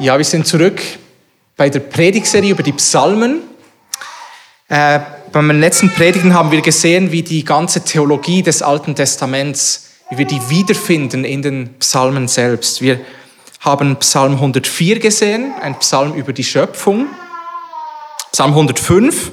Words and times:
Ja, 0.00 0.16
wir 0.16 0.24
sind 0.24 0.46
zurück 0.46 0.80
bei 1.58 1.68
der 1.68 1.80
Predigserie 1.80 2.52
über 2.52 2.62
die 2.62 2.72
Psalmen. 2.72 3.42
Äh, 4.66 4.98
bei 5.30 5.42
meinen 5.42 5.60
letzten 5.60 5.90
Predigten 5.90 6.32
haben 6.32 6.50
wir 6.50 6.62
gesehen, 6.62 7.12
wie 7.12 7.22
die 7.22 7.44
ganze 7.44 7.84
Theologie 7.84 8.42
des 8.42 8.62
Alten 8.62 8.94
Testaments, 8.94 9.90
wie 10.08 10.16
wir 10.16 10.24
die 10.24 10.40
wiederfinden 10.48 11.22
in 11.24 11.42
den 11.42 11.74
Psalmen 11.80 12.28
selbst. 12.28 12.80
Wir 12.80 12.98
haben 13.60 13.96
Psalm 13.96 14.36
104 14.36 15.00
gesehen, 15.00 15.52
ein 15.60 15.78
Psalm 15.80 16.14
über 16.14 16.32
die 16.32 16.44
Schöpfung. 16.44 17.06
Psalm 18.32 18.52
105 18.52 19.32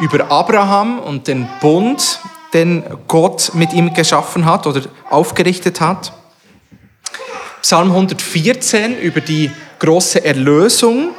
über 0.00 0.30
Abraham 0.30 0.98
und 0.98 1.28
den 1.28 1.48
Bund, 1.62 2.20
den 2.52 2.84
Gott 3.08 3.52
mit 3.54 3.72
ihm 3.72 3.94
geschaffen 3.94 4.44
hat 4.44 4.66
oder 4.66 4.82
aufgerichtet 5.08 5.80
hat. 5.80 6.12
Psalm 7.62 7.88
114 7.88 8.98
über 8.98 9.22
die 9.22 9.50
große 9.84 10.24
Erlösung 10.24 11.10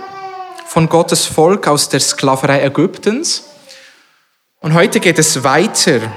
von 0.65 0.89
Gottes 0.89 1.28
Volk 1.28 1.68
aus 1.68 1.87
der 1.87 2.00
Sklaverei 2.00 2.64
Ägyptens. 2.64 3.43
Und 4.60 4.74
heute 4.74 5.00
geht 5.00 5.19
es 5.19 5.43
weiter. 5.43 6.11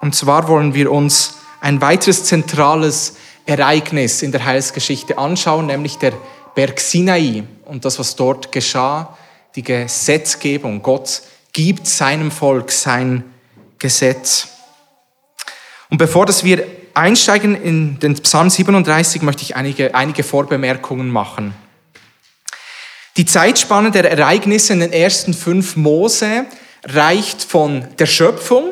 Und 0.00 0.12
zwar 0.16 0.48
wollen 0.48 0.74
wir 0.74 0.90
uns 0.90 1.36
ein 1.60 1.80
weiteres 1.80 2.24
zentrales 2.24 3.14
Ereignis 3.46 4.22
in 4.22 4.32
der 4.32 4.44
Heilsgeschichte 4.44 5.18
anschauen, 5.18 5.66
nämlich 5.66 5.98
der 5.98 6.14
Berg 6.56 6.80
Sinai 6.80 7.44
und 7.66 7.84
das, 7.84 7.96
was 8.00 8.16
dort 8.16 8.50
geschah, 8.50 9.16
die 9.54 9.62
Gesetzgebung. 9.62 10.82
Gott 10.82 11.22
gibt 11.52 11.86
seinem 11.86 12.32
Volk 12.32 12.72
sein 12.72 13.22
Gesetz. 13.78 14.48
Und 15.90 15.98
bevor 15.98 16.26
dass 16.26 16.42
wir 16.42 16.66
einsteigen 16.94 17.54
in 17.54 17.98
den 17.98 18.14
Psalm 18.14 18.50
37, 18.50 19.22
möchte 19.22 19.42
ich 19.42 19.56
einige, 19.56 19.94
einige 19.94 20.22
Vorbemerkungen 20.22 21.08
machen. 21.08 21.54
Die 23.16 23.26
Zeitspanne 23.26 23.90
der 23.90 24.10
Ereignisse 24.10 24.72
in 24.72 24.80
den 24.80 24.92
ersten 24.92 25.34
fünf 25.34 25.76
Mose 25.76 26.46
reicht 26.84 27.42
von 27.42 27.86
der 27.98 28.06
Schöpfung 28.06 28.70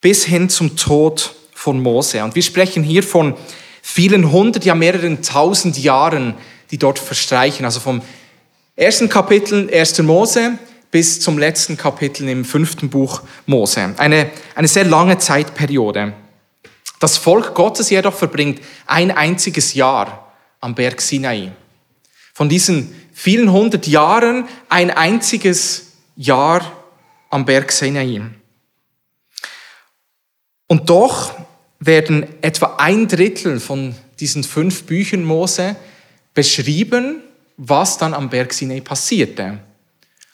bis 0.00 0.24
hin 0.24 0.48
zum 0.48 0.76
Tod 0.76 1.34
von 1.54 1.80
Mose. 1.82 2.22
Und 2.22 2.34
wir 2.34 2.42
sprechen 2.42 2.82
hier 2.82 3.02
von 3.02 3.34
vielen 3.82 4.30
hundert, 4.30 4.64
ja 4.64 4.74
mehreren 4.74 5.22
tausend 5.22 5.78
Jahren, 5.78 6.34
die 6.70 6.78
dort 6.78 6.98
verstreichen. 6.98 7.64
Also 7.64 7.80
vom 7.80 8.02
ersten 8.76 9.08
Kapitel 9.08 9.70
1. 9.72 10.02
Mose 10.02 10.58
bis 10.90 11.20
zum 11.20 11.38
letzten 11.38 11.76
Kapitel 11.76 12.28
im 12.28 12.44
fünften 12.44 12.90
Buch 12.90 13.22
Mose. 13.46 13.94
Eine, 13.96 14.30
eine 14.54 14.68
sehr 14.68 14.84
lange 14.84 15.18
Zeitperiode. 15.18 16.12
Das 17.00 17.16
Volk 17.16 17.54
Gottes 17.54 17.90
jedoch 17.90 18.14
verbringt 18.14 18.60
ein 18.86 19.10
einziges 19.10 19.74
Jahr 19.74 20.32
am 20.60 20.74
Berg 20.76 21.00
Sinai. 21.00 21.50
Von 22.34 22.48
diesen 22.48 22.94
vielen 23.12 23.50
hundert 23.50 23.86
Jahren 23.86 24.46
ein 24.68 24.90
einziges 24.90 25.92
Jahr 26.14 26.60
am 27.30 27.44
Berg 27.46 27.72
Sinai. 27.72 28.20
Und 30.66 30.90
doch 30.90 31.34
werden 31.78 32.26
etwa 32.42 32.76
ein 32.76 33.08
Drittel 33.08 33.58
von 33.60 33.94
diesen 34.20 34.44
fünf 34.44 34.84
Büchern 34.84 35.24
Mose 35.24 35.76
beschrieben, 36.34 37.22
was 37.56 37.96
dann 37.96 38.12
am 38.12 38.28
Berg 38.28 38.52
Sinai 38.52 38.80
passierte. 38.82 39.58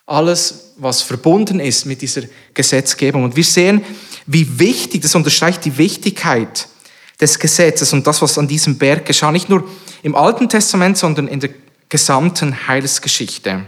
Alles, 0.07 0.73
was 0.77 1.03
verbunden 1.03 1.59
ist 1.59 1.85
mit 1.85 2.01
dieser 2.01 2.23
Gesetzgebung. 2.55 3.25
Und 3.25 3.37
wir 3.37 3.45
sehen, 3.45 3.85
wie 4.27 4.59
wichtig, 4.59 5.03
das 5.03 5.15
unterstreicht 5.15 5.65
die 5.65 5.77
Wichtigkeit 5.79 6.69
des 7.21 7.39
Gesetzes 7.39 7.93
und 7.93 8.07
das, 8.07 8.23
was 8.23 8.39
an 8.39 8.47
diesem 8.47 8.79
Berg 8.79 9.05
geschah, 9.05 9.33
nicht 9.33 9.49
nur 9.49 9.69
im 10.03 10.15
Alten 10.15 10.49
Testament, 10.49 10.97
sondern 10.97 11.29
in 11.29 11.41
der 11.41 11.51
gesamten 11.89 12.69
Heilsgeschichte. 12.69 13.67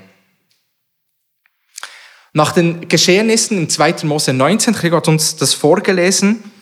Nach 2.33 2.53
den 2.53 2.89
Geschehnissen 2.89 3.59
im 3.59 3.69
2. 3.69 4.05
Mose 4.05 4.33
19, 4.33 4.75
Gregor 4.75 4.99
hat 4.99 5.09
uns 5.09 5.37
das 5.37 5.55
vorgelesen, 5.55 6.53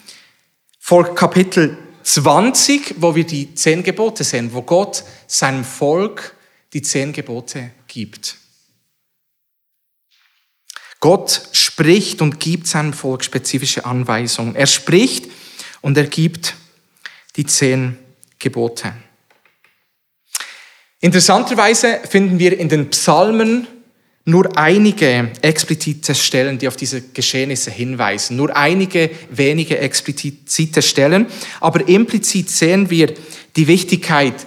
folgt 0.79 1.17
Kapitel 1.17 1.77
20, 2.05 2.95
wo 2.99 3.15
wir 3.17 3.25
die 3.25 3.55
zehn 3.55 3.83
Gebote 3.83 4.23
sehen, 4.23 4.53
wo 4.53 4.63
Gott 4.63 5.03
seinem 5.27 5.65
Volk 5.65 6.35
die 6.73 6.83
zehn 6.83 7.13
Gebote 7.13 7.73
gibt. 7.89 8.37
Gott 11.07 11.43
spricht 11.53 12.21
und 12.21 12.41
gibt 12.41 12.67
seinem 12.67 12.93
Volk 12.93 13.23
spezifische 13.23 13.85
Anweisungen. 13.85 14.57
Er 14.57 14.67
spricht 14.67 15.27
und 15.81 15.97
er 15.97 16.09
gibt 16.09 16.57
die 17.37 17.47
zehn 17.47 17.97
Gebote. 18.41 18.93
Interessanterweise 20.99 22.01
finden 22.11 22.41
wir 22.41 22.59
in 22.59 22.69
den 22.69 22.91
Psalmen 22.91 23.69
nur 24.25 24.59
einige 24.59 25.31
explizite 25.43 26.13
Stellen, 26.13 26.59
die 26.59 26.67
auf 26.67 26.75
diese 26.75 27.01
Geschehnisse 27.01 27.71
hinweisen. 27.71 28.37
Nur 28.37 28.57
einige 28.57 29.09
wenige 29.31 29.79
explizite 29.79 30.83
Stellen. 30.83 31.27
Aber 31.61 31.87
implizit 31.87 32.51
sehen 32.51 32.91
wir 32.91 33.15
die 33.55 33.69
Wichtigkeit 33.69 34.45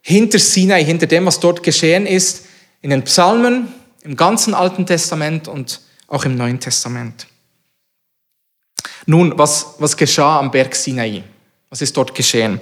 hinter 0.00 0.38
Sinai, 0.38 0.82
hinter 0.82 1.06
dem, 1.06 1.26
was 1.26 1.38
dort 1.38 1.62
geschehen 1.62 2.06
ist, 2.06 2.46
in 2.80 2.88
den 2.88 3.02
Psalmen, 3.02 3.68
im 4.04 4.16
ganzen 4.16 4.54
Alten 4.54 4.86
Testament 4.86 5.48
und 5.48 5.82
auch 6.08 6.24
im 6.24 6.36
Neuen 6.36 6.58
Testament. 6.58 7.26
Nun, 9.06 9.38
was, 9.38 9.74
was 9.78 9.96
geschah 9.96 10.38
am 10.38 10.50
Berg 10.50 10.74
Sinai? 10.74 11.22
Was 11.70 11.80
ist 11.80 11.96
dort 11.96 12.14
geschehen? 12.14 12.60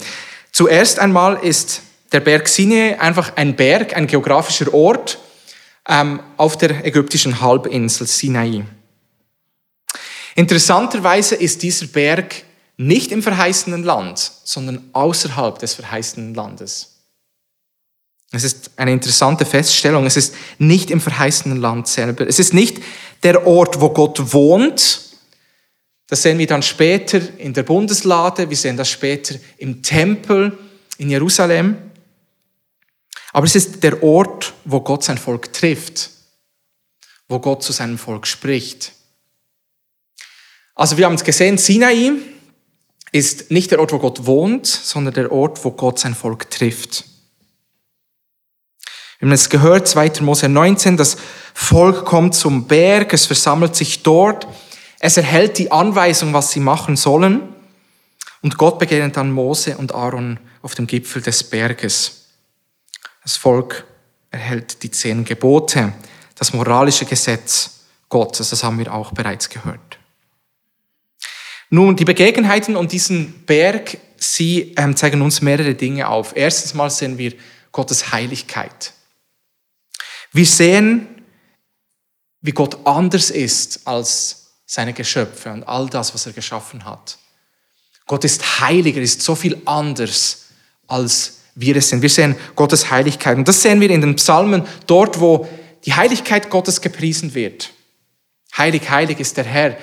Zuerst 0.53 0.99
einmal 0.99 1.37
ist 1.43 1.83
der 2.13 2.21
Berg 2.21 2.49
Sinai 2.49 3.01
einfach 3.01 3.37
ein 3.37 3.57
Berg, 3.57 3.97
ein 3.97 4.07
geografischer 4.07 4.73
Ort 4.75 5.19
ähm, 5.89 6.21
auf 6.37 6.57
der 6.57 6.85
ägyptischen 6.85 7.41
Halbinsel 7.41 8.07
Sinai. 8.07 8.65
Interessanterweise 10.35 11.35
ist 11.35 11.63
dieser 11.63 11.87
Berg 11.87 12.45
nicht 12.77 13.11
im 13.11 13.23
verheißenen 13.23 13.85
Land, 13.85 14.33
sondern 14.45 14.91
außerhalb 14.93 15.59
des 15.59 15.75
verheißenen 15.75 16.35
Landes. 16.35 16.96
Es 18.33 18.45
ist 18.45 18.71
eine 18.77 18.93
interessante 18.93 19.45
Feststellung. 19.45 20.07
Es 20.07 20.17
ist 20.17 20.35
nicht 20.59 20.91
im 20.91 21.01
verheißenen 21.01 21.59
Land 21.59 21.89
selber. 21.89 22.27
Es 22.27 22.39
ist 22.39 22.53
nicht 22.53 22.83
der 23.23 23.47
Ort, 23.47 23.81
wo 23.81 23.91
Gott 23.91 24.33
wohnt. 24.33 25.01
Das 26.09 26.23
sehen 26.23 26.39
wir 26.39 26.47
dann 26.47 26.63
später 26.63 27.21
in 27.39 27.53
der 27.53 27.63
Bundeslade. 27.63 28.49
Wir 28.51 28.57
sehen 28.57 28.77
das 28.77 28.91
später 28.91 29.37
im 29.59 29.83
Tempel 29.83 30.57
in 30.99 31.11
Jerusalem. 31.11 31.77
Aber 33.33 33.47
es 33.47 33.55
ist 33.55 33.83
der 33.83 34.03
Ort, 34.03 34.55
wo 34.65 34.81
Gott 34.81 35.05
sein 35.05 35.19
Volk 35.19 35.53
trifft, 35.53 36.11
wo 37.29 37.39
Gott 37.39 37.63
zu 37.63 37.73
seinem 37.73 37.99
Volk 37.99 38.27
spricht. 38.27 38.93
Also 40.75 40.97
wir 40.97 41.07
haben 41.07 41.15
es 41.15 41.25
gesehen, 41.25 41.59
Sinai 41.59 42.13
ist 43.13 43.51
nicht 43.51 43.71
der 43.71 43.81
Ort, 43.81 43.93
wo 43.93 43.99
Gott 43.99 44.27
wohnt, 44.27 44.67
sondern 44.67 45.15
der 45.15 45.33
Ort, 45.33 45.65
wo 45.65 45.71
Gott 45.71 45.99
sein 45.99 46.15
Volk 46.15 46.51
trifft. 46.51 47.05
Wir 49.27 49.31
haben 49.31 49.35
es 49.35 49.49
gehört, 49.49 49.89
2. 49.89 50.21
Mose 50.21 50.49
19, 50.49 50.97
das 50.97 51.17
Volk 51.53 52.05
kommt 52.05 52.37
zum 52.37 52.69
Berg, 52.69 53.13
es 53.13 53.27
versammelt 53.27 53.75
sich 53.75 54.05
dort, 54.05 54.47
es 55.01 55.17
erhält 55.17 55.59
die 55.59 55.73
Anweisung, 55.73 56.33
was 56.33 56.53
sie 56.53 56.61
machen 56.61 56.95
sollen 56.95 57.41
und 58.43 58.57
Gott 58.57 58.79
begegnet 58.79 59.17
dann 59.17 59.33
Mose 59.33 59.79
und 59.79 59.93
Aaron 59.93 60.39
auf 60.63 60.77
dem 60.77 60.87
Gipfel 60.87 61.23
des 61.23 61.43
Berges. 61.43 62.27
Das 63.25 63.37
Volk 63.37 63.85
erhält 64.31 64.85
die 64.85 64.93
zehn 64.93 65.25
Gebote, 65.25 65.93
das 66.37 66.53
moralische 66.53 67.05
Gesetz 67.05 67.81
Gottes, 68.09 68.51
das 68.51 68.63
haben 68.63 68.79
wir 68.79 68.95
auch 68.95 69.11
bereits 69.11 69.49
gehört. 69.49 69.99
Nun, 71.69 71.97
die 71.97 72.05
Begebenheiten 72.05 72.77
und 72.77 72.93
diesen 72.93 73.45
Berg, 73.45 73.99
sie 74.19 74.73
ähm, 74.77 74.95
zeigen 74.95 75.21
uns 75.21 75.41
mehrere 75.43 75.75
Dinge 75.75 76.07
auf. 76.07 76.37
Erstens 76.37 76.75
mal 76.75 76.91
sehen 76.91 77.19
wir 77.19 77.33
Gottes 77.73 78.13
Heiligkeit. 78.13 78.93
Wir 80.37 80.45
sehen, 80.45 81.09
wie 82.43 82.51
Gott 82.51 82.77
anders 82.85 83.31
ist 83.31 83.87
als 83.87 84.53
seine 84.67 84.93
Geschöpfe 84.93 85.51
und 85.51 85.65
all 85.65 85.89
das, 85.89 86.13
was 86.13 86.27
er 86.27 86.33
geschaffen 86.33 86.85
hat. 86.85 87.17
Gott 88.07 88.23
ist 88.23 88.61
heiliger, 88.61 89.01
ist 89.01 89.23
so 89.23 89.35
viel 89.35 89.61
anders 89.65 90.49
als 90.87 91.39
wir 91.55 91.75
es 91.77 91.89
sind. 91.89 92.03
Wir 92.03 92.11
sehen 92.11 92.37
Gottes 92.55 92.91
Heiligkeit. 92.91 93.39
Und 93.39 93.49
das 93.49 93.63
sehen 93.63 93.81
wir 93.81 93.89
in 93.89 94.03
den 94.03 94.17
Psalmen, 94.17 94.65
dort, 94.87 95.21
wo 95.21 95.49
die 95.87 95.95
Heiligkeit 95.95 96.51
Gottes 96.51 96.83
gepriesen 96.83 97.35
wird. 97.35 97.73
Heilig, 98.59 98.91
heilig 98.91 99.19
ist 99.19 99.39
der 99.39 99.45
Herr. 99.45 99.79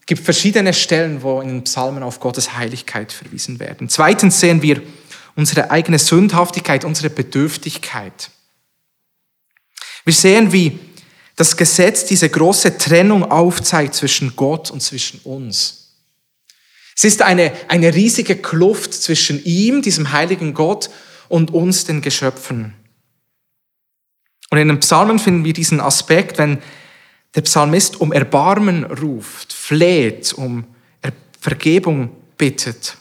Es 0.00 0.06
gibt 0.06 0.24
verschiedene 0.24 0.74
Stellen, 0.74 1.22
wo 1.22 1.40
in 1.40 1.48
den 1.48 1.64
Psalmen 1.64 2.02
auf 2.02 2.18
Gottes 2.18 2.56
Heiligkeit 2.56 3.12
verwiesen 3.12 3.60
werden. 3.60 3.88
Zweitens 3.88 4.40
sehen 4.40 4.60
wir 4.60 4.82
unsere 5.36 5.70
eigene 5.70 6.00
Sündhaftigkeit, 6.00 6.84
unsere 6.84 7.10
Bedürftigkeit. 7.10 8.30
Wir 10.04 10.12
sehen, 10.12 10.52
wie 10.52 10.78
das 11.36 11.56
Gesetz 11.56 12.04
diese 12.04 12.28
große 12.28 12.78
Trennung 12.78 13.24
aufzeigt 13.30 13.94
zwischen 13.94 14.36
Gott 14.36 14.70
und 14.70 14.80
zwischen 14.80 15.20
uns. 15.20 15.96
Es 16.96 17.04
ist 17.04 17.22
eine, 17.22 17.52
eine 17.68 17.94
riesige 17.94 18.36
Kluft 18.36 18.94
zwischen 18.94 19.44
ihm, 19.44 19.82
diesem 19.82 20.12
heiligen 20.12 20.54
Gott, 20.54 20.90
und 21.28 21.52
uns, 21.52 21.84
den 21.84 22.02
Geschöpfen. 22.02 22.74
Und 24.50 24.58
in 24.58 24.68
den 24.68 24.80
Psalmen 24.80 25.18
finden 25.18 25.44
wir 25.44 25.52
diesen 25.52 25.80
Aspekt, 25.80 26.38
wenn 26.38 26.62
der 27.34 27.40
Psalmist 27.40 28.00
um 28.00 28.12
Erbarmen 28.12 28.84
ruft, 28.84 29.52
fleht, 29.52 30.32
um 30.34 30.64
Vergebung 31.44 32.10
bittet. 32.38 32.96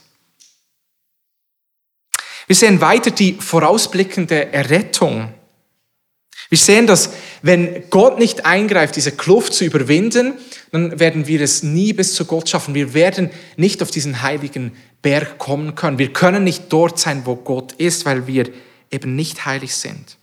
Wir 2.45 2.57
sehen 2.57 2.81
weiter 2.81 3.09
die 3.09 3.35
vorausblickende 3.35 4.51
Errettung. 4.51 5.33
Wir 6.53 6.57
sehen, 6.59 6.85
dass 6.85 7.09
wenn 7.41 7.89
Gott 7.89 8.19
nicht 8.19 8.45
eingreift, 8.45 8.95
diese 8.95 9.11
Kluft 9.11 9.55
zu 9.55 9.65
überwinden, 9.65 10.35
dann 10.71 10.99
werden 10.99 11.25
wir 11.25 11.41
es 11.41 11.63
nie 11.63 11.93
bis 11.93 12.13
zu 12.13 12.25
Gott 12.25 12.47
schaffen. 12.47 12.75
Wir 12.75 12.93
werden 12.93 13.31
nicht 13.57 13.81
auf 13.81 13.89
diesen 13.89 14.21
heiligen 14.21 14.77
Berg 15.01 15.39
kommen 15.39 15.73
können. 15.73 15.97
Wir 15.97 16.13
können 16.13 16.43
nicht 16.43 16.65
dort 16.69 16.99
sein, 16.99 17.23
wo 17.25 17.37
Gott 17.37 17.71
ist, 17.71 18.05
weil 18.05 18.27
wir 18.27 18.53
eben 18.91 19.15
nicht 19.15 19.47
heilig 19.47 19.75
sind. 19.75 20.19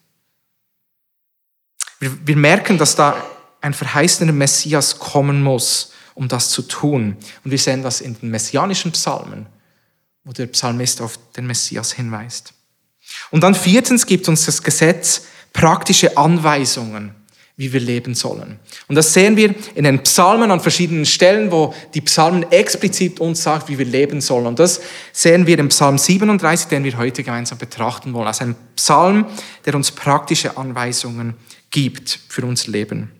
Wir, 1.98 2.12
wir 2.24 2.36
merken, 2.36 2.78
dass 2.78 2.94
da 2.94 3.20
ein 3.60 3.74
verheißener 3.74 4.30
Messias 4.30 5.00
kommen 5.00 5.42
muss, 5.42 5.90
um 6.14 6.28
das 6.28 6.50
zu 6.50 6.62
tun. 6.62 7.16
Und 7.42 7.50
wir 7.50 7.58
sehen 7.58 7.82
das 7.82 8.00
in 8.00 8.16
den 8.20 8.30
messianischen 8.30 8.92
Psalmen, 8.92 9.46
wo 10.22 10.30
der 10.30 10.46
Psalmist 10.46 11.00
auf 11.00 11.18
den 11.36 11.48
Messias 11.48 11.90
hinweist. 11.90 12.54
Und 13.32 13.42
dann 13.42 13.56
viertens 13.56 14.06
gibt 14.06 14.28
uns 14.28 14.46
das 14.46 14.62
Gesetz 14.62 15.22
praktische 15.52 16.16
Anweisungen, 16.16 17.14
wie 17.56 17.72
wir 17.72 17.80
leben 17.80 18.14
sollen. 18.14 18.58
Und 18.88 18.94
das 18.94 19.12
sehen 19.12 19.36
wir 19.36 19.54
in 19.74 19.84
den 19.84 20.02
Psalmen 20.02 20.50
an 20.50 20.60
verschiedenen 20.60 21.04
Stellen, 21.04 21.52
wo 21.52 21.74
die 21.92 22.00
Psalmen 22.00 22.50
explizit 22.50 23.20
uns 23.20 23.42
sagt, 23.42 23.68
wie 23.68 23.78
wir 23.78 23.84
leben 23.84 24.20
sollen. 24.20 24.46
Und 24.46 24.58
das 24.58 24.80
sehen 25.12 25.46
wir 25.46 25.58
im 25.58 25.68
Psalm 25.68 25.98
37, 25.98 26.68
den 26.68 26.84
wir 26.84 26.96
heute 26.96 27.22
gemeinsam 27.22 27.58
betrachten 27.58 28.14
wollen. 28.14 28.28
Also 28.28 28.44
ein 28.44 28.56
Psalm, 28.76 29.26
der 29.66 29.74
uns 29.74 29.90
praktische 29.90 30.56
Anweisungen 30.56 31.34
gibt 31.70 32.18
für 32.28 32.46
uns 32.46 32.66
Leben. 32.66 33.12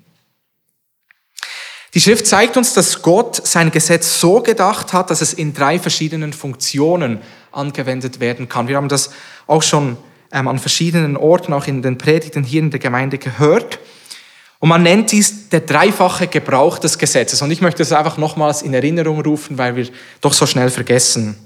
Die 1.92 2.00
Schrift 2.00 2.26
zeigt 2.26 2.56
uns, 2.56 2.72
dass 2.72 3.02
Gott 3.02 3.46
sein 3.46 3.70
Gesetz 3.72 4.20
so 4.20 4.40
gedacht 4.40 4.92
hat, 4.92 5.10
dass 5.10 5.20
es 5.20 5.32
in 5.32 5.52
drei 5.52 5.78
verschiedenen 5.78 6.32
Funktionen 6.32 7.20
angewendet 7.50 8.20
werden 8.20 8.48
kann. 8.48 8.68
Wir 8.68 8.76
haben 8.76 8.88
das 8.88 9.10
auch 9.48 9.62
schon 9.62 9.96
ähm, 10.32 10.48
an 10.48 10.58
verschiedenen 10.58 11.16
Orten, 11.16 11.52
auch 11.52 11.66
in 11.66 11.82
den 11.82 11.98
Predigten 11.98 12.44
hier 12.44 12.60
in 12.60 12.70
der 12.70 12.80
Gemeinde 12.80 13.18
gehört. 13.18 13.78
Und 14.58 14.68
man 14.68 14.82
nennt 14.82 15.10
dies 15.10 15.48
der 15.48 15.60
dreifache 15.60 16.26
Gebrauch 16.26 16.78
des 16.78 16.98
Gesetzes. 16.98 17.40
Und 17.40 17.50
ich 17.50 17.62
möchte 17.62 17.82
es 17.82 17.92
einfach 17.92 18.18
nochmals 18.18 18.62
in 18.62 18.74
Erinnerung 18.74 19.22
rufen, 19.22 19.56
weil 19.56 19.74
wir 19.74 19.88
doch 20.20 20.34
so 20.34 20.46
schnell 20.46 20.70
vergessen. 20.70 21.36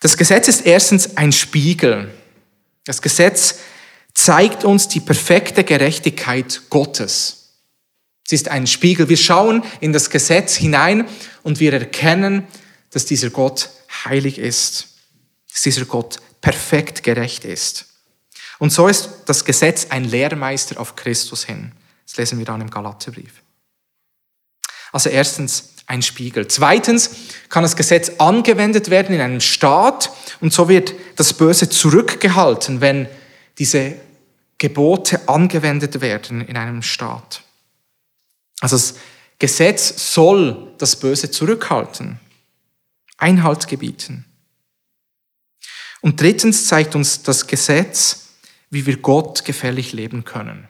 Das 0.00 0.16
Gesetz 0.16 0.46
ist 0.46 0.64
erstens 0.64 1.16
ein 1.16 1.32
Spiegel. 1.32 2.12
Das 2.84 3.02
Gesetz 3.02 3.58
zeigt 4.14 4.64
uns 4.64 4.86
die 4.86 5.00
perfekte 5.00 5.64
Gerechtigkeit 5.64 6.62
Gottes. 6.70 7.54
Es 8.24 8.32
ist 8.32 8.48
ein 8.48 8.66
Spiegel. 8.66 9.08
Wir 9.08 9.16
schauen 9.16 9.64
in 9.80 9.92
das 9.92 10.10
Gesetz 10.10 10.54
hinein 10.54 11.06
und 11.42 11.60
wir 11.60 11.72
erkennen, 11.72 12.46
dass 12.90 13.04
dieser 13.04 13.30
Gott 13.30 13.70
heilig 14.04 14.38
ist, 14.38 14.95
dass 15.56 15.62
dieser 15.62 15.86
Gott 15.86 16.18
perfekt 16.42 17.02
gerecht 17.02 17.46
ist. 17.46 17.86
Und 18.58 18.70
so 18.70 18.88
ist 18.88 19.08
das 19.24 19.46
Gesetz 19.46 19.86
ein 19.88 20.04
Lehrmeister 20.04 20.78
auf 20.78 20.96
Christus 20.96 21.44
hin. 21.44 21.72
Das 22.06 22.18
lesen 22.18 22.38
wir 22.38 22.44
dann 22.44 22.60
im 22.60 22.68
Galaterbrief. 22.68 23.42
Also 24.92 25.08
erstens 25.08 25.70
ein 25.86 26.02
Spiegel. 26.02 26.46
Zweitens 26.48 27.10
kann 27.48 27.62
das 27.62 27.74
Gesetz 27.74 28.12
angewendet 28.18 28.90
werden 28.90 29.14
in 29.14 29.20
einem 29.22 29.40
Staat 29.40 30.10
und 30.42 30.52
so 30.52 30.68
wird 30.68 30.92
das 31.16 31.32
Böse 31.32 31.70
zurückgehalten, 31.70 32.82
wenn 32.82 33.08
diese 33.58 33.94
Gebote 34.58 35.26
angewendet 35.26 36.02
werden 36.02 36.46
in 36.46 36.58
einem 36.58 36.82
Staat. 36.82 37.42
Also 38.60 38.76
das 38.76 38.94
Gesetz 39.38 40.12
soll 40.12 40.74
das 40.76 40.96
Böse 40.96 41.30
zurückhalten, 41.30 42.20
Einhalt 43.16 43.68
gebieten. 43.68 44.25
Und 46.06 46.20
drittens 46.20 46.68
zeigt 46.68 46.94
uns 46.94 47.24
das 47.24 47.48
Gesetz, 47.48 48.28
wie 48.70 48.86
wir 48.86 48.98
Gott 48.98 49.44
gefällig 49.44 49.92
leben 49.92 50.24
können. 50.24 50.68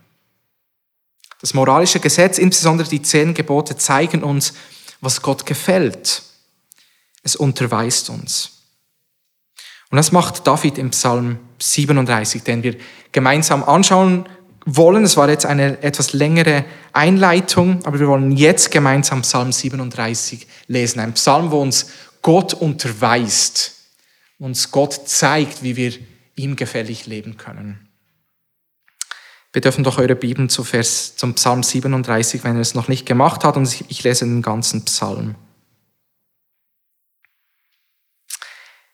Das 1.42 1.52
moralische 1.52 2.00
Gesetz, 2.00 2.38
insbesondere 2.38 2.88
die 2.88 3.02
zehn 3.02 3.34
Gebote, 3.34 3.76
zeigen 3.76 4.24
uns, 4.24 4.54
was 5.02 5.20
Gott 5.20 5.44
gefällt. 5.44 6.22
Es 7.22 7.36
unterweist 7.36 8.08
uns. 8.08 8.62
Und 9.90 9.96
das 9.96 10.10
macht 10.10 10.46
David 10.46 10.78
im 10.78 10.88
Psalm 10.88 11.38
37, 11.58 12.42
den 12.42 12.62
wir 12.62 12.74
gemeinsam 13.12 13.62
anschauen 13.62 14.26
wollen. 14.64 15.04
Es 15.04 15.18
war 15.18 15.28
jetzt 15.28 15.44
eine 15.44 15.82
etwas 15.82 16.14
längere 16.14 16.64
Einleitung, 16.94 17.84
aber 17.84 18.00
wir 18.00 18.08
wollen 18.08 18.32
jetzt 18.32 18.70
gemeinsam 18.70 19.20
Psalm 19.20 19.52
37 19.52 20.46
lesen. 20.68 21.00
Ein 21.00 21.12
Psalm, 21.12 21.50
wo 21.50 21.60
uns 21.60 21.90
Gott 22.22 22.54
unterweist, 22.54 23.75
uns 24.38 24.70
Gott 24.70 25.08
zeigt, 25.08 25.62
wie 25.62 25.76
wir 25.76 25.92
ihm 26.34 26.56
gefällig 26.56 27.06
leben 27.06 27.36
können. 27.36 27.88
Wir 29.52 29.62
dürfen 29.62 29.84
doch 29.84 29.96
eure 29.96 30.16
Bibeln 30.16 30.50
zu 30.50 30.64
Vers, 30.64 31.16
zum 31.16 31.34
Psalm 31.34 31.62
37, 31.62 32.44
wenn 32.44 32.56
ihr 32.56 32.60
es 32.60 32.74
noch 32.74 32.88
nicht 32.88 33.06
gemacht 33.06 33.42
habt, 33.42 33.56
und 33.56 33.80
ich 33.88 34.02
lese 34.02 34.26
den 34.26 34.42
ganzen 34.42 34.84
Psalm. 34.84 35.34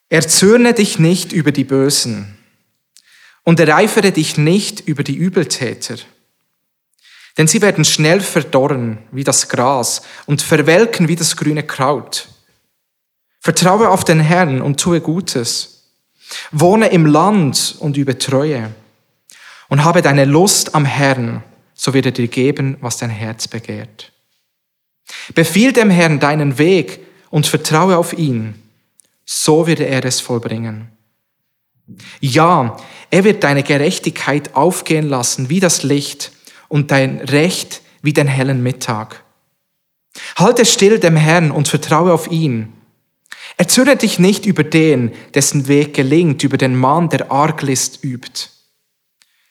Erzürne 0.09 0.75
dich 0.75 0.99
nicht 0.99 1.33
über 1.33 1.53
die 1.53 1.65
Bösen 1.65 2.39
und 3.43 3.59
ereifere 3.59 4.12
dich 4.12 4.37
nicht 4.37 4.81
über 4.81 5.03
die 5.03 5.17
Übeltäter. 5.17 5.97
Denn 7.39 7.49
sie 7.49 7.62
werden 7.62 7.85
schnell 7.85 8.21
verdorren 8.21 8.99
wie 9.11 9.25
das 9.25 9.49
Gras 9.49 10.03
und 10.27 10.43
verwelken 10.43 11.09
wie 11.09 11.17
das 11.17 11.37
grüne 11.37 11.62
Kraut. 11.62 12.29
Vertraue 13.43 13.91
auf 13.91 14.05
den 14.05 14.21
Herrn 14.21 14.62
und 14.62 14.79
tue 14.79 15.00
Gutes. 15.00 15.91
Wohne 16.53 16.89
im 16.89 17.06
Land 17.06 17.75
und 17.81 17.97
übe 17.97 18.17
Treue. 18.17 18.71
Und 19.69 19.83
habe 19.83 20.00
deine 20.00 20.25
Lust 20.25 20.77
am 20.77 20.85
Herrn, 20.85 21.43
so 21.75 21.93
wird 21.93 22.06
er 22.06 22.12
dir 22.12 22.29
geben, 22.29 22.77
was 22.81 22.99
dein 22.99 23.11
Herz 23.11 23.49
begehrt. 23.49 24.12
Befiehl 25.35 25.73
dem 25.73 25.91
Herrn 25.91 26.21
deinen 26.21 26.56
Weg 26.56 27.00
und 27.31 27.49
vertraue 27.49 27.97
auf 27.97 28.12
ihn, 28.12 28.62
so 29.25 29.67
wird 29.67 29.81
er 29.81 30.05
es 30.05 30.21
vollbringen. 30.21 30.89
Ja, 32.21 32.77
er 33.11 33.25
wird 33.25 33.43
deine 33.43 33.65
Gerechtigkeit 33.65 34.55
aufgehen 34.55 35.08
lassen 35.08 35.51
wie 35.51 35.58
das 35.58 35.82
Licht 35.82 36.31
und 36.69 36.93
dein 36.93 37.19
Recht 37.19 37.82
wie 38.03 38.13
den 38.13 38.29
hellen 38.29 38.63
Mittag. 38.63 39.25
Halte 40.37 40.65
still 40.65 41.01
dem 41.01 41.17
Herrn 41.17 41.51
und 41.51 41.67
vertraue 41.67 42.13
auf 42.13 42.31
ihn. 42.31 42.72
Erzürne 43.56 43.97
dich 43.97 44.19
nicht 44.19 44.47
über 44.47 44.65
den, 44.65 45.13
dessen 45.35 45.69
Weg 45.69 45.94
gelingt, 45.94 46.43
über 46.43 46.56
den 46.56 46.77
Mann, 46.77 47.09
der 47.09 47.31
Arglist 47.31 48.03
übt. 48.03 48.49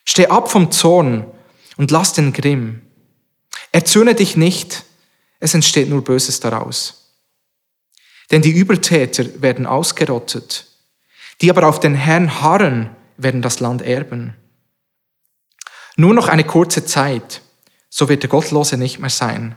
Steh 0.06 0.28
ab 0.28 0.52
vom 0.52 0.72
Zorn 0.72 1.26
und 1.78 1.92
lass 1.92 2.14
den 2.14 2.34
Grimm. 2.34 2.82
Erzürne 3.72 4.16
dich 4.16 4.36
nicht, 4.36 4.84
es 5.40 5.54
entsteht 5.54 5.90
nur 5.90 6.04
Böses 6.04 6.40
daraus. 6.40 7.14
Denn 8.32 8.42
die 8.42 8.52
Übeltäter 8.52 9.42
werden 9.42 9.66
ausgerottet 9.66 10.68
die 11.42 11.50
aber 11.50 11.68
auf 11.68 11.80
den 11.80 11.96
Herrn 11.96 12.42
harren, 12.42 12.96
werden 13.18 13.42
das 13.42 13.60
Land 13.60 13.82
erben. 13.82 14.36
Nur 15.96 16.14
noch 16.14 16.28
eine 16.28 16.44
kurze 16.44 16.86
Zeit, 16.86 17.42
so 17.90 18.08
wird 18.08 18.24
der 18.24 18.30
Gottlose 18.30 18.78
nicht 18.78 19.00
mehr 19.00 19.10
sein. 19.10 19.56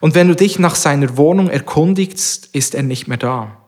Und 0.00 0.14
wenn 0.14 0.28
du 0.28 0.34
dich 0.34 0.58
nach 0.58 0.76
seiner 0.76 1.16
Wohnung 1.16 1.50
erkundigst, 1.50 2.48
ist 2.52 2.74
er 2.74 2.82
nicht 2.82 3.06
mehr 3.06 3.18
da. 3.18 3.59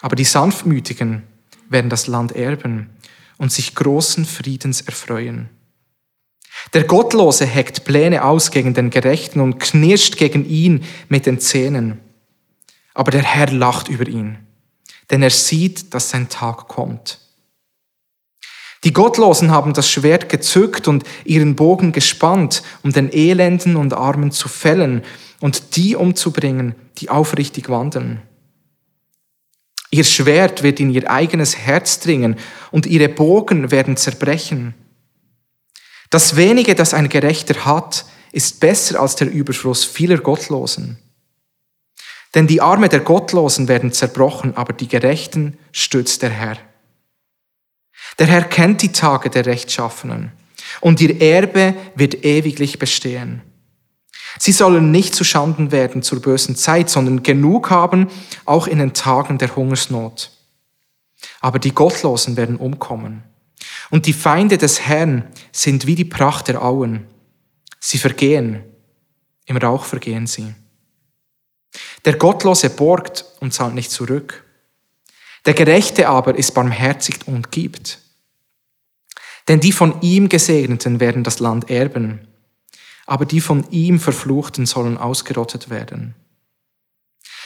Aber 0.00 0.16
die 0.16 0.24
Sanftmütigen 0.24 1.22
werden 1.68 1.90
das 1.90 2.06
Land 2.06 2.32
erben 2.32 2.90
und 3.38 3.52
sich 3.52 3.74
großen 3.74 4.24
Friedens 4.24 4.82
erfreuen. 4.82 5.48
Der 6.72 6.84
Gottlose 6.84 7.44
heckt 7.44 7.84
Pläne 7.84 8.24
aus 8.24 8.50
gegen 8.50 8.74
den 8.74 8.90
Gerechten 8.90 9.40
und 9.40 9.58
knirscht 9.58 10.16
gegen 10.16 10.44
ihn 10.46 10.84
mit 11.08 11.26
den 11.26 11.38
Zähnen. 11.38 12.00
Aber 12.94 13.10
der 13.10 13.22
Herr 13.22 13.50
lacht 13.50 13.88
über 13.88 14.06
ihn 14.06 14.38
denn 15.10 15.22
er 15.22 15.30
sieht, 15.30 15.94
dass 15.94 16.10
sein 16.10 16.28
Tag 16.28 16.68
kommt. 16.68 17.20
Die 18.84 18.92
Gottlosen 18.92 19.50
haben 19.50 19.72
das 19.72 19.90
Schwert 19.90 20.28
gezückt 20.28 20.86
und 20.86 21.04
ihren 21.24 21.56
Bogen 21.56 21.92
gespannt, 21.92 22.62
um 22.82 22.92
den 22.92 23.12
Elenden 23.12 23.76
und 23.76 23.94
Armen 23.94 24.30
zu 24.30 24.48
fällen 24.48 25.02
und 25.40 25.76
die 25.76 25.96
umzubringen, 25.96 26.74
die 26.98 27.08
aufrichtig 27.10 27.68
wandeln. 27.68 28.22
Ihr 29.96 30.04
Schwert 30.04 30.62
wird 30.62 30.78
in 30.78 30.90
ihr 30.90 31.10
eigenes 31.10 31.56
Herz 31.56 32.00
dringen 32.00 32.36
und 32.70 32.84
ihre 32.84 33.08
Bogen 33.08 33.70
werden 33.70 33.96
zerbrechen. 33.96 34.74
Das 36.10 36.36
wenige, 36.36 36.74
das 36.74 36.92
ein 36.92 37.08
Gerechter 37.08 37.64
hat, 37.64 38.04
ist 38.30 38.60
besser 38.60 39.00
als 39.00 39.16
der 39.16 39.30
Überfluss 39.30 39.86
vieler 39.86 40.18
Gottlosen. 40.18 40.98
Denn 42.34 42.46
die 42.46 42.60
Arme 42.60 42.90
der 42.90 43.00
Gottlosen 43.00 43.68
werden 43.68 43.90
zerbrochen, 43.90 44.54
aber 44.54 44.74
die 44.74 44.86
Gerechten 44.86 45.56
stützt 45.72 46.20
der 46.20 46.28
Herr. 46.28 46.58
Der 48.18 48.26
Herr 48.26 48.44
kennt 48.44 48.82
die 48.82 48.92
Tage 48.92 49.30
der 49.30 49.46
Rechtschaffenen 49.46 50.30
und 50.82 51.00
ihr 51.00 51.22
Erbe 51.22 51.74
wird 51.94 52.22
ewiglich 52.22 52.78
bestehen. 52.78 53.40
Sie 54.38 54.52
sollen 54.52 54.90
nicht 54.90 55.14
zu 55.14 55.24
Schanden 55.24 55.72
werden 55.72 56.02
zur 56.02 56.20
bösen 56.20 56.56
Zeit, 56.56 56.90
sondern 56.90 57.22
genug 57.22 57.70
haben, 57.70 58.08
auch 58.44 58.66
in 58.66 58.78
den 58.78 58.94
Tagen 58.94 59.38
der 59.38 59.54
Hungersnot. 59.54 60.30
Aber 61.40 61.58
die 61.58 61.72
Gottlosen 61.72 62.36
werden 62.36 62.56
umkommen. 62.56 63.22
Und 63.90 64.06
die 64.06 64.12
Feinde 64.12 64.58
des 64.58 64.80
Herrn 64.80 65.24
sind 65.52 65.86
wie 65.86 65.94
die 65.94 66.04
Pracht 66.04 66.48
der 66.48 66.62
Auen. 66.62 67.06
Sie 67.80 67.98
vergehen, 67.98 68.62
im 69.46 69.56
Rauch 69.56 69.84
vergehen 69.84 70.26
sie. 70.26 70.54
Der 72.04 72.16
Gottlose 72.16 72.70
borgt 72.70 73.24
und 73.40 73.52
zahlt 73.52 73.74
nicht 73.74 73.90
zurück. 73.90 74.44
Der 75.44 75.54
Gerechte 75.54 76.08
aber 76.08 76.36
ist 76.36 76.52
barmherzig 76.52 77.18
und 77.26 77.52
gibt. 77.52 78.00
Denn 79.48 79.60
die 79.60 79.72
von 79.72 80.00
ihm 80.00 80.28
Gesegneten 80.28 80.98
werden 80.98 81.22
das 81.22 81.38
Land 81.38 81.70
erben, 81.70 82.26
aber 83.06 83.24
die 83.24 83.40
von 83.40 83.64
ihm 83.70 83.98
Verfluchten 84.00 84.66
sollen 84.66 84.98
ausgerottet 84.98 85.70
werden. 85.70 86.14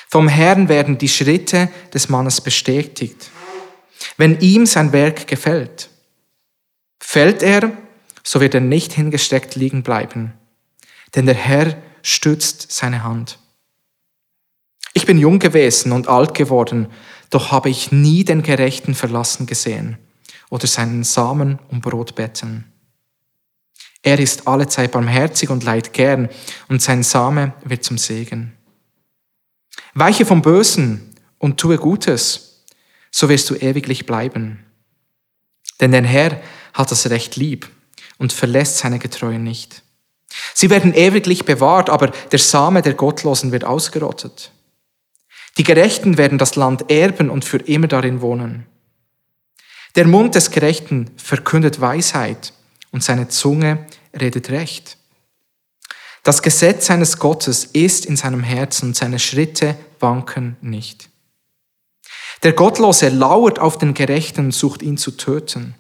Vom 0.09 0.27
Herrn 0.27 0.69
werden 0.69 0.99
die 0.99 1.09
Schritte 1.09 1.69
des 1.95 2.09
Mannes 2.09 2.41
bestätigt, 2.41 3.31
wenn 4.17 4.41
ihm 4.41 4.67
sein 4.67 4.93
Werk 4.93 5.29
gefällt. 5.29 5.91
Fällt 6.99 7.43
er, 7.43 7.73
so 8.25 8.41
wird 8.41 8.55
er 8.55 8.61
nicht 8.61 8.93
hingesteckt 8.93 9.55
liegen 9.55 9.83
bleiben, 9.83 10.33
denn 11.15 11.27
der 11.27 11.35
Herr 11.35 11.77
stützt 12.03 12.73
seine 12.73 13.05
Hand. 13.05 13.39
Ich 14.93 15.07
bin 15.07 15.19
jung 15.19 15.39
gewesen 15.39 15.93
und 15.93 16.09
alt 16.09 16.35
geworden, 16.35 16.89
doch 17.31 17.53
habe 17.53 17.71
ich 17.71 17.93
nie 17.93 18.25
den 18.25 18.43
Gerechten 18.43 18.95
verlassen 18.95 19.47
gesehen 19.47 19.99
oder 20.49 20.67
seinen 20.67 21.05
Samen 21.05 21.61
um 21.69 21.81
Brot 21.81 22.17
betten. 22.17 22.70
Er 24.03 24.19
ist 24.19 24.49
allezeit 24.49 24.93
barmherzig 24.93 25.51
und 25.51 25.63
leid 25.63 25.93
gern, 25.93 26.29
und 26.69 26.81
sein 26.81 27.03
Same 27.03 27.53
wird 27.65 27.85
zum 27.85 27.99
Segen. 27.99 28.57
Weiche 29.95 30.25
vom 30.25 30.43
Bösen 30.43 31.15
und 31.39 31.59
tue 31.59 31.77
Gutes, 31.77 32.65
so 33.11 33.29
wirst 33.29 33.51
du 33.51 33.57
ewiglich 33.57 34.07
bleiben. 34.07 34.65
Denn 35.81 35.93
der 35.93 36.05
Herr 36.05 36.41
hat 36.73 36.91
das 36.91 37.11
Recht 37.11 37.37
lieb 37.37 37.69
und 38.19 38.33
verlässt 38.33 38.79
seine 38.79 38.99
Getreuen 38.99 39.43
nicht. 39.43 39.83
Sie 40.55 40.71
werden 40.71 40.95
ewiglich 40.95 41.45
bewahrt, 41.45 41.91
aber 41.91 42.09
der 42.09 42.39
Same 42.39 42.83
der 42.83 42.95
Gottlosen 42.95 43.53
wird 43.53 43.65
ausgerottet. 43.65 44.53
Die 45.59 45.65
Gerechten 45.65 46.17
werden 46.17 46.39
das 46.39 46.55
Land 46.55 46.91
erben 46.91 47.29
und 47.29 47.45
für 47.45 47.59
immer 47.59 47.89
darin 47.89 48.21
wohnen. 48.21 48.67
Der 49.97 50.07
Mund 50.07 50.37
des 50.37 50.53
Gerechten 50.53 51.11
verkündet 51.17 51.81
Weisheit 51.81 52.53
und 52.93 53.03
seine 53.03 53.29
Zunge 53.29 53.87
redet 54.19 54.51
Recht. 54.51 54.97
Das 56.23 56.43
Gesetz 56.43 56.87
seines 56.87 57.19
Gottes 57.19 57.65
ist 57.65 58.05
in 58.05 58.17
seinem 58.17 58.43
Herzen 58.43 58.89
und 58.89 58.97
seine 58.97 59.19
Schritte 59.19 59.77
wanken 60.01 60.57
nicht. 60.61 61.09
Der 62.43 62.53
Gottlose 62.53 63.09
lauert 63.09 63.59
auf 63.59 63.79
den 63.79 63.95
Gerechten 63.95 64.47
und 64.47 64.53
sucht 64.53 64.83
ihn 64.83 64.97
zu 64.97 65.13
töten. 65.13 65.75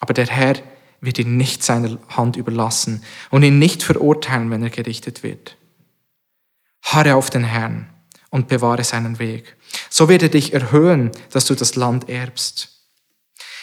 Aber 0.00 0.14
der 0.14 0.26
Herr 0.26 0.56
wird 1.00 1.18
ihn 1.18 1.36
nicht 1.36 1.62
seiner 1.62 1.98
Hand 2.08 2.36
überlassen 2.36 3.02
und 3.30 3.42
ihn 3.42 3.58
nicht 3.58 3.82
verurteilen, 3.82 4.50
wenn 4.50 4.62
er 4.62 4.70
gerichtet 4.70 5.22
wird. 5.22 5.56
Harre 6.82 7.14
auf 7.14 7.30
den 7.30 7.44
Herrn 7.44 7.88
und 8.30 8.48
bewahre 8.48 8.84
seinen 8.84 9.18
Weg. 9.18 9.56
So 9.90 10.08
wird 10.08 10.22
er 10.22 10.28
dich 10.28 10.52
erhöhen, 10.52 11.10
dass 11.30 11.46
du 11.46 11.54
das 11.54 11.76
Land 11.76 12.08
erbst. 12.08 12.77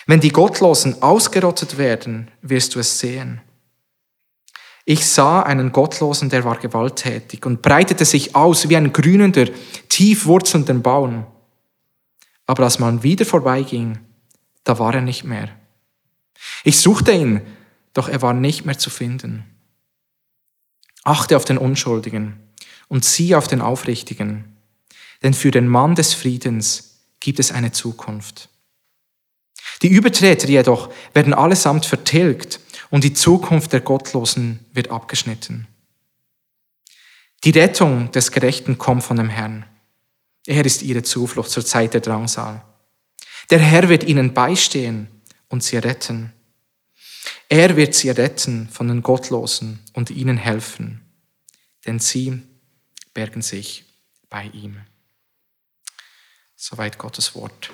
Wenn 0.08 0.20
die 0.20 0.30
Gottlosen 0.30 1.02
ausgerottet 1.02 1.78
werden, 1.78 2.30
wirst 2.42 2.76
du 2.76 2.80
es 2.80 3.00
sehen. 3.00 3.42
Ich 4.88 5.08
sah 5.08 5.42
einen 5.42 5.72
Gottlosen, 5.72 6.30
der 6.30 6.44
war 6.44 6.58
gewalttätig 6.58 7.44
und 7.46 7.64
breitete 7.64 8.06
sich 8.06 8.36
aus 8.36 8.70
wie 8.70 8.78
ein 8.78 8.94
grünender, 8.94 9.48
tief 9.90 10.28
wurzelnder 10.28 10.76
Baum. 10.76 11.26
Aber 12.46 12.64
als 12.64 12.78
man 12.78 13.02
wieder 13.02 13.26
vorbeiging, 13.26 13.98
da 14.64 14.78
war 14.78 14.94
er 14.94 15.02
nicht 15.02 15.24
mehr. 15.24 15.50
Ich 16.64 16.80
suchte 16.80 17.12
ihn, 17.12 17.42
doch 17.94 18.10
er 18.10 18.22
war 18.22 18.34
nicht 18.34 18.66
mehr 18.66 18.78
zu 18.78 18.92
finden. 18.92 19.44
Achte 21.04 21.36
auf 21.36 21.46
den 21.46 21.58
Unschuldigen 21.58 22.40
und 22.88 23.06
sieh 23.06 23.34
auf 23.34 23.48
den 23.48 23.62
Aufrichtigen, 23.62 24.58
denn 25.24 25.34
für 25.34 25.50
den 25.50 25.68
Mann 25.68 25.96
des 25.96 26.14
Friedens 26.14 27.00
gibt 27.20 27.40
es 27.40 27.52
eine 27.52 27.72
Zukunft. 27.72 28.50
Die 29.82 29.90
Übertreter 29.90 30.48
jedoch 30.48 30.92
werden 31.14 31.34
allesamt 31.34 31.86
vertilgt 31.86 32.60
und 32.90 33.04
die 33.04 33.14
Zukunft 33.14 33.74
der 33.74 33.82
Gottlosen 33.82 34.66
wird 34.74 34.90
abgeschnitten. 34.90 35.68
Die 37.44 37.52
Rettung 37.52 38.12
des 38.12 38.32
Gerechten 38.32 38.78
kommt 38.78 39.04
von 39.04 39.18
dem 39.18 39.30
Herrn. 39.30 39.66
Er 40.48 40.66
ist 40.66 40.82
ihre 40.82 41.04
Zuflucht 41.04 41.50
zur 41.50 41.66
Zeit 41.66 41.94
der 41.94 42.02
Drangsal. 42.02 42.64
Der 43.50 43.60
Herr 43.60 43.90
wird 43.90 44.04
ihnen 44.04 44.34
beistehen 44.34 45.08
und 45.50 45.64
sie 45.64 45.78
retten. 45.78 46.34
Er 47.50 47.76
wird 47.76 47.94
sie 47.94 48.10
retten 48.10 48.70
von 48.70 48.88
den 48.88 49.04
Gottlosen 49.04 49.80
und 49.94 50.10
ihnen 50.10 50.38
helfen, 50.38 51.02
denn 51.86 52.00
sie 52.00 52.42
bergen 53.14 53.42
sich 53.42 53.86
bei 54.30 54.46
ihm. 54.46 54.82
Soweit 56.56 56.98
Gottes 56.98 57.36
Wort. 57.36 57.72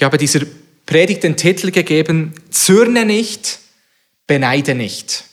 Ich 0.00 0.04
habe 0.04 0.16
dieser 0.16 0.46
Predigt 0.86 1.24
den 1.24 1.36
Titel 1.36 1.70
gegeben, 1.70 2.32
Zürne 2.48 3.04
nicht, 3.04 3.58
beneide 4.26 4.74
nicht. 4.74 5.24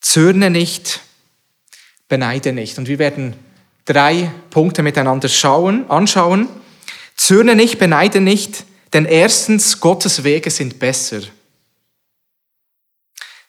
Zürne 0.00 0.48
nicht, 0.48 1.00
beneide 2.08 2.54
nicht. 2.54 2.78
Und 2.78 2.88
wir 2.88 2.98
werden 2.98 3.36
drei 3.84 4.32
Punkte 4.48 4.82
miteinander 4.82 5.28
schauen, 5.28 5.84
anschauen. 5.90 6.48
Zürne 7.14 7.56
nicht, 7.56 7.78
beneide 7.78 8.22
nicht, 8.22 8.64
denn 8.94 9.04
erstens, 9.04 9.78
Gottes 9.78 10.24
Wege 10.24 10.50
sind 10.50 10.78
besser. 10.78 11.20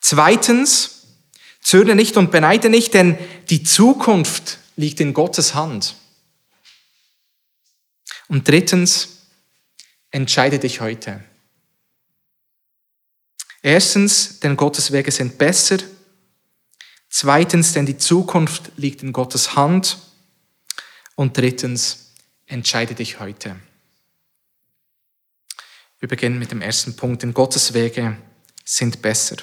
Zweitens, 0.02 1.06
zürne 1.62 1.96
nicht 1.96 2.18
und 2.18 2.30
beneide 2.30 2.70
nicht, 2.70 2.94
denn 2.94 3.18
die 3.50 3.64
Zukunft 3.64 4.58
liegt 4.76 5.00
in 5.00 5.14
Gottes 5.14 5.56
Hand. 5.56 5.96
Und 8.28 8.50
drittens, 8.50 9.13
entscheide 10.14 10.60
dich 10.60 10.80
heute. 10.80 11.22
Erstens, 13.62 14.40
denn 14.40 14.56
Gottes 14.56 14.92
Wege 14.92 15.12
sind 15.12 15.38
besser. 15.38 15.78
Zweitens, 17.10 17.74
denn 17.74 17.86
die 17.86 17.98
Zukunft 17.98 18.72
liegt 18.78 19.04
in 19.04 19.12
Gottes 19.12 19.56
Hand. 19.56 19.98
Und 21.16 21.38
drittens, 21.38 22.14
entscheide 22.46 22.94
dich 22.94 23.20
heute. 23.20 23.56
Wir 26.00 26.10
beginnen 26.10 26.40
mit 26.40 26.52
dem 26.52 26.62
ersten 26.62 26.96
Punkt, 26.96 27.24
denn 27.24 27.34
Gottes 27.34 27.74
Wege 27.74 28.18
sind 28.64 29.02
besser. 29.02 29.38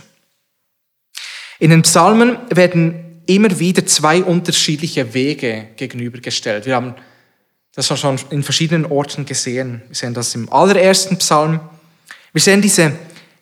In 1.59 1.71
den 1.71 1.83
Psalmen 1.83 2.39
werden 2.51 3.23
immer 3.27 3.59
wieder 3.59 3.85
zwei 3.87 4.23
unterschiedliche 4.23 5.15
Wege 5.15 5.69
gegenübergestellt. 5.77 6.67
Wir 6.67 6.77
haben 6.77 6.95
das 7.75 7.87
schon 7.87 8.19
in 8.31 8.43
verschiedenen 8.43 8.87
Orten 8.87 9.25
gesehen. 9.25 9.83
Wir 9.89 9.95
sehen 9.95 10.15
das 10.15 10.35
im 10.35 10.53
allerersten 10.53 11.19
Psalm. 11.19 11.61
Wir 12.33 12.41
sehen 12.41 12.63
diese 12.63 12.97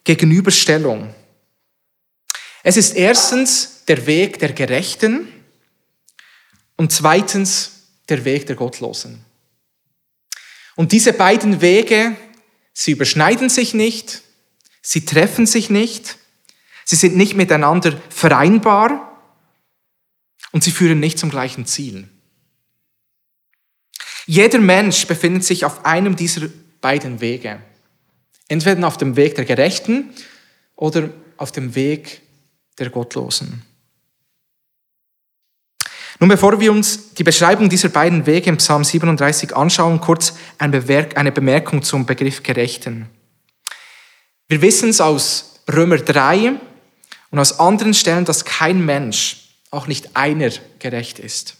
Gegenüberstellung. 0.04 1.14
Es 2.62 2.76
ist 2.76 2.94
erstens 2.96 3.84
der 3.86 4.06
Weg 4.06 4.38
der 4.38 4.52
Gerechten 4.52 5.28
und 6.76 6.92
zweitens 6.92 7.88
der 8.08 8.24
Weg 8.24 8.46
der 8.46 8.56
Gottlosen. 8.56 9.24
Und 10.76 10.92
diese 10.92 11.12
beiden 11.12 11.60
Wege, 11.60 12.16
sie 12.72 12.92
überschneiden 12.92 13.48
sich 13.48 13.74
nicht, 13.74 14.22
sie 14.82 15.04
treffen 15.04 15.46
sich 15.46 15.70
nicht, 15.70 16.18
sie 16.84 16.96
sind 16.96 17.16
nicht 17.16 17.34
miteinander 17.34 18.00
vereinbar 18.10 19.20
und 20.52 20.62
sie 20.62 20.70
führen 20.70 21.00
nicht 21.00 21.18
zum 21.18 21.30
gleichen 21.30 21.66
Ziel. 21.66 22.08
Jeder 24.28 24.58
Mensch 24.58 25.06
befindet 25.06 25.42
sich 25.42 25.64
auf 25.64 25.86
einem 25.86 26.14
dieser 26.14 26.48
beiden 26.82 27.22
Wege. 27.22 27.60
Entweder 28.46 28.86
auf 28.86 28.98
dem 28.98 29.16
Weg 29.16 29.36
der 29.36 29.46
Gerechten 29.46 30.10
oder 30.76 31.08
auf 31.38 31.50
dem 31.50 31.74
Weg 31.74 32.20
der 32.78 32.90
Gottlosen. 32.90 33.62
Nun, 36.20 36.28
bevor 36.28 36.60
wir 36.60 36.70
uns 36.70 37.14
die 37.14 37.24
Beschreibung 37.24 37.70
dieser 37.70 37.88
beiden 37.88 38.26
Wege 38.26 38.50
im 38.50 38.58
Psalm 38.58 38.84
37 38.84 39.56
anschauen, 39.56 39.98
kurz 39.98 40.34
eine 40.58 41.32
Bemerkung 41.32 41.82
zum 41.82 42.04
Begriff 42.04 42.42
Gerechten. 42.42 43.08
Wir 44.46 44.60
wissen 44.60 44.90
es 44.90 45.00
aus 45.00 45.62
Römer 45.72 45.96
3 45.96 46.52
und 47.30 47.38
aus 47.38 47.58
anderen 47.58 47.94
Stellen, 47.94 48.26
dass 48.26 48.44
kein 48.44 48.84
Mensch, 48.84 49.54
auch 49.70 49.86
nicht 49.86 50.16
einer, 50.16 50.50
gerecht 50.80 51.18
ist. 51.18 51.56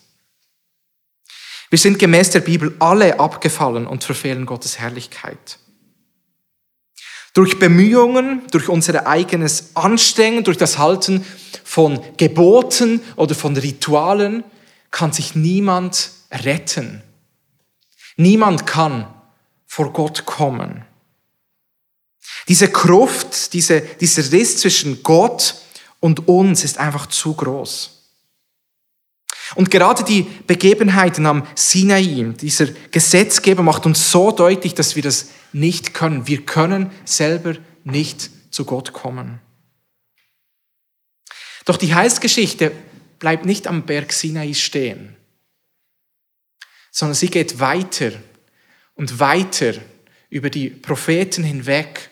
Wir 1.71 1.79
sind 1.79 1.99
gemäß 1.99 2.31
der 2.31 2.41
Bibel 2.41 2.75
alle 2.79 3.21
abgefallen 3.21 3.87
und 3.87 4.05
verfehlen 4.05 4.47
Gottes 4.47 4.79
Herrlichkeit. 4.79 5.59
Durch 7.35 7.59
Bemühungen, 7.59 8.43
durch 8.51 8.69
unser 8.69 9.07
eigenes 9.07 9.77
Anstrengen, 9.77 10.45
durch 10.45 10.57
das 10.57 10.79
Halten 10.79 11.25
von 11.63 12.01
Geboten 12.17 13.01
oder 13.17 13.35
von 13.35 13.57
Ritualen 13.57 14.45
kann 14.91 15.13
sich 15.13 15.35
niemand 15.35 16.11
retten. 16.33 17.03
Niemand 18.17 18.67
kann 18.67 19.13
vor 19.67 19.93
Gott 19.93 20.25
kommen. 20.25 20.85
Diese 22.49 22.69
Kluft, 22.69 23.53
diese, 23.53 23.83
dieser 23.83 24.33
Riss 24.33 24.59
zwischen 24.59 25.03
Gott 25.03 25.55
und 26.01 26.29
uns 26.29 26.65
ist 26.65 26.79
einfach 26.79 27.07
zu 27.07 27.35
groß. 27.35 27.98
Und 29.55 29.71
gerade 29.71 30.05
die 30.05 30.23
Begebenheiten 30.47 31.27
am 31.27 31.47
Sinai, 31.55 32.35
dieser 32.41 32.67
Gesetzgeber 32.91 33.63
macht 33.63 33.87
uns 33.87 34.11
so 34.11 34.31
deutlich, 34.31 34.75
dass 34.75 34.97
wir 34.97 35.03
das 35.03 35.31
nicht 35.53 35.95
können. 35.95 36.27
Wir 36.27 36.45
können 36.45 36.91
selber 37.05 37.55
nicht 37.85 38.31
zu 38.51 38.65
Gott 38.65 38.93
kommen. 38.93 39.41
Doch 41.65 41.77
die 41.77 41.95
Heilsgeschichte 41.95 42.73
bleibt 43.19 43.45
nicht 43.45 43.67
am 43.67 43.85
Berg 43.85 44.13
Sinai 44.13 44.55
stehen, 44.55 45.17
sondern 46.91 47.15
sie 47.15 47.29
geht 47.29 47.61
weiter 47.61 48.13
und 48.95 49.21
weiter 49.21 49.75
über 50.31 50.51
die 50.51 50.71
Propheten 50.71 51.45
hinweg. 51.45 52.11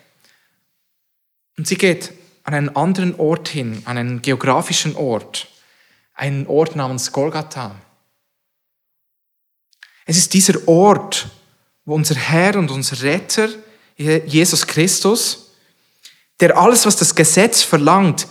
Und 1.58 1.66
sie 1.66 1.76
geht 1.76 2.12
an 2.44 2.54
einen 2.54 2.76
anderen 2.76 3.14
Ort 3.16 3.48
hin, 3.48 3.82
an 3.86 3.98
einen 3.98 4.22
geografischen 4.22 4.94
Ort, 4.94 5.48
einen 6.16 6.46
Ort 6.46 6.74
namens 6.74 7.12
Golgatha. 7.12 7.76
Es 10.06 10.16
ist 10.16 10.34
dieser 10.34 10.66
Ort, 10.66 11.28
wo 11.84 11.94
unser 11.94 12.14
Herr 12.14 12.56
und 12.56 12.70
unser 12.70 13.02
Retter, 13.02 13.48
Jesus 13.96 14.66
Christus, 14.66 15.52
der 16.40 16.56
alles, 16.56 16.86
was 16.86 16.96
das 16.96 17.14
Gesetz 17.14 17.62
verlangt, 17.62 18.26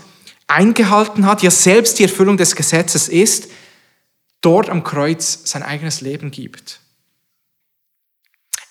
eingehalten 0.47 1.25
hat, 1.25 1.41
ja 1.41 1.51
selbst 1.51 1.97
die 1.99 2.03
Erfüllung 2.03 2.37
des 2.37 2.55
Gesetzes 2.55 3.07
ist, 3.07 3.49
dort 4.41 4.69
am 4.69 4.83
Kreuz 4.83 5.41
sein 5.45 5.63
eigenes 5.63 6.01
Leben 6.01 6.31
gibt. 6.31 6.79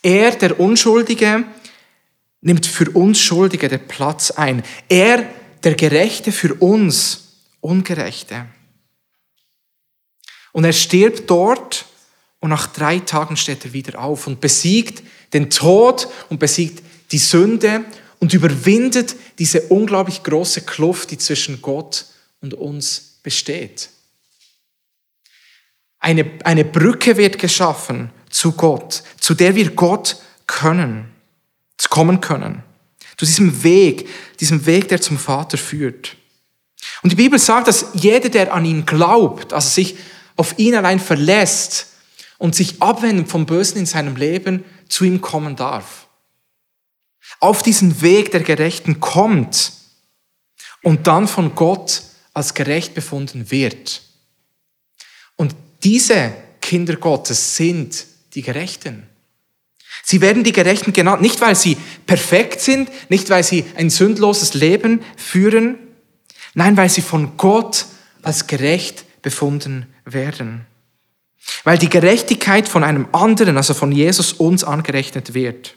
Er, 0.03 0.33
der 0.33 0.61
Unschuldige, 0.61 1.45
nimmt 2.41 2.67
für 2.67 2.91
uns 2.91 3.21
Schuldige 3.21 3.69
den 3.69 3.87
Platz 3.89 4.31
ein. 4.31 4.63
Er, 4.89 5.29
der 5.65 5.75
Gerechte, 5.75 6.31
für 6.31 6.55
uns 6.55 7.21
Ungerechte. 7.61 8.47
Und 10.55 10.65
er 10.65 10.73
stirbt 10.73 11.29
dort 11.29 11.85
und 12.39 12.51
nach 12.51 12.69
drei 12.69 13.01
Tagen 13.01 13.37
steht 13.37 13.65
er 13.65 13.73
wieder 13.73 13.99
auf 13.99 14.29
und 14.29 14.41
besiegt 14.41 15.03
den 15.33 15.51
Tod 15.51 16.07
und 16.29 16.39
besiegt 16.39 16.81
die 17.11 17.19
Sünde 17.19 17.85
und 18.21 18.33
überwindet 18.33 19.17
diese 19.41 19.63
unglaublich 19.63 20.23
große 20.23 20.61
Kluft, 20.61 21.11
die 21.11 21.19
zwischen 21.19 21.61
Gott 21.61 22.07
und 22.41 22.55
uns 22.55 23.19
besteht. 23.25 23.91
Eine, 25.99 26.31
eine 26.45 26.65
Brücke 26.65 27.17
wird 27.17 27.37
geschaffen 27.41 28.13
zu 28.31 28.53
Gott, 28.53 29.03
zu 29.19 29.35
der 29.35 29.57
wir 29.57 29.73
Gott 29.73 30.19
können, 30.47 31.11
kommen 31.91 32.21
können. 32.21 32.63
Zu 33.17 33.27
diesem 33.27 33.65
Weg, 33.65 34.09
diesem 34.39 34.67
Weg, 34.67 34.87
der 34.87 35.01
zum 35.01 35.19
Vater 35.19 35.59
führt. 35.59 36.17
Und 37.03 37.11
die 37.11 37.17
Bibel 37.17 37.41
sagt, 37.41 37.67
dass 37.67 37.87
jeder, 37.95 38.29
der 38.29 38.55
an 38.55 38.65
ihn 38.65 38.87
glaubt, 38.87 39.53
also 39.53 39.69
sich 39.69 39.97
auf 40.37 40.59
ihn 40.59 40.75
allein 40.75 41.01
verlässt 41.01 41.89
und 42.39 42.55
sich 42.55 42.83
abwendet 42.83 43.29
vom 43.29 43.47
Bösen 43.47 43.79
in 43.79 43.87
seinem 43.87 44.17
Leben, 44.17 44.65
zu 44.89 45.05
ihm 45.05 45.21
kommen 45.21 45.57
darf 45.57 46.05
auf 47.41 47.63
diesen 47.63 48.01
Weg 48.03 48.31
der 48.31 48.43
Gerechten 48.43 49.01
kommt 49.01 49.73
und 50.83 51.07
dann 51.07 51.29
von 51.29 51.55
Gott 51.55 52.03
als 52.33 52.55
gerecht 52.55 52.95
befunden 52.95 53.51
wird. 53.51 54.03
Und 55.37 55.55
diese 55.83 56.33
Kinder 56.61 56.97
Gottes 56.97 57.57
sind 57.57 58.07
die 58.35 58.43
Gerechten. 58.43 59.07
Sie 60.03 60.21
werden 60.21 60.45
die 60.45 60.53
Gerechten 60.53 60.93
genannt, 60.93 61.23
nicht 61.23 61.41
weil 61.41 61.55
sie 61.55 61.77
perfekt 62.07 62.61
sind, 62.61 62.91
nicht 63.09 63.31
weil 63.31 63.45
sie 63.45 63.65
ein 63.77 63.91
sündloses 63.91 64.55
Leben 64.55 65.03
führen, 65.17 65.79
nein, 66.55 66.77
weil 66.77 66.89
sie 66.89 67.03
von 67.03 67.37
Gott 67.37 67.87
als 68.23 68.47
gerecht 68.47 69.05
befunden 69.23 69.87
werden. 70.05 70.67
Weil 71.63 71.79
die 71.79 71.89
Gerechtigkeit 71.89 72.69
von 72.69 72.85
einem 72.85 73.09
anderen, 73.13 73.57
also 73.57 73.75
von 73.75 73.93
Jesus, 73.93 74.33
uns 74.33 74.65
angerechnet 74.65 75.35
wird. 75.35 75.77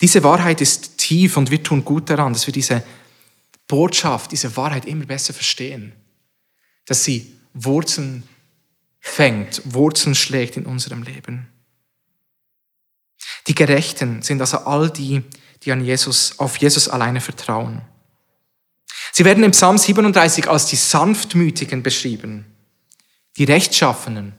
Diese 0.00 0.24
Wahrheit 0.24 0.60
ist 0.60 0.98
tief 0.98 1.36
und 1.36 1.50
wir 1.50 1.62
tun 1.62 1.84
gut 1.84 2.08
daran, 2.08 2.32
dass 2.32 2.46
wir 2.46 2.54
diese 2.54 2.82
Botschaft, 3.68 4.32
diese 4.32 4.56
Wahrheit 4.56 4.86
immer 4.86 5.04
besser 5.04 5.34
verstehen. 5.34 5.92
Dass 6.86 7.04
sie 7.04 7.34
Wurzeln 7.52 8.24
fängt, 9.00 9.62
Wurzeln 9.64 10.14
schlägt 10.14 10.56
in 10.56 10.66
unserem 10.66 11.02
Leben. 11.02 11.48
Die 13.46 13.54
Gerechten 13.54 14.22
sind 14.22 14.40
also 14.40 14.58
all 14.58 14.90
die, 14.90 15.22
die 15.62 15.72
an 15.72 15.84
Jesus, 15.84 16.38
auf 16.38 16.56
Jesus 16.56 16.88
alleine 16.88 17.20
vertrauen. 17.20 17.82
Sie 19.12 19.24
werden 19.24 19.44
im 19.44 19.50
Psalm 19.50 19.78
37 19.78 20.48
als 20.48 20.66
die 20.66 20.76
Sanftmütigen 20.76 21.82
beschrieben, 21.82 22.46
die 23.36 23.44
Rechtschaffenen, 23.44 24.34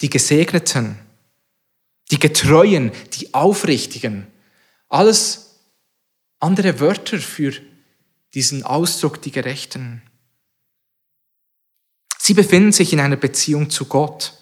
die 0.00 0.10
Gesegneten, 0.10 0.98
die 2.10 2.18
Getreuen, 2.18 2.92
die 3.14 3.34
Aufrichtigen. 3.34 4.26
Alles 4.88 5.60
andere 6.38 6.80
Wörter 6.80 7.18
für 7.18 7.52
diesen 8.34 8.62
Ausdruck, 8.62 9.22
die 9.22 9.30
Gerechten. 9.30 10.02
Sie 12.18 12.34
befinden 12.34 12.72
sich 12.72 12.92
in 12.92 13.00
einer 13.00 13.16
Beziehung 13.16 13.70
zu 13.70 13.86
Gott. 13.86 14.34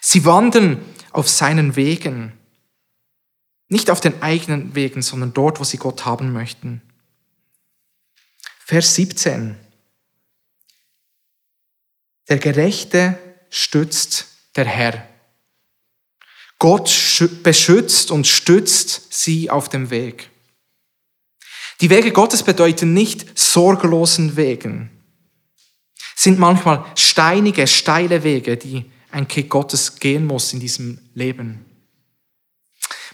Sie 0.00 0.24
wandern 0.24 0.84
auf 1.12 1.28
seinen 1.28 1.76
Wegen. 1.76 2.32
Nicht 3.68 3.90
auf 3.90 4.00
den 4.00 4.22
eigenen 4.22 4.74
Wegen, 4.74 5.02
sondern 5.02 5.32
dort, 5.32 5.58
wo 5.58 5.64
sie 5.64 5.78
Gott 5.78 6.04
haben 6.04 6.32
möchten. 6.32 6.82
Vers 8.68 8.96
17. 8.96 9.56
Der 12.28 12.38
Gerechte 12.38 13.16
stützt 13.48 14.26
der 14.56 14.64
Herr. 14.64 15.06
Gott 16.58 16.90
beschützt 17.44 18.10
und 18.10 18.26
stützt 18.26 19.12
sie 19.14 19.50
auf 19.50 19.68
dem 19.68 19.90
Weg. 19.90 20.30
Die 21.80 21.90
Wege 21.90 22.10
Gottes 22.10 22.42
bedeuten 22.42 22.92
nicht 22.92 23.38
sorglosen 23.38 24.36
Wegen, 24.36 24.90
sind 26.16 26.40
manchmal 26.40 26.84
steinige, 26.96 27.68
steile 27.68 28.24
Wege, 28.24 28.56
die 28.56 28.90
ein 29.12 29.28
Kind 29.28 29.48
Gottes 29.48 30.00
gehen 30.00 30.26
muss 30.26 30.52
in 30.52 30.58
diesem 30.58 30.98
Leben. 31.14 31.64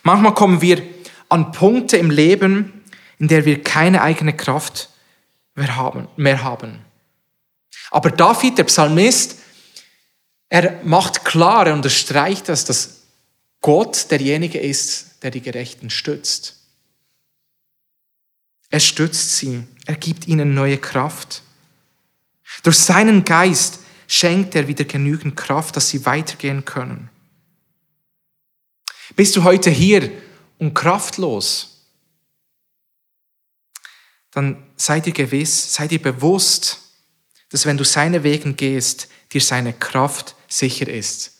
Manchmal 0.02 0.32
kommen 0.32 0.62
wir 0.62 0.82
an 1.28 1.52
Punkte 1.52 1.98
im 1.98 2.08
Leben, 2.08 2.84
in 3.18 3.28
der 3.28 3.44
wir 3.44 3.62
keine 3.62 4.00
eigene 4.00 4.34
Kraft 4.34 4.88
mehr 5.54 5.76
haben. 5.76 6.08
Mehr 6.16 6.42
haben. 6.42 6.84
Aber 7.90 8.10
David, 8.10 8.58
der 8.58 8.64
Psalmist, 8.64 9.38
er 10.48 10.82
macht 10.84 11.24
klar, 11.24 11.66
er 11.66 11.74
unterstreicht 11.74 12.48
das, 12.48 12.64
dass 12.64 13.02
Gott 13.60 14.10
derjenige 14.10 14.58
ist, 14.58 15.22
der 15.22 15.30
die 15.30 15.40
Gerechten 15.40 15.88
stützt. 15.88 16.58
Er 18.68 18.80
stützt 18.80 19.36
sie, 19.36 19.64
er 19.86 19.96
gibt 19.96 20.26
ihnen 20.26 20.54
neue 20.54 20.78
Kraft. 20.78 21.42
Durch 22.62 22.78
seinen 22.78 23.24
Geist 23.24 23.80
schenkt 24.08 24.54
er 24.54 24.68
wieder 24.68 24.84
genügend 24.84 25.36
Kraft, 25.36 25.76
dass 25.76 25.88
sie 25.88 26.04
weitergehen 26.04 26.64
können. 26.64 27.08
Bist 29.14 29.36
du 29.36 29.44
heute 29.44 29.70
hier 29.70 30.10
und 30.58 30.74
kraftlos? 30.74 31.71
Dann 34.32 34.70
sei 34.76 35.00
dir 35.00 35.12
gewiss, 35.12 35.74
sei 35.74 35.86
dir 35.88 36.02
bewusst, 36.02 36.80
dass 37.50 37.64
wenn 37.66 37.76
du 37.76 37.84
seine 37.84 38.24
Wegen 38.24 38.56
gehst, 38.56 39.08
dir 39.32 39.40
seine 39.40 39.72
Kraft 39.72 40.34
sicher 40.48 40.88
ist 40.88 41.32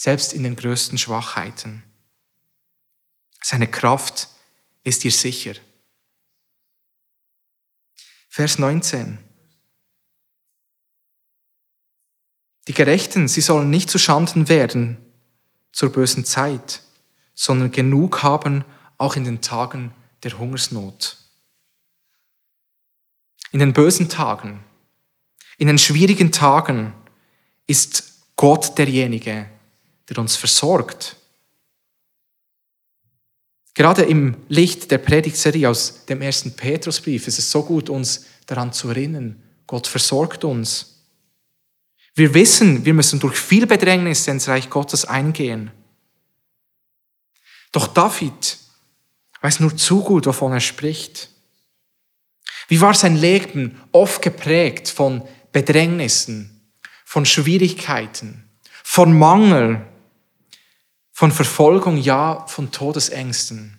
selbst 0.00 0.32
in 0.32 0.44
den 0.44 0.56
größten 0.56 0.96
Schwachheiten. 0.96 1.82
Seine 3.42 3.70
Kraft 3.70 4.28
ist 4.82 5.04
dir 5.04 5.10
sicher. 5.10 5.52
Vers 8.30 8.58
19. 8.58 9.18
Die 12.66 12.72
Gerechten, 12.72 13.28
sie 13.28 13.42
sollen 13.42 13.68
nicht 13.68 13.90
zu 13.90 13.98
Schanden 13.98 14.48
werden 14.48 14.96
zur 15.70 15.92
bösen 15.92 16.24
Zeit, 16.24 16.80
sondern 17.34 17.70
genug 17.70 18.22
haben 18.22 18.64
auch 18.96 19.16
in 19.16 19.24
den 19.24 19.42
Tagen 19.42 19.94
der 20.22 20.38
Hungersnot. 20.38 21.18
In 23.52 23.58
den 23.58 23.72
bösen 23.72 24.08
Tagen, 24.08 24.64
in 25.58 25.66
den 25.66 25.78
schwierigen 25.78 26.32
Tagen 26.32 26.94
ist 27.66 28.14
Gott 28.36 28.78
derjenige, 28.78 29.46
der 30.08 30.18
uns 30.18 30.36
versorgt. 30.36 31.16
Gerade 33.74 34.02
im 34.02 34.36
Licht 34.48 34.90
der 34.90 34.98
Predigtserie 34.98 35.68
aus 35.68 36.04
dem 36.06 36.22
ersten 36.22 36.54
Petrusbrief 36.54 37.26
ist 37.28 37.38
es 37.38 37.50
so 37.50 37.62
gut, 37.62 37.88
uns 37.88 38.26
daran 38.46 38.72
zu 38.72 38.88
erinnern, 38.88 39.42
Gott 39.66 39.86
versorgt 39.86 40.44
uns. 40.44 41.04
Wir 42.14 42.34
wissen, 42.34 42.84
wir 42.84 42.94
müssen 42.94 43.20
durch 43.20 43.38
viel 43.38 43.66
Bedrängnis 43.66 44.26
ins 44.26 44.48
Reich 44.48 44.68
Gottes 44.68 45.04
eingehen. 45.04 45.70
Doch 47.72 47.86
David 47.86 48.58
weiß 49.40 49.60
nur 49.60 49.76
zu 49.76 50.02
gut, 50.02 50.26
wovon 50.26 50.52
er 50.52 50.60
spricht. 50.60 51.28
Wie 52.70 52.80
war 52.80 52.94
sein 52.94 53.16
Leben 53.16 53.82
oft 53.90 54.22
geprägt 54.22 54.88
von 54.88 55.26
Bedrängnissen, 55.50 56.70
von 57.04 57.26
Schwierigkeiten, 57.26 58.48
von 58.84 59.18
Mangel, 59.18 59.84
von 61.10 61.32
Verfolgung, 61.32 61.96
ja, 61.96 62.46
von 62.46 62.70
Todesängsten. 62.70 63.76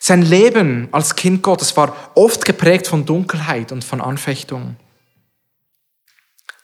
Sein 0.00 0.22
Leben 0.22 0.88
als 0.90 1.14
Kind 1.14 1.44
Gottes 1.44 1.76
war 1.76 2.10
oft 2.16 2.44
geprägt 2.44 2.88
von 2.88 3.06
Dunkelheit 3.06 3.70
und 3.70 3.84
von 3.84 4.00
Anfechtung. 4.00 4.74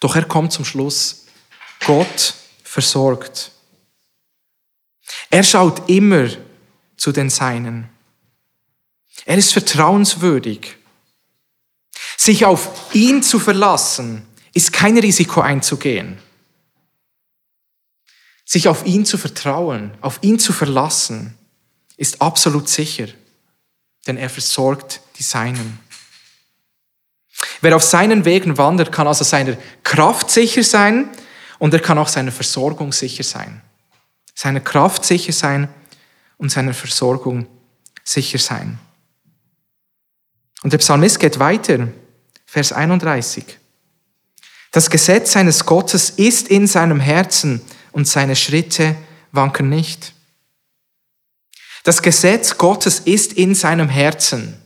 Doch 0.01 0.17
er 0.17 0.25
kommt 0.25 0.51
zum 0.51 0.65
Schluss, 0.65 1.25
Gott 1.85 2.33
versorgt. 2.65 3.53
Er 5.29 5.43
schaut 5.43 5.89
immer 5.89 6.27
zu 6.97 7.13
den 7.13 7.29
Seinen. 7.29 7.92
Er 9.25 9.37
ist 9.37 9.53
vertrauenswürdig. 9.53 10.75
Sich 12.17 12.45
auf 12.45 12.93
ihn 12.93 13.23
zu 13.23 13.39
verlassen, 13.39 14.25
ist 14.53 14.71
kein 14.71 14.97
Risiko 14.97 15.41
einzugehen. 15.41 16.19
Sich 18.45 18.67
auf 18.67 18.85
ihn 18.85 19.05
zu 19.05 19.17
vertrauen, 19.17 19.91
auf 20.01 20.19
ihn 20.21 20.39
zu 20.39 20.53
verlassen, 20.53 21.37
ist 21.97 22.21
absolut 22.21 22.69
sicher, 22.69 23.07
denn 24.05 24.17
er 24.17 24.29
versorgt 24.29 25.01
die 25.17 25.23
Seinen. 25.23 25.79
Wer 27.61 27.75
auf 27.75 27.83
seinen 27.83 28.25
Wegen 28.25 28.57
wandert, 28.57 28.91
kann 28.91 29.07
also 29.07 29.23
seiner 29.23 29.57
Kraft 29.83 30.29
sicher 30.29 30.63
sein 30.63 31.09
und 31.59 31.73
er 31.73 31.79
kann 31.79 31.97
auch 31.97 32.09
seiner 32.09 32.31
Versorgung 32.31 32.91
sicher 32.91 33.23
sein. 33.23 33.61
Seiner 34.35 34.59
Kraft 34.59 35.05
sicher 35.05 35.31
sein 35.31 35.69
und 36.37 36.51
seiner 36.51 36.73
Versorgung 36.73 37.47
sicher 38.03 38.39
sein. 38.39 38.79
Und 40.63 40.73
der 40.73 40.77
Psalmist 40.79 41.19
geht 41.19 41.39
weiter, 41.39 41.89
Vers 42.45 42.71
31. 42.71 43.59
Das 44.71 44.89
Gesetz 44.89 45.33
seines 45.33 45.65
Gottes 45.65 46.09
ist 46.09 46.47
in 46.47 46.65
seinem 46.65 46.99
Herzen 46.99 47.61
und 47.91 48.07
seine 48.07 48.35
Schritte 48.35 48.95
wanken 49.31 49.69
nicht. 49.69 50.13
Das 51.83 52.01
Gesetz 52.01 52.57
Gottes 52.57 53.01
ist 53.01 53.33
in 53.33 53.55
seinem 53.55 53.89
Herzen. 53.89 54.57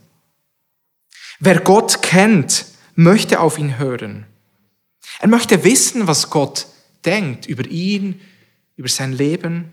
Wer 1.40 1.60
Gott 1.60 2.00
kennt, 2.00 2.64
möchte 2.94 3.40
auf 3.40 3.58
ihn 3.58 3.78
hören. 3.78 4.24
Er 5.18 5.28
möchte 5.28 5.64
wissen, 5.64 6.06
was 6.06 6.30
Gott 6.30 6.66
denkt 7.04 7.46
über 7.46 7.66
ihn, 7.66 8.20
über 8.76 8.88
sein 8.88 9.12
Leben. 9.12 9.72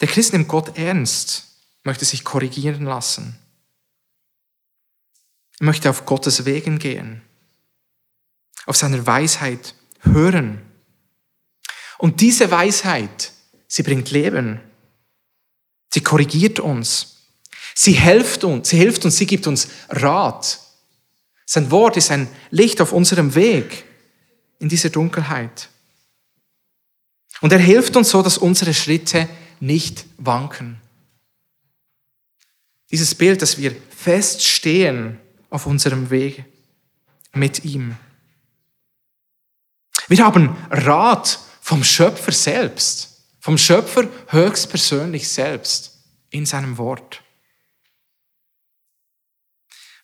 Der 0.00 0.08
Christ 0.08 0.34
nimmt 0.34 0.48
Gott 0.48 0.76
ernst, 0.76 1.44
möchte 1.84 2.04
sich 2.04 2.22
korrigieren 2.22 2.84
lassen. 2.84 3.38
Möchte 5.64 5.90
auf 5.90 6.04
Gottes 6.04 6.44
Wegen 6.44 6.78
gehen, 6.78 7.22
auf 8.66 8.76
seiner 8.76 9.06
Weisheit 9.06 9.74
hören. 10.00 10.60
Und 11.98 12.20
diese 12.20 12.50
Weisheit, 12.50 13.32
sie 13.66 13.82
bringt 13.82 14.10
Leben. 14.10 14.60
Sie 15.92 16.02
korrigiert 16.02 16.60
uns. 16.60 17.28
Sie 17.74 17.92
hilft 17.92 18.44
uns, 18.44 18.68
sie 18.68 18.76
hilft 18.76 19.04
uns, 19.04 19.16
sie 19.16 19.26
gibt 19.26 19.46
uns 19.46 19.68
Rat. 19.88 20.60
Sein 21.46 21.70
Wort 21.70 21.96
ist 21.96 22.10
ein 22.10 22.28
Licht 22.50 22.80
auf 22.80 22.92
unserem 22.92 23.34
Weg 23.34 23.84
in 24.58 24.68
dieser 24.68 24.90
Dunkelheit. 24.90 25.68
Und 27.40 27.52
er 27.52 27.58
hilft 27.58 27.96
uns 27.96 28.10
so, 28.10 28.22
dass 28.22 28.38
unsere 28.38 28.74
Schritte 28.74 29.28
nicht 29.60 30.04
wanken. 30.18 30.80
Dieses 32.90 33.14
Bild, 33.14 33.42
dass 33.42 33.58
wir 33.58 33.74
feststehen 33.96 35.18
auf 35.54 35.66
unserem 35.66 36.10
Weg 36.10 36.44
mit 37.32 37.64
ihm. 37.64 37.96
Wir 40.08 40.24
haben 40.24 40.56
Rat 40.68 41.38
vom 41.60 41.84
Schöpfer 41.84 42.32
selbst, 42.32 43.22
vom 43.38 43.56
Schöpfer 43.56 44.08
höchstpersönlich 44.30 45.28
selbst 45.28 45.96
in 46.30 46.44
seinem 46.44 46.76
Wort. 46.76 47.22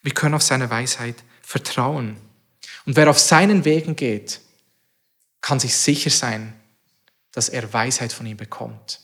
Wir 0.01 0.13
können 0.13 0.35
auf 0.35 0.41
seine 0.41 0.69
Weisheit 0.69 1.21
vertrauen. 1.41 2.15
Und 2.85 2.95
wer 2.95 3.09
auf 3.09 3.19
seinen 3.19 3.65
Wegen 3.65 3.97
geht, 3.97 4.39
kann 5.41 5.59
sich 5.59 5.75
sicher 5.75 6.11
sein, 6.11 6.53
dass 7.33 7.49
er 7.49 7.73
Weisheit 7.73 8.13
von 8.13 8.25
ihm 8.25 8.37
bekommt. 8.37 9.01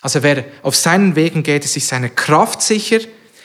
Also 0.00 0.22
wer 0.22 0.46
auf 0.62 0.74
seinen 0.74 1.16
Wegen 1.16 1.42
geht, 1.42 1.66
ist 1.66 1.74
sich 1.74 1.86
seine 1.86 2.08
Kraft 2.08 2.62
sicher, 2.62 3.00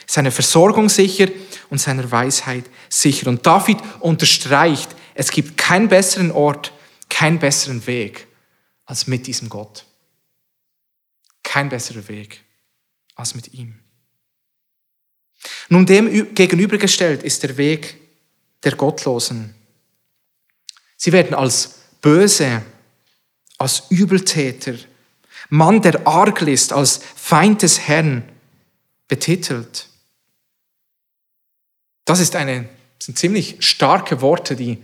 seine 0.06 0.30
Versorgung 0.30 0.88
sicher 0.88 1.28
und 1.70 1.78
seiner 1.78 2.10
Weisheit 2.10 2.64
sicher. 2.88 3.28
Und 3.28 3.46
David 3.46 3.78
unterstreicht, 4.00 4.94
es 5.14 5.30
gibt 5.30 5.56
keinen 5.56 5.88
besseren 5.88 6.30
Ort, 6.30 6.72
keinen 7.08 7.38
besseren 7.38 7.86
Weg 7.86 8.26
als 8.84 9.06
mit 9.06 9.26
diesem 9.26 9.48
Gott. 9.48 9.86
Kein 11.42 11.68
besserer 11.68 12.06
Weg 12.08 12.42
als 13.14 13.34
mit 13.34 13.54
ihm. 13.54 13.78
Nun 15.68 15.86
dem 15.86 16.34
gegenübergestellt 16.34 17.22
ist 17.22 17.42
der 17.42 17.56
Weg 17.56 17.96
der 18.64 18.76
Gottlosen. 18.76 19.54
Sie 20.96 21.12
werden 21.12 21.34
als 21.34 21.76
böse, 22.02 22.62
als 23.58 23.84
Übeltäter, 23.90 24.74
Mann 25.48 25.82
der 25.82 26.06
Arglist, 26.06 26.72
als 26.72 27.00
Feind 27.16 27.62
des 27.62 27.80
Herrn 27.80 28.28
betitelt. 29.08 29.89
Das 32.10 32.18
ist 32.18 32.34
eine, 32.34 32.68
sind 32.98 33.16
ziemlich 33.16 33.58
starke 33.60 34.20
Worte, 34.20 34.56
die 34.56 34.82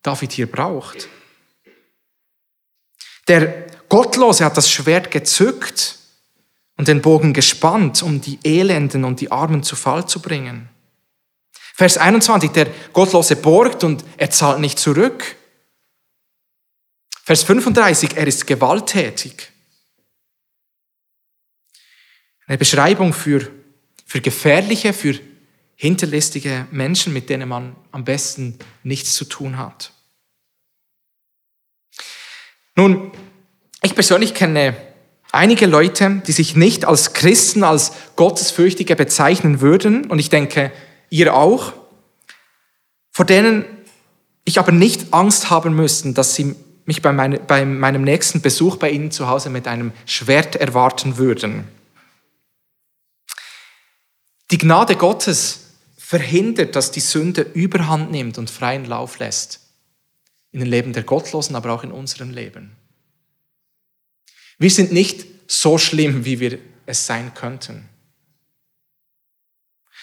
David 0.00 0.30
hier 0.30 0.46
braucht. 0.48 1.08
Der 3.26 3.66
Gottlose 3.88 4.44
hat 4.44 4.56
das 4.56 4.70
Schwert 4.70 5.10
gezückt 5.10 5.98
und 6.76 6.86
den 6.86 7.02
Bogen 7.02 7.32
gespannt, 7.32 8.00
um 8.04 8.20
die 8.20 8.38
Elenden 8.44 9.02
und 9.02 9.20
die 9.20 9.32
Armen 9.32 9.64
zu 9.64 9.74
Fall 9.74 10.06
zu 10.06 10.22
bringen. 10.22 10.68
Vers 11.74 11.98
21, 11.98 12.52
der 12.52 12.68
Gottlose 12.92 13.34
borgt 13.34 13.82
und 13.82 14.04
er 14.16 14.30
zahlt 14.30 14.60
nicht 14.60 14.78
zurück. 14.78 15.34
Vers 17.24 17.42
35, 17.42 18.16
er 18.16 18.28
ist 18.28 18.46
gewalttätig. 18.46 19.50
Eine 22.46 22.58
Beschreibung 22.58 23.12
für, 23.12 23.50
für 24.06 24.20
gefährliche, 24.20 24.92
für 24.92 25.18
hinterlistige 25.82 26.68
Menschen, 26.70 27.12
mit 27.12 27.28
denen 27.28 27.48
man 27.48 27.74
am 27.90 28.04
besten 28.04 28.56
nichts 28.84 29.14
zu 29.14 29.24
tun 29.24 29.58
hat. 29.58 29.90
Nun, 32.76 33.10
ich 33.82 33.96
persönlich 33.96 34.32
kenne 34.32 34.76
einige 35.32 35.66
Leute, 35.66 36.22
die 36.24 36.30
sich 36.30 36.54
nicht 36.54 36.84
als 36.84 37.14
Christen, 37.14 37.64
als 37.64 37.94
Gottesfürchtige 38.14 38.94
bezeichnen 38.94 39.60
würden, 39.60 40.08
und 40.08 40.20
ich 40.20 40.30
denke, 40.30 40.70
ihr 41.10 41.34
auch, 41.34 41.72
vor 43.10 43.24
denen 43.24 43.64
ich 44.44 44.60
aber 44.60 44.70
nicht 44.70 45.12
Angst 45.12 45.50
haben 45.50 45.74
müsste, 45.74 46.12
dass 46.12 46.36
sie 46.36 46.54
mich 46.84 47.02
bei, 47.02 47.12
meine, 47.12 47.40
bei 47.40 47.64
meinem 47.64 48.04
nächsten 48.04 48.40
Besuch 48.40 48.76
bei 48.76 48.90
Ihnen 48.90 49.10
zu 49.10 49.26
Hause 49.26 49.50
mit 49.50 49.66
einem 49.66 49.90
Schwert 50.06 50.54
erwarten 50.54 51.16
würden. 51.16 51.64
Die 54.52 54.58
Gnade 54.58 54.94
Gottes 54.94 55.61
verhindert, 56.12 56.76
dass 56.76 56.90
die 56.90 57.00
Sünde 57.00 57.40
überhand 57.40 58.10
nimmt 58.10 58.36
und 58.36 58.50
freien 58.50 58.84
Lauf 58.84 59.18
lässt 59.18 59.60
in 60.50 60.60
den 60.60 60.68
Leben 60.68 60.92
der 60.92 61.04
Gottlosen, 61.04 61.56
aber 61.56 61.72
auch 61.72 61.84
in 61.84 61.90
unserem 61.90 62.28
Leben. 62.28 62.76
Wir 64.58 64.68
sind 64.68 64.92
nicht 64.92 65.24
so 65.46 65.78
schlimm, 65.78 66.26
wie 66.26 66.38
wir 66.38 66.58
es 66.84 67.06
sein 67.06 67.32
könnten. 67.32 67.88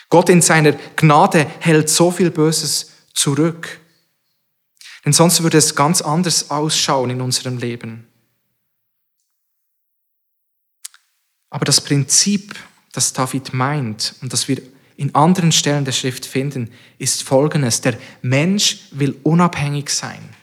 Gott 0.09 0.29
in 0.29 0.41
seiner 0.41 0.71
Gnade 0.95 1.45
hält 1.59 1.89
so 1.89 2.09
viel 2.09 2.31
Böses 2.31 2.89
zurück. 3.13 3.79
Denn 5.05 5.13
sonst 5.13 5.43
würde 5.43 5.59
es 5.59 5.75
ganz 5.75 6.01
anders 6.01 6.49
ausschauen 6.49 7.11
in 7.11 7.21
unserem 7.21 7.59
Leben. 7.59 8.07
Aber 11.51 11.65
das 11.65 11.79
Prinzip, 11.79 12.55
das 12.93 13.13
David 13.13 13.53
meint 13.53 14.15
und 14.23 14.33
das 14.33 14.47
wir 14.47 14.59
in 14.99 15.15
anderen 15.15 15.53
Stellen 15.53 15.85
der 15.85 15.93
Schrift 15.93 16.25
finden, 16.25 16.73
ist 16.97 17.23
folgendes. 17.23 17.79
Der 17.79 17.97
Mensch 18.21 18.79
will 18.91 19.17
unabhängig 19.23 19.89
sein. 19.89 20.35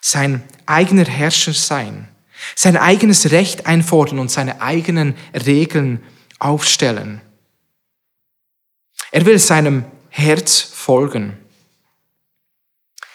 sein 0.00 0.42
eigener 0.66 1.04
Herrscher 1.04 1.52
sein, 1.52 2.08
sein 2.56 2.76
eigenes 2.76 3.30
Recht 3.30 3.66
einfordern 3.66 4.18
und 4.18 4.30
seine 4.30 4.60
eigenen 4.60 5.14
Regeln 5.46 6.02
aufstellen. 6.40 7.20
Er 9.12 9.26
will 9.26 9.38
seinem 9.38 9.84
Herz 10.08 10.60
folgen. 10.60 11.36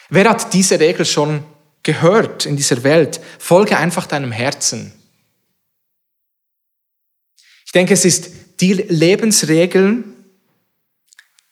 Wer 0.08 0.30
hat 0.30 0.54
diese 0.54 0.80
Regel 0.80 1.04
schon 1.04 1.44
gehört 1.82 2.46
in 2.46 2.56
dieser 2.56 2.82
Welt? 2.84 3.20
Folge 3.38 3.76
einfach 3.76 4.06
deinem 4.06 4.32
Herzen. 4.32 4.92
Ich 7.66 7.72
denke, 7.72 7.92
es 7.92 8.04
ist 8.04 8.30
die 8.60 8.72
Lebensregel, 8.74 10.04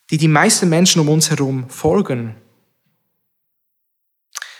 die 0.09 0.17
die 0.17 0.27
meisten 0.27 0.69
Menschen 0.69 1.01
um 1.01 1.09
uns 1.09 1.29
herum 1.29 1.69
folgen. 1.69 2.35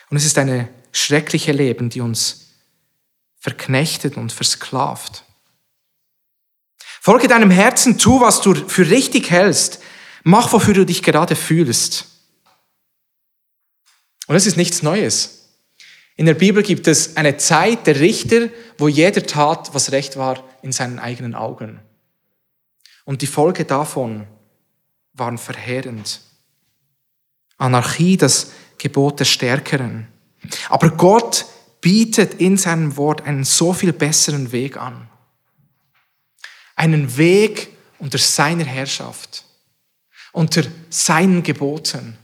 Und 0.09 0.17
es 0.17 0.25
ist 0.25 0.37
eine 0.37 0.69
schreckliche 0.91 1.51
Leben, 1.51 1.89
die 1.89 2.01
uns 2.01 2.53
verknechtet 3.37 4.17
und 4.17 4.31
versklavt. 4.31 5.23
Folge 7.01 7.27
deinem 7.27 7.51
Herzen, 7.51 7.97
tu, 7.99 8.21
was 8.21 8.41
du 8.41 8.55
für 8.55 8.89
richtig 8.89 9.29
hältst. 9.29 9.79
Mach, 10.23 10.51
wofür 10.53 10.73
du 10.73 10.85
dich 10.85 11.03
gerade 11.03 11.35
fühlst. 11.35 12.05
Und 14.25 14.33
das 14.33 14.47
ist 14.47 14.57
nichts 14.57 14.81
Neues. 14.81 15.49
In 16.15 16.25
der 16.25 16.33
Bibel 16.33 16.63
gibt 16.63 16.87
es 16.87 17.17
eine 17.17 17.37
Zeit 17.37 17.85
der 17.85 17.99
Richter, 17.99 18.49
wo 18.79 18.87
jeder 18.87 19.23
tat, 19.23 19.73
was 19.73 19.91
recht 19.91 20.17
war 20.17 20.43
in 20.63 20.71
seinen 20.71 20.97
eigenen 20.97 21.35
Augen. 21.35 21.79
Und 23.05 23.21
die 23.21 23.27
Folge 23.27 23.65
davon 23.65 24.27
waren 25.13 25.37
verheerend. 25.37 26.21
Anarchie, 27.57 28.17
das 28.17 28.51
Gebot 28.77 29.19
des 29.19 29.29
Stärkeren. 29.29 30.07
Aber 30.69 30.89
Gott 30.89 31.45
bietet 31.81 32.35
in 32.35 32.57
seinem 32.57 32.97
Wort 32.97 33.21
einen 33.21 33.43
so 33.43 33.71
viel 33.71 33.93
besseren 33.93 34.51
Weg 34.51 34.77
an. 34.77 35.07
Einen 36.75 37.15
Weg 37.17 37.69
unter 37.99 38.17
seiner 38.17 38.65
Herrschaft, 38.65 39.45
unter 40.33 40.63
seinen 40.89 41.43
Geboten, 41.43 42.17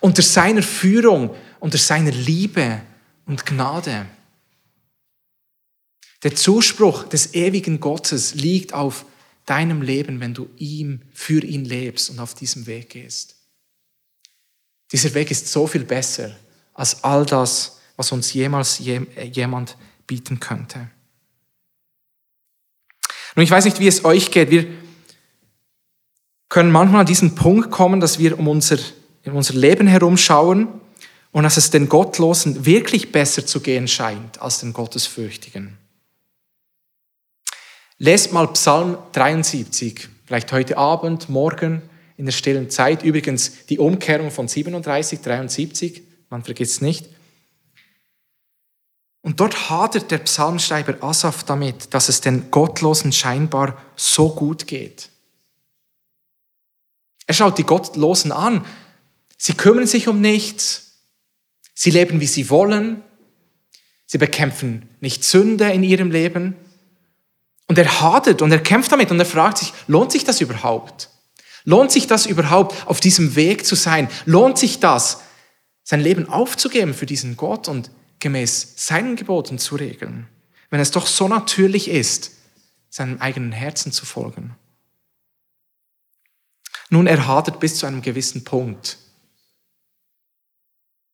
unter 0.00 0.22
seiner 0.22 0.62
Führung, 0.62 1.34
unter 1.58 1.78
seiner 1.78 2.12
Liebe 2.12 2.82
und 3.26 3.44
Gnade. 3.44 4.06
Der 6.22 6.36
Zuspruch 6.36 7.04
des 7.04 7.34
ewigen 7.34 7.80
Gottes 7.80 8.34
liegt 8.34 8.74
auf 8.74 9.04
deinem 9.46 9.82
Leben, 9.82 10.20
wenn 10.20 10.34
du 10.34 10.48
ihm, 10.56 11.02
für 11.12 11.42
ihn 11.44 11.64
lebst 11.64 12.10
und 12.10 12.18
auf 12.18 12.34
diesem 12.34 12.66
Weg 12.66 12.90
gehst. 12.90 13.36
Dieser 14.92 15.14
Weg 15.14 15.30
ist 15.30 15.48
so 15.48 15.66
viel 15.66 15.84
besser 15.84 16.36
als 16.74 17.02
all 17.02 17.26
das, 17.26 17.80
was 17.96 18.12
uns 18.12 18.32
jemals 18.32 18.78
jemand 18.78 19.76
bieten 20.06 20.40
könnte. 20.40 20.90
Nun, 23.34 23.44
ich 23.44 23.50
weiß 23.50 23.64
nicht, 23.64 23.80
wie 23.80 23.88
es 23.88 24.04
euch 24.04 24.30
geht. 24.30 24.50
Wir 24.50 24.66
können 26.48 26.70
manchmal 26.70 27.00
an 27.00 27.06
diesen 27.06 27.34
Punkt 27.34 27.70
kommen, 27.70 28.00
dass 28.00 28.18
wir 28.18 28.38
um 28.38 28.46
unser, 28.46 28.78
in 29.22 29.32
unser 29.32 29.54
Leben 29.54 29.86
herumschauen 29.86 30.68
und 31.30 31.42
dass 31.44 31.56
es 31.56 31.70
den 31.70 31.88
Gottlosen 31.88 32.66
wirklich 32.66 33.10
besser 33.10 33.46
zu 33.46 33.60
gehen 33.60 33.88
scheint 33.88 34.40
als 34.40 34.60
den 34.60 34.74
Gottesfürchtigen. 34.74 35.78
Lest 38.02 38.32
mal 38.32 38.48
Psalm 38.48 38.98
73, 39.12 40.08
vielleicht 40.26 40.50
heute 40.50 40.76
Abend, 40.76 41.28
morgen 41.28 41.82
in 42.16 42.24
der 42.24 42.32
stillen 42.32 42.68
Zeit. 42.68 43.04
Übrigens 43.04 43.64
die 43.66 43.78
Umkehrung 43.78 44.32
von 44.32 44.48
37, 44.48 45.20
73, 45.20 46.02
man 46.28 46.42
vergisst 46.42 46.82
nicht. 46.82 47.08
Und 49.20 49.38
dort 49.38 49.70
hadert 49.70 50.10
der 50.10 50.18
Psalmschreiber 50.18 51.00
Asaf 51.00 51.44
damit, 51.44 51.94
dass 51.94 52.08
es 52.08 52.20
den 52.20 52.50
Gottlosen 52.50 53.12
scheinbar 53.12 53.80
so 53.94 54.30
gut 54.30 54.66
geht. 54.66 55.08
Er 57.28 57.34
schaut 57.34 57.56
die 57.56 57.62
Gottlosen 57.62 58.32
an. 58.32 58.66
Sie 59.38 59.54
kümmern 59.54 59.86
sich 59.86 60.08
um 60.08 60.20
nichts. 60.20 61.04
Sie 61.72 61.90
leben, 61.90 62.20
wie 62.20 62.26
sie 62.26 62.50
wollen. 62.50 63.04
Sie 64.06 64.18
bekämpfen 64.18 64.88
nicht 64.98 65.22
Sünde 65.22 65.70
in 65.70 65.84
ihrem 65.84 66.10
Leben. 66.10 66.56
Und 67.68 67.78
er 67.78 68.00
hadert 68.00 68.42
und 68.42 68.52
er 68.52 68.62
kämpft 68.62 68.92
damit 68.92 69.10
und 69.10 69.18
er 69.18 69.26
fragt 69.26 69.58
sich, 69.58 69.72
lohnt 69.86 70.12
sich 70.12 70.24
das 70.24 70.40
überhaupt? 70.40 71.08
Lohnt 71.64 71.92
sich 71.92 72.06
das 72.06 72.26
überhaupt, 72.26 72.86
auf 72.86 73.00
diesem 73.00 73.36
Weg 73.36 73.64
zu 73.64 73.76
sein? 73.76 74.08
Lohnt 74.24 74.58
sich 74.58 74.80
das, 74.80 75.20
sein 75.84 76.00
Leben 76.00 76.28
aufzugeben 76.28 76.94
für 76.94 77.06
diesen 77.06 77.36
Gott 77.36 77.68
und 77.68 77.90
gemäß 78.18 78.74
seinen 78.76 79.16
Geboten 79.16 79.58
zu 79.58 79.76
regeln, 79.76 80.28
wenn 80.70 80.80
es 80.80 80.90
doch 80.90 81.06
so 81.06 81.28
natürlich 81.28 81.88
ist, 81.88 82.32
seinem 82.90 83.20
eigenen 83.20 83.52
Herzen 83.52 83.92
zu 83.92 84.04
folgen. 84.04 84.56
Nun, 86.90 87.06
er 87.06 87.26
hadert 87.26 87.58
bis 87.58 87.78
zu 87.78 87.86
einem 87.86 88.02
gewissen 88.02 88.44
Punkt. 88.44 88.98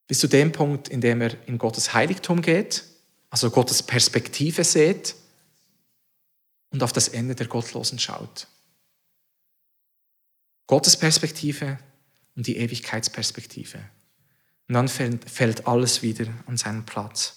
Bis 0.09 0.19
zu 0.19 0.27
dem 0.27 0.51
Punkt, 0.51 0.89
in 0.89 1.01
dem 1.01 1.21
er 1.21 1.37
in 1.47 1.59
Gottes 1.59 1.95
Heiligtum 1.95 2.43
geht, 2.43 2.85
also 3.31 3.51
Gottes 3.51 3.83
Perspektive 3.83 4.65
sieht 4.65 5.15
und 6.71 6.83
auf 6.83 6.93
das 6.93 7.09
Ende 7.09 7.35
der 7.35 7.47
Gottlosen 7.47 7.99
schaut. 7.99 8.47
Gottes 10.67 10.97
Perspektive 10.97 11.79
und 12.37 12.47
die 12.47 12.59
Ewigkeitsperspektive. 12.59 13.79
Und 14.69 14.75
dann 14.75 14.89
fällt, 14.89 15.29
fällt 15.29 15.67
alles 15.67 16.03
wieder 16.03 16.27
an 16.47 16.57
seinen 16.57 16.85
Platz. 16.85 17.37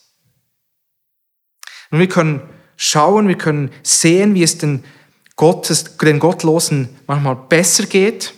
Und 1.92 2.00
wir 2.00 2.10
können 2.10 2.42
schauen, 2.76 3.28
wir 3.28 3.38
können 3.38 3.72
sehen, 3.84 4.36
wie 4.36 4.44
es 4.44 4.58
den, 4.58 4.84
Gottes, 5.36 5.98
den 5.98 6.20
Gottlosen 6.20 6.90
manchmal 7.08 7.36
besser 7.36 7.86
geht. 7.86 8.34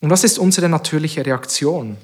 Und 0.00 0.10
was 0.10 0.24
ist 0.24 0.38
unsere 0.38 0.68
natürliche 0.68 1.24
Reaktion? 1.24 1.96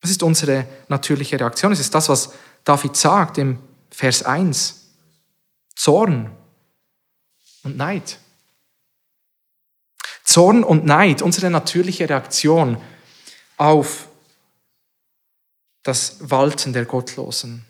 Was 0.00 0.10
ist 0.10 0.22
unsere 0.22 0.66
natürliche 0.88 1.38
Reaktion? 1.38 1.72
Es 1.72 1.80
ist 1.80 1.94
das, 1.94 2.08
was 2.08 2.32
David 2.64 2.96
sagt 2.96 3.38
im 3.38 3.58
Vers 3.90 4.22
1. 4.22 4.86
Zorn 5.74 6.30
und 7.68 7.76
Neid. 7.76 8.18
Zorn 10.24 10.64
und 10.64 10.84
Neid, 10.84 11.22
unsere 11.22 11.50
natürliche 11.50 12.08
Reaktion 12.08 12.80
auf 13.56 14.08
das 15.82 16.16
Walten 16.20 16.72
der 16.72 16.84
Gottlosen. 16.84 17.64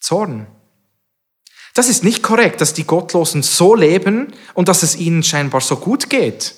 Zorn. 0.00 0.46
Das 1.74 1.88
ist 1.88 2.04
nicht 2.04 2.22
korrekt, 2.22 2.60
dass 2.60 2.74
die 2.74 2.84
Gottlosen 2.84 3.42
so 3.42 3.74
leben 3.74 4.32
und 4.54 4.68
dass 4.68 4.82
es 4.82 4.96
ihnen 4.96 5.22
scheinbar 5.22 5.60
so 5.60 5.76
gut 5.76 6.10
geht. 6.10 6.54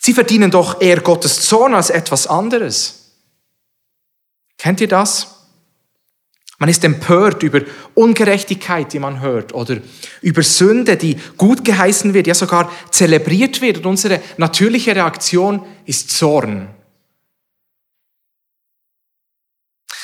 Sie 0.00 0.14
verdienen 0.14 0.50
doch 0.50 0.80
eher 0.80 1.00
Gottes 1.00 1.46
Zorn 1.46 1.74
als 1.74 1.90
etwas 1.90 2.26
anderes. 2.26 3.12
Kennt 4.58 4.80
ihr 4.80 4.88
das? 4.88 5.31
Man 6.62 6.68
ist 6.68 6.84
empört 6.84 7.42
über 7.42 7.62
Ungerechtigkeit, 7.94 8.92
die 8.92 9.00
man 9.00 9.18
hört, 9.18 9.52
oder 9.52 9.78
über 10.20 10.44
Sünde, 10.44 10.96
die 10.96 11.16
gut 11.36 11.64
geheißen 11.64 12.14
wird, 12.14 12.28
ja 12.28 12.34
sogar 12.34 12.70
zelebriert 12.92 13.60
wird. 13.60 13.78
Und 13.78 13.86
unsere 13.86 14.20
natürliche 14.36 14.94
Reaktion 14.94 15.66
ist 15.86 16.12
Zorn. 16.12 16.68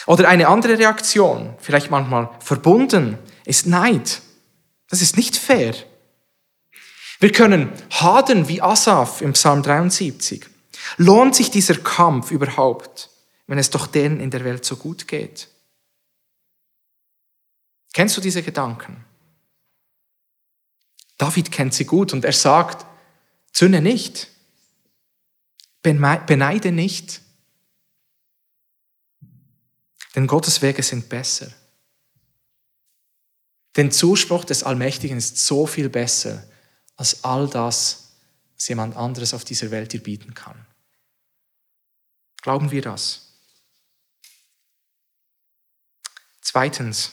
Oder 0.09 0.29
eine 0.29 0.49
andere 0.49 0.77
Reaktion, 0.77 1.55
vielleicht 1.61 1.92
manchmal 1.92 2.29
verbunden, 2.40 3.18
ist 3.44 3.68
Neid. 3.68 4.21
Das 4.90 5.01
ist 5.01 5.16
nicht 5.16 5.37
fair. 5.37 5.77
Wir 7.21 7.31
können 7.31 7.71
hadern 7.92 8.49
wie 8.49 8.62
Asaf 8.62 9.23
im 9.23 9.35
Psalm 9.35 9.62
73. 9.62 10.44
Lohnt 10.97 11.37
sich 11.37 11.53
dieser 11.53 11.77
Kampf 11.77 12.33
überhaupt, 12.33 13.11
wenn 13.47 13.59
es 13.59 13.71
doch 13.71 13.87
denen 13.87 14.18
in 14.18 14.33
der 14.33 14.42
Welt 14.42 14.64
so 14.64 14.75
gut 14.75 15.07
geht? 15.07 15.47
Kennst 17.92 18.16
du 18.16 18.20
diese 18.20 18.42
Gedanken? 18.42 19.05
David 21.16 21.51
kennt 21.51 21.74
sie 21.74 21.85
gut 21.85 22.12
und 22.12 22.24
er 22.24 22.33
sagt, 22.33 22.87
zünne 23.53 23.83
nicht, 23.83 24.29
beneide 25.83 26.70
nicht, 26.70 27.20
denn 30.14 30.27
Gottes 30.27 30.62
Wege 30.62 30.83
sind 30.83 31.09
besser. 31.09 31.53
Der 33.77 33.90
Zuspruch 33.90 34.44
des 34.44 34.62
Allmächtigen 34.62 35.18
ist 35.18 35.38
so 35.38 35.66
viel 35.66 35.88
besser 35.88 36.42
als 36.96 37.22
all 37.22 37.48
das, 37.48 38.16
was 38.57 38.68
jemand 38.68 38.96
anderes 38.96 39.35
auf 39.35 39.44
dieser 39.44 39.70
Welt 39.70 39.92
dir 39.92 40.03
bieten 40.03 40.35
kann. 40.35 40.66
Glauben 42.42 42.70
wir 42.70 42.83
das? 42.83 43.33
Zweitens, 46.40 47.12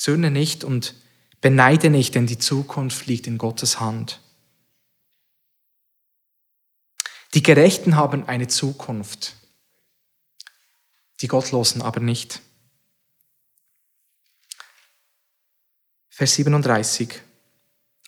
zürne 0.00 0.30
nicht 0.30 0.64
und 0.64 0.94
beneide 1.42 1.90
nicht, 1.90 2.14
denn 2.14 2.26
die 2.26 2.38
Zukunft 2.38 3.06
liegt 3.06 3.26
in 3.26 3.36
Gottes 3.36 3.80
Hand. 3.80 4.20
Die 7.34 7.42
Gerechten 7.42 7.96
haben 7.96 8.26
eine 8.26 8.48
Zukunft. 8.48 9.36
die 11.20 11.28
Gottlosen 11.28 11.82
aber 11.82 12.00
nicht. 12.00 12.40
Vers 16.08 16.34
37. 16.36 17.20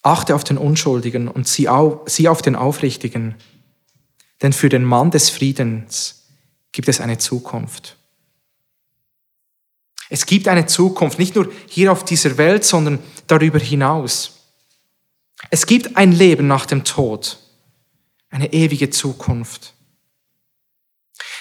Achte 0.02 0.34
auf 0.34 0.44
den 0.44 0.56
Unschuldigen 0.56 1.28
und 1.28 1.46
sieh 1.46 1.68
auf 1.68 2.42
den 2.42 2.56
Aufrichtigen, 2.56 3.34
denn 4.40 4.54
für 4.54 4.70
den 4.70 4.82
Mann 4.82 5.10
des 5.10 5.28
Friedens 5.28 6.24
gibt 6.72 6.88
es 6.88 7.02
eine 7.02 7.18
Zukunft. 7.18 7.98
Es 10.12 10.26
gibt 10.26 10.46
eine 10.46 10.66
Zukunft, 10.66 11.18
nicht 11.18 11.36
nur 11.36 11.50
hier 11.70 11.90
auf 11.90 12.04
dieser 12.04 12.36
Welt, 12.36 12.64
sondern 12.64 12.98
darüber 13.28 13.58
hinaus. 13.58 14.40
Es 15.48 15.64
gibt 15.64 15.96
ein 15.96 16.12
Leben 16.12 16.46
nach 16.46 16.66
dem 16.66 16.84
Tod, 16.84 17.38
eine 18.28 18.52
ewige 18.52 18.90
Zukunft. 18.90 19.72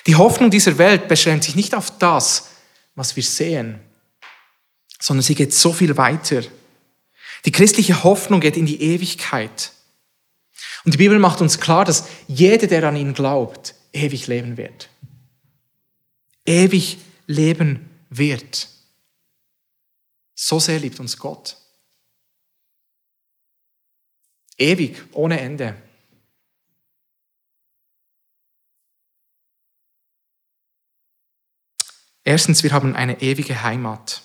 Die 0.08 0.16
Hoffnung 0.16 0.52
dieser 0.52 0.78
Welt 0.78 1.10
beschränkt 1.10 1.44
sich 1.44 1.56
nicht 1.58 1.76
auf 1.76 1.98
das, 2.00 2.52
was 2.96 3.18
wir 3.18 3.24
sehen, 3.24 3.82
sondern 5.02 5.24
sie 5.24 5.36
geht 5.36 5.54
so 5.54 5.74
viel 5.74 5.98
weiter. 5.98 6.42
Die 7.44 7.52
christliche 7.52 8.06
Hoffnung 8.06 8.40
geht 8.40 8.56
in 8.56 8.68
die 8.68 8.82
Ewigkeit. 8.82 9.74
Und 10.86 10.94
die 10.94 10.98
Bibel 10.98 11.20
macht 11.20 11.42
uns 11.42 11.60
klar, 11.60 11.84
dass 11.84 12.08
jeder, 12.30 12.68
der 12.68 12.86
an 12.86 12.96
ihn 12.96 13.14
glaubt, 13.14 13.76
ewig 13.92 14.28
leben 14.28 14.56
wird. 14.56 14.88
Ewig 16.46 17.00
leben 17.28 17.91
wird. 18.12 18.68
So 20.36 20.60
sehr 20.60 20.80
liebt 20.80 21.00
uns 21.00 21.18
Gott. 21.18 21.58
Ewig, 24.58 25.02
ohne 25.14 25.40
Ende. 25.40 25.76
Erstens, 32.24 32.62
wir 32.62 32.72
haben 32.72 32.96
eine 32.96 33.22
ewige 33.22 33.64
Heimat. 33.64 34.22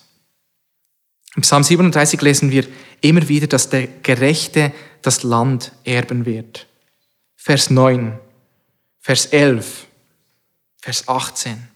Im 1.35 1.41
Psalm 1.41 1.63
37 1.63 2.21
lesen 2.21 2.51
wir 2.51 2.67
immer 3.01 3.27
wieder, 3.27 3.47
dass 3.47 3.69
der 3.69 3.87
Gerechte 3.87 4.73
das 5.01 5.23
Land 5.23 5.71
erben 5.83 6.25
wird. 6.25 6.67
Vers 7.35 7.69
9, 7.69 8.19
Vers 8.99 9.27
11, 9.27 9.87
Vers 10.81 11.07
18, 11.07 11.67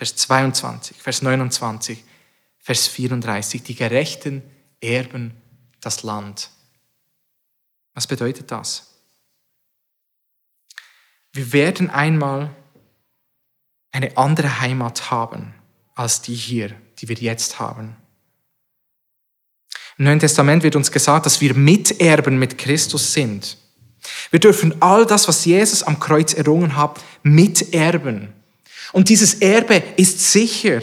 Vers 0.00 0.16
22, 0.16 0.96
Vers 0.96 1.20
29, 1.20 2.02
Vers 2.56 2.88
34. 2.88 3.62
Die 3.62 3.74
Gerechten 3.74 4.42
erben 4.80 5.34
das 5.82 6.04
Land. 6.04 6.48
Was 7.92 8.06
bedeutet 8.06 8.50
das? 8.50 8.94
Wir 11.34 11.52
werden 11.52 11.90
einmal 11.90 12.48
eine 13.92 14.16
andere 14.16 14.62
Heimat 14.62 15.10
haben 15.10 15.54
als 15.94 16.22
die 16.22 16.34
hier, 16.34 16.74
die 16.96 17.10
wir 17.10 17.16
jetzt 17.16 17.60
haben. 17.60 17.94
Im 19.98 20.06
Neuen 20.06 20.20
Testament 20.20 20.62
wird 20.62 20.76
uns 20.76 20.90
gesagt, 20.90 21.26
dass 21.26 21.42
wir 21.42 21.52
Miterben 21.52 22.38
mit 22.38 22.56
Christus 22.56 23.12
sind. 23.12 23.58
Wir 24.30 24.40
dürfen 24.40 24.80
all 24.80 25.04
das, 25.04 25.28
was 25.28 25.44
Jesus 25.44 25.82
am 25.82 26.00
Kreuz 26.00 26.32
errungen 26.32 26.74
hat, 26.74 26.98
miterben. 27.22 28.39
Und 28.92 29.08
dieses 29.08 29.34
Erbe 29.34 29.82
ist 29.96 30.32
sicher. 30.32 30.82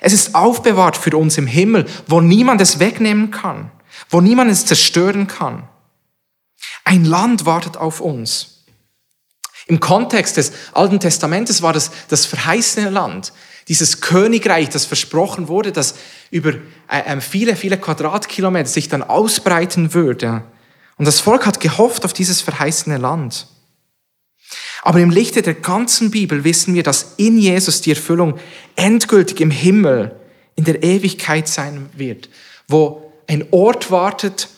Es 0.00 0.12
ist 0.12 0.34
aufbewahrt 0.34 0.96
für 0.96 1.16
uns 1.16 1.38
im 1.38 1.46
Himmel, 1.46 1.86
wo 2.06 2.20
niemand 2.20 2.60
es 2.60 2.78
wegnehmen 2.78 3.30
kann, 3.30 3.70
wo 4.10 4.20
niemand 4.20 4.50
es 4.50 4.66
zerstören 4.66 5.26
kann. 5.26 5.68
Ein 6.84 7.04
Land 7.04 7.46
wartet 7.46 7.76
auf 7.76 8.00
uns. 8.00 8.64
Im 9.66 9.80
Kontext 9.80 10.36
des 10.36 10.52
Alten 10.72 11.00
Testamentes 11.00 11.62
war 11.62 11.72
das 11.72 11.90
das 12.08 12.26
verheißene 12.26 12.90
Land, 12.90 13.32
dieses 13.68 14.00
Königreich, 14.00 14.68
das 14.68 14.86
versprochen 14.86 15.48
wurde, 15.48 15.70
das 15.70 15.94
über 16.30 16.50
äh, 16.50 17.02
ähm, 17.06 17.20
viele, 17.20 17.54
viele 17.54 17.78
Quadratkilometer 17.78 18.68
sich 18.68 18.88
dann 18.88 19.04
ausbreiten 19.04 19.94
würde. 19.94 20.42
Und 20.96 21.06
das 21.06 21.20
Volk 21.20 21.46
hat 21.46 21.60
gehofft 21.60 22.04
auf 22.04 22.12
dieses 22.12 22.40
verheißene 22.40 22.98
Land. 22.98 23.46
Aber 24.82 25.00
im 25.00 25.10
Lichte 25.10 25.42
der 25.42 25.54
ganzen 25.54 26.10
Bibel 26.10 26.44
wissen 26.44 26.74
wir, 26.74 26.82
dass 26.82 27.14
in 27.16 27.38
Jesus 27.38 27.80
die 27.80 27.90
Erfüllung 27.90 28.38
endgültig 28.76 29.40
im 29.40 29.50
Himmel, 29.50 30.14
in 30.54 30.64
der 30.64 30.82
Ewigkeit 30.82 31.48
sein 31.48 31.88
wird, 31.94 32.28
wo 32.68 33.12
ein 33.26 33.46
Ort 33.52 33.90
wartet, 33.90 34.48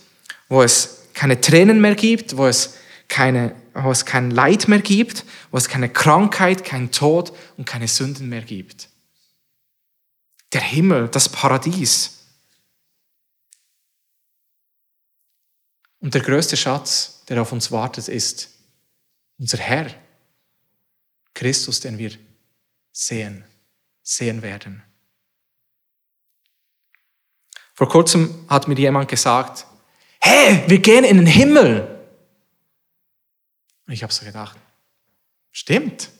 wo 0.48 0.62
es 0.62 1.02
keine 1.14 1.40
Tränen 1.40 1.80
mehr 1.80 1.94
gibt, 1.94 2.36
wo 2.36 2.46
es 2.46 2.74
keine 3.06 3.54
wo 3.74 3.90
es 3.90 4.04
kein 4.04 4.30
Leid 4.30 4.68
mehr 4.68 4.80
gibt, 4.80 5.24
wo 5.50 5.58
es 5.58 5.68
keine 5.68 5.88
Krankheit, 5.88 6.64
kein 6.64 6.92
Tod 6.92 7.36
und 7.56 7.66
keine 7.66 7.88
Sünden 7.88 8.28
mehr 8.28 8.42
gibt. 8.42 8.88
Der 10.52 10.60
Himmel, 10.60 11.08
das 11.08 11.28
Paradies. 11.28 12.20
Und 16.00 16.14
der 16.14 16.20
größte 16.20 16.56
Schatz, 16.56 17.24
der 17.28 17.42
auf 17.42 17.50
uns 17.50 17.72
wartet, 17.72 18.08
ist 18.08 18.50
unser 19.38 19.58
Herr, 19.58 19.90
Christus, 21.34 21.80
den 21.80 21.98
wir 21.98 22.12
sehen, 22.92 23.44
sehen 24.02 24.42
werden. 24.42 24.82
Vor 27.74 27.88
kurzem 27.88 28.46
hat 28.48 28.68
mir 28.68 28.76
jemand 28.76 29.08
gesagt, 29.08 29.66
hey, 30.20 30.62
wir 30.68 30.78
gehen 30.78 31.04
in 31.04 31.16
den 31.16 31.26
Himmel. 31.26 31.90
Ich 33.88 34.02
habe 34.02 34.12
so 34.12 34.24
gedacht, 34.24 34.56
stimmt, 35.50 36.10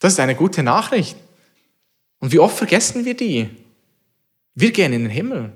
das 0.00 0.14
ist 0.14 0.20
eine 0.20 0.34
gute 0.34 0.62
Nachricht. 0.62 1.16
Und 2.18 2.32
wie 2.32 2.40
oft 2.40 2.58
vergessen 2.58 3.04
wir 3.04 3.16
die? 3.16 3.48
Wir 4.54 4.72
gehen 4.72 4.92
in 4.92 5.02
den 5.02 5.10
Himmel. 5.10 5.52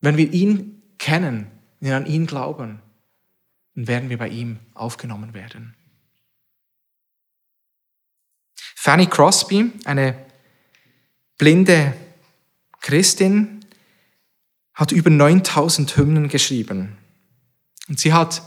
Wenn 0.00 0.16
wir 0.16 0.32
ihn 0.32 0.82
kennen, 0.96 1.50
wenn 1.80 1.90
wir 1.90 1.96
an 1.96 2.06
ihn 2.06 2.26
glauben, 2.26 2.80
dann 3.74 3.86
werden 3.86 4.08
wir 4.08 4.18
bei 4.18 4.28
ihm 4.28 4.58
aufgenommen 4.74 5.34
werden. 5.34 5.74
Fanny 8.82 9.08
Crosby, 9.08 9.72
eine 9.84 10.14
blinde 11.36 11.92
Christin, 12.80 13.62
hat 14.72 14.90
über 14.90 15.10
9000 15.10 15.98
Hymnen 15.98 16.28
geschrieben. 16.30 16.96
Und 17.90 18.00
sie 18.00 18.14
hat 18.14 18.40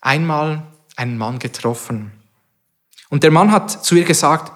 einmal 0.00 0.66
einen 0.96 1.16
Mann 1.16 1.38
getroffen. 1.38 2.10
Und 3.10 3.22
der 3.22 3.30
Mann 3.30 3.52
hat 3.52 3.84
zu 3.84 3.94
ihr 3.94 4.02
gesagt, 4.02 4.50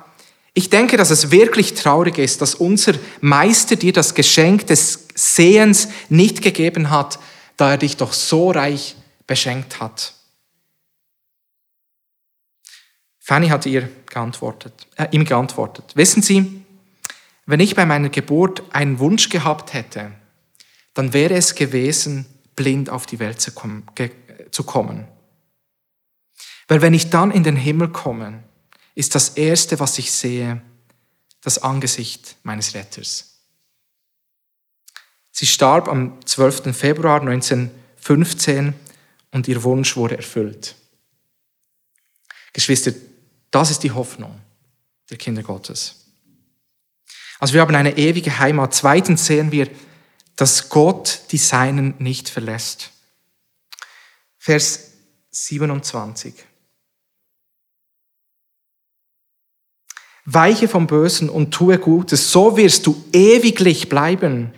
ich 0.53 0.69
denke, 0.69 0.97
dass 0.97 1.11
es 1.11 1.31
wirklich 1.31 1.75
traurig 1.75 2.19
ist, 2.19 2.43
dass 2.43 2.57
unser 2.57 2.95
Meister 3.21 3.77
dir 3.77 3.93
das 3.93 4.17
Geschenk 4.17 4.67
des 4.67 5.07
Sehens 5.15 5.91
nicht 6.09 6.43
gegeben 6.43 6.91
hat, 6.91 7.21
da 7.57 7.71
er 7.71 7.79
dich 7.79 7.97
doch 7.97 8.13
so 8.13 8.51
reich 8.51 8.97
beschenkt 9.29 9.79
hat. 9.79 10.15
Fanny 13.27 13.49
hat 13.49 13.65
ihr 13.65 13.89
geantwortet, 14.05 14.87
äh, 14.97 15.09
ihm 15.13 15.25
geantwortet, 15.25 15.97
wissen 15.97 16.21
Sie, 16.21 16.63
wenn 17.47 17.59
ich 17.59 17.75
bei 17.75 17.87
meiner 17.87 18.11
Geburt 18.11 18.63
einen 18.75 18.99
Wunsch 18.99 19.31
gehabt 19.31 19.73
hätte, 19.73 20.13
dann 20.93 21.15
wäre 21.15 21.33
es 21.33 21.55
gewesen, 21.55 22.27
blind 22.55 22.91
auf 22.91 23.07
die 23.07 23.19
Welt 23.19 23.41
zu 23.41 23.51
kommen. 24.65 25.09
Weil 26.69 26.83
wenn 26.83 26.93
ich 26.93 27.09
dann 27.09 27.31
in 27.31 27.45
den 27.45 27.57
Himmel 27.57 27.89
komme, 27.89 28.43
ist 28.95 29.15
das 29.15 29.31
Erste, 29.31 29.81
was 29.81 29.99
ich 29.99 30.13
sehe, 30.13 30.61
das 31.41 31.57
Angesicht 31.57 32.37
meines 32.43 32.75
Retters. 32.75 33.39
Sie 35.33 35.47
starb 35.47 35.89
am 35.89 36.19
12. 36.27 36.77
Februar 36.77 37.23
1915 37.23 38.75
und 39.31 39.49
ihr 39.49 39.63
Wunsch 39.63 39.97
wurde 39.97 40.19
erfüllt. 40.19 40.77
Geschwister, 42.53 42.93
das 43.55 43.71
ist 43.71 43.85
die 43.85 43.93
Hoffnung 43.93 44.41
der 45.11 45.17
Kinder 45.17 45.43
Gottes. 45.43 46.07
Also 47.39 47.55
wir 47.55 47.61
haben 47.61 47.75
eine 47.75 47.97
ewige 47.97 48.39
Heimat. 48.39 48.75
Zweitens 48.75 49.27
sehen 49.27 49.53
wir, 49.53 49.69
dass 50.37 50.71
Gott 50.71 51.21
die 51.31 51.39
Seinen 51.39 51.95
nicht 51.99 52.29
verlässt. 52.29 52.91
Vers 54.39 54.93
27. 55.31 56.35
Weiche 60.25 60.69
vom 60.69 60.87
Bösen 60.87 61.29
und 61.29 61.53
tue 61.53 61.79
Gutes, 61.79 62.33
so 62.33 62.57
wirst 62.57 62.87
du 62.87 63.05
ewiglich 63.13 63.89
bleiben. 63.89 64.53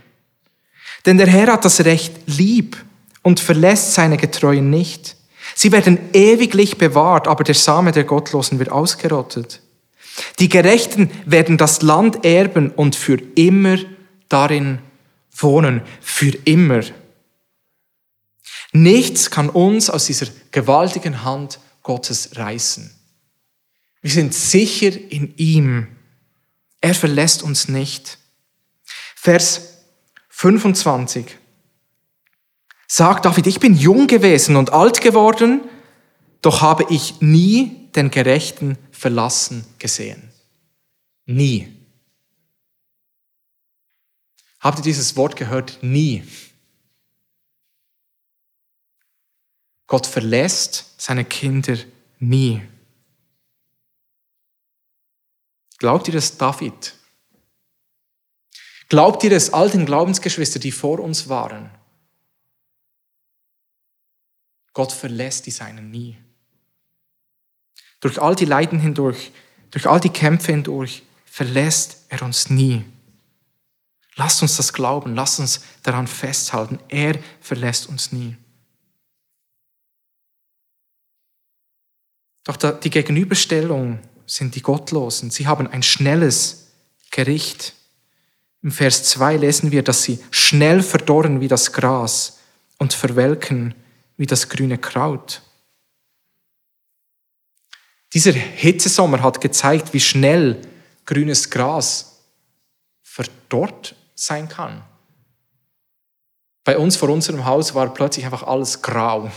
Denn 1.04 1.18
der 1.18 1.26
Herr 1.26 1.52
hat 1.52 1.64
das 1.64 1.84
Recht 1.84 2.14
lieb 2.26 2.82
und 3.22 3.40
verlässt 3.40 3.94
seine 3.94 4.16
Getreuen 4.16 4.70
nicht. 4.70 5.16
Sie 5.58 5.72
werden 5.72 5.98
ewiglich 6.12 6.76
bewahrt, 6.76 7.26
aber 7.26 7.42
der 7.42 7.54
Same 7.54 7.90
der 7.90 8.04
Gottlosen 8.04 8.58
wird 8.58 8.70
ausgerottet. 8.70 9.62
Die 10.38 10.50
Gerechten 10.50 11.10
werden 11.24 11.56
das 11.56 11.80
Land 11.80 12.26
erben 12.26 12.70
und 12.72 12.94
für 12.94 13.18
immer 13.36 13.78
darin 14.28 14.80
wohnen. 15.34 15.80
Für 16.02 16.36
immer. 16.44 16.82
Nichts 18.72 19.30
kann 19.30 19.48
uns 19.48 19.88
aus 19.88 20.04
dieser 20.04 20.26
gewaltigen 20.50 21.24
Hand 21.24 21.58
Gottes 21.82 22.36
reißen. 22.36 22.94
Wir 24.02 24.10
sind 24.10 24.34
sicher 24.34 24.90
in 25.08 25.38
ihm. 25.38 25.88
Er 26.82 26.94
verlässt 26.94 27.42
uns 27.42 27.68
nicht. 27.68 28.18
Vers 29.14 29.78
25 30.28 31.38
sagt 32.86 33.24
David, 33.24 33.46
ich 33.46 33.60
bin 33.60 33.74
jung 33.74 34.06
gewesen 34.06 34.56
und 34.56 34.72
alt 34.72 35.00
geworden, 35.00 35.62
doch 36.42 36.60
habe 36.60 36.86
ich 36.90 37.20
nie 37.20 37.90
den 37.94 38.10
Gerechten 38.10 38.78
verlassen 38.90 39.64
gesehen. 39.78 40.30
Nie. 41.24 41.72
Habt 44.60 44.78
ihr 44.78 44.84
dieses 44.84 45.16
Wort 45.16 45.36
gehört? 45.36 45.78
Nie. 45.82 46.22
Gott 49.86 50.06
verlässt 50.06 50.94
seine 50.98 51.24
Kinder 51.24 51.76
nie. 52.18 52.62
Glaubt 55.78 56.08
ihr 56.08 56.14
das 56.14 56.36
David? 56.36 56.94
Glaubt 58.88 59.22
ihr 59.24 59.32
es 59.32 59.52
all 59.52 59.70
den 59.70 59.84
Glaubensgeschwister, 59.84 60.58
die 60.58 60.72
vor 60.72 61.00
uns 61.00 61.28
waren? 61.28 61.70
Gott 64.76 64.92
verlässt 64.92 65.46
die 65.46 65.50
Seinen 65.50 65.90
nie. 65.90 66.18
Durch 68.00 68.20
all 68.20 68.34
die 68.34 68.44
Leiden 68.44 68.78
hindurch, 68.78 69.32
durch 69.70 69.86
all 69.86 70.00
die 70.00 70.10
Kämpfe 70.10 70.52
hindurch, 70.52 71.02
verlässt 71.24 72.04
er 72.10 72.20
uns 72.20 72.50
nie. 72.50 72.84
Lasst 74.16 74.42
uns 74.42 74.58
das 74.58 74.74
glauben, 74.74 75.14
lasst 75.14 75.40
uns 75.40 75.62
daran 75.82 76.06
festhalten. 76.06 76.78
Er 76.88 77.18
verlässt 77.40 77.88
uns 77.88 78.12
nie. 78.12 78.36
Doch 82.44 82.58
die 82.58 82.90
Gegenüberstellung 82.90 84.00
sind 84.26 84.56
die 84.56 84.62
Gottlosen. 84.62 85.30
Sie 85.30 85.46
haben 85.46 85.68
ein 85.68 85.82
schnelles 85.82 86.66
Gericht. 87.10 87.72
Im 88.60 88.72
Vers 88.72 89.04
2 89.04 89.38
lesen 89.38 89.72
wir, 89.72 89.82
dass 89.82 90.02
sie 90.02 90.22
schnell 90.30 90.82
verdorren 90.82 91.40
wie 91.40 91.48
das 91.48 91.72
Gras 91.72 92.40
und 92.76 92.92
verwelken 92.92 93.74
wie 94.16 94.26
das 94.26 94.48
grüne 94.48 94.78
Kraut. 94.78 95.42
Dieser 98.12 98.32
Hitzesommer 98.32 99.22
hat 99.22 99.40
gezeigt, 99.40 99.92
wie 99.92 100.00
schnell 100.00 100.62
grünes 101.04 101.50
Gras 101.50 102.24
verdorrt 103.02 103.94
sein 104.14 104.48
kann. 104.48 104.82
Bei 106.64 106.78
uns 106.78 106.96
vor 106.96 107.10
unserem 107.10 107.44
Haus 107.44 107.74
war 107.74 107.92
plötzlich 107.92 108.24
einfach 108.24 108.42
alles 108.42 108.82
grau, 108.82 109.30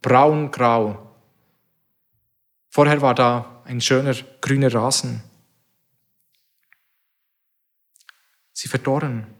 braun, 0.00 0.50
grau. 0.50 1.10
Vorher 2.68 3.02
war 3.02 3.14
da 3.14 3.62
ein 3.64 3.80
schöner 3.80 4.14
grüner 4.40 4.72
Rasen. 4.72 5.22
Sie 8.52 8.68
verdorren. 8.68 9.39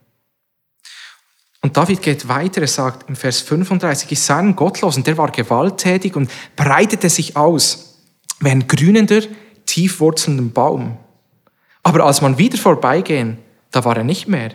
Und 1.63 1.77
David 1.77 2.01
geht 2.01 2.29
weiter, 2.29 2.63
er 2.63 2.67
sagt 2.67 3.09
im 3.09 3.17
Vers 3.17 3.41
35, 3.41 4.13
ich 4.13 4.21
sah 4.21 4.39
einen 4.39 4.57
Gottlosen, 4.57 5.05
der 5.05 5.19
war 5.19 5.31
gewalttätig 5.31 6.17
und 6.17 6.31
breitete 6.57 7.11
sich 7.11 7.37
aus 7.37 7.99
wie 8.41 8.49
ein 8.49 8.67
grünender, 8.67 9.21
tiefwurzelnder 9.67 10.45
Baum. 10.45 10.97
Aber 11.83 12.05
als 12.05 12.23
man 12.23 12.39
wieder 12.39 12.57
vorbeigehen, 12.57 13.39
da 13.71 13.85
war 13.85 13.97
er 13.97 14.05
nicht 14.05 14.27
mehr. 14.27 14.53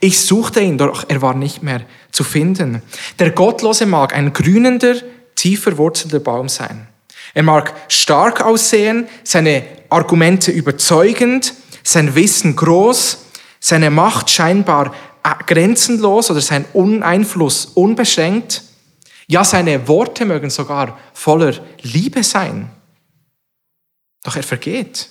Ich 0.00 0.20
suchte 0.20 0.60
ihn, 0.60 0.78
doch 0.78 1.04
er 1.08 1.22
war 1.22 1.34
nicht 1.34 1.62
mehr 1.62 1.82
zu 2.10 2.24
finden. 2.24 2.82
Der 3.20 3.30
Gottlose 3.30 3.86
mag 3.86 4.14
ein 4.14 4.32
grünender, 4.32 4.96
tiefer 5.36 5.78
wurzelnder 5.78 6.18
Baum 6.18 6.48
sein. 6.48 6.88
Er 7.34 7.44
mag 7.44 7.72
stark 7.88 8.44
aussehen, 8.44 9.06
seine 9.22 9.62
Argumente 9.88 10.50
überzeugend, 10.50 11.54
sein 11.84 12.16
Wissen 12.16 12.56
groß, 12.56 13.26
seine 13.60 13.90
Macht 13.90 14.30
scheinbar 14.30 14.94
grenzenlos 15.22 16.30
oder 16.30 16.40
sein 16.40 16.64
Uneinfluss 16.72 17.66
unbeschränkt. 17.66 18.62
Ja, 19.26 19.44
seine 19.44 19.88
Worte 19.88 20.24
mögen 20.24 20.50
sogar 20.50 20.98
voller 21.12 21.54
Liebe 21.82 22.24
sein. 22.24 22.70
Doch 24.22 24.36
er 24.36 24.42
vergeht. 24.42 25.10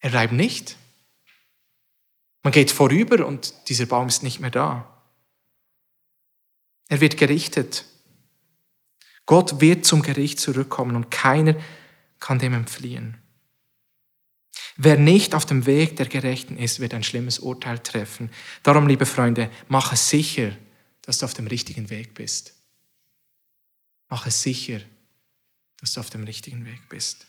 Er 0.00 0.10
bleibt 0.10 0.32
nicht. 0.32 0.76
Man 2.42 2.52
geht 2.52 2.70
vorüber 2.70 3.26
und 3.26 3.52
dieser 3.68 3.86
Baum 3.86 4.08
ist 4.08 4.22
nicht 4.22 4.40
mehr 4.40 4.50
da. 4.50 4.86
Er 6.88 7.00
wird 7.00 7.16
gerichtet. 7.16 7.84
Gott 9.26 9.60
wird 9.60 9.84
zum 9.84 10.02
Gericht 10.02 10.40
zurückkommen 10.40 10.96
und 10.96 11.10
keiner 11.10 11.54
kann 12.18 12.38
dem 12.38 12.54
entfliehen. 12.54 13.18
Wer 14.80 14.96
nicht 14.96 15.34
auf 15.34 15.44
dem 15.44 15.66
Weg 15.66 15.96
der 15.96 16.06
Gerechten 16.06 16.56
ist, 16.56 16.78
wird 16.78 16.94
ein 16.94 17.02
schlimmes 17.02 17.40
Urteil 17.40 17.80
treffen. 17.80 18.30
Darum, 18.62 18.86
liebe 18.86 19.06
Freunde, 19.06 19.50
mache 19.66 19.96
sicher, 19.96 20.52
dass 21.02 21.18
du 21.18 21.24
auf 21.24 21.34
dem 21.34 21.48
richtigen 21.48 21.90
Weg 21.90 22.14
bist. 22.14 22.54
Mache 24.08 24.30
sicher, 24.30 24.80
dass 25.80 25.94
du 25.94 26.00
auf 26.00 26.10
dem 26.10 26.22
richtigen 26.22 26.64
Weg 26.64 26.88
bist. 26.88 27.26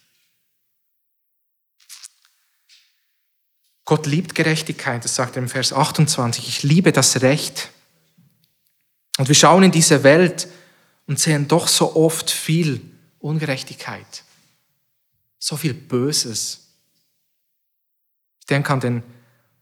Gott 3.84 4.06
liebt 4.06 4.36
Gerechtigkeit, 4.36 5.04
das 5.04 5.16
sagt 5.16 5.36
er 5.36 5.42
im 5.42 5.50
Vers 5.50 5.74
28. 5.74 6.48
Ich 6.48 6.62
liebe 6.62 6.92
das 6.92 7.24
Recht. 7.24 7.70
Und 9.18 9.28
wir 9.28 9.34
schauen 9.34 9.64
in 9.64 9.72
diese 9.72 10.04
Welt 10.04 10.48
und 11.08 11.20
sehen 11.20 11.48
doch 11.48 11.68
so 11.68 11.96
oft 11.96 12.30
viel 12.30 12.80
Ungerechtigkeit, 13.18 14.24
so 15.40 15.58
viel 15.58 15.74
Böses. 15.74 16.69
Denke 18.50 18.74
an 18.74 18.80
den 18.80 19.04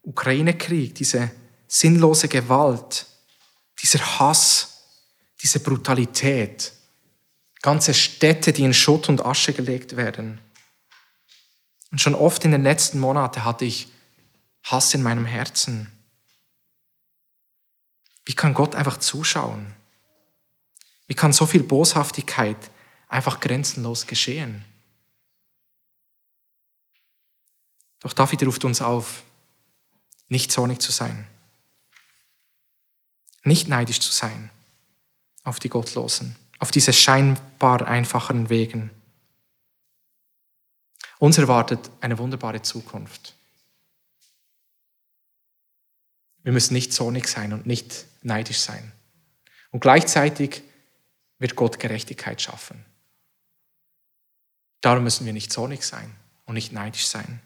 Ukraine-Krieg, 0.03 0.95
diese 0.95 1.31
sinnlose 1.67 2.27
Gewalt, 2.27 3.05
dieser 3.81 4.19
Hass, 4.19 4.83
diese 5.41 5.59
Brutalität, 5.59 6.71
ganze 7.61 7.93
Städte, 7.93 8.53
die 8.53 8.63
in 8.63 8.73
Schutt 8.73 9.09
und 9.09 9.25
Asche 9.25 9.53
gelegt 9.53 9.95
werden. 9.95 10.39
Und 11.91 12.01
schon 12.01 12.15
oft 12.15 12.43
in 12.45 12.51
den 12.51 12.63
letzten 12.63 12.99
Monaten 12.99 13.43
hatte 13.43 13.65
ich 13.65 13.87
Hass 14.63 14.93
in 14.93 15.03
meinem 15.03 15.25
Herzen. 15.25 15.91
Wie 18.25 18.33
kann 18.33 18.53
Gott 18.53 18.75
einfach 18.75 18.97
zuschauen? 18.97 19.73
Wie 21.07 21.13
kann 21.13 21.31
so 21.31 21.45
viel 21.45 21.63
Boshaftigkeit 21.63 22.57
einfach 23.07 23.39
grenzenlos 23.39 24.05
geschehen? 24.05 24.65
Doch 27.99 28.13
David 28.13 28.43
ruft 28.43 28.65
uns 28.65 28.81
auf, 28.81 29.23
nicht 30.29 30.51
zornig 30.51 30.79
zu 30.79 30.91
sein, 30.91 31.27
nicht 33.43 33.67
neidisch 33.67 33.99
zu 33.99 34.11
sein 34.11 34.49
auf 35.43 35.59
die 35.59 35.69
Gottlosen, 35.69 36.35
auf 36.59 36.71
diese 36.71 36.91
scheinbar 36.93 37.87
einfachen 37.87 38.49
Wegen. 38.49 38.91
Uns 41.19 41.37
erwartet 41.37 41.89
eine 42.01 42.17
wunderbare 42.17 42.61
Zukunft. 42.61 43.33
Wir 46.43 46.51
müssen 46.51 46.73
nicht 46.73 46.93
zornig 46.93 47.27
sein 47.27 47.53
und 47.53 47.65
nicht 47.65 48.05
neidisch 48.21 48.59
sein. 48.59 48.91
Und 49.71 49.79
gleichzeitig 49.79 50.61
wird 51.39 51.55
Gott 51.55 51.79
Gerechtigkeit 51.79 52.41
schaffen. 52.41 52.85
Darum 54.81 55.03
müssen 55.03 55.25
wir 55.25 55.33
nicht 55.33 55.51
zornig 55.51 55.83
sein 55.83 56.13
und 56.45 56.53
nicht 56.53 56.71
neidisch 56.71 57.07
sein. 57.07 57.41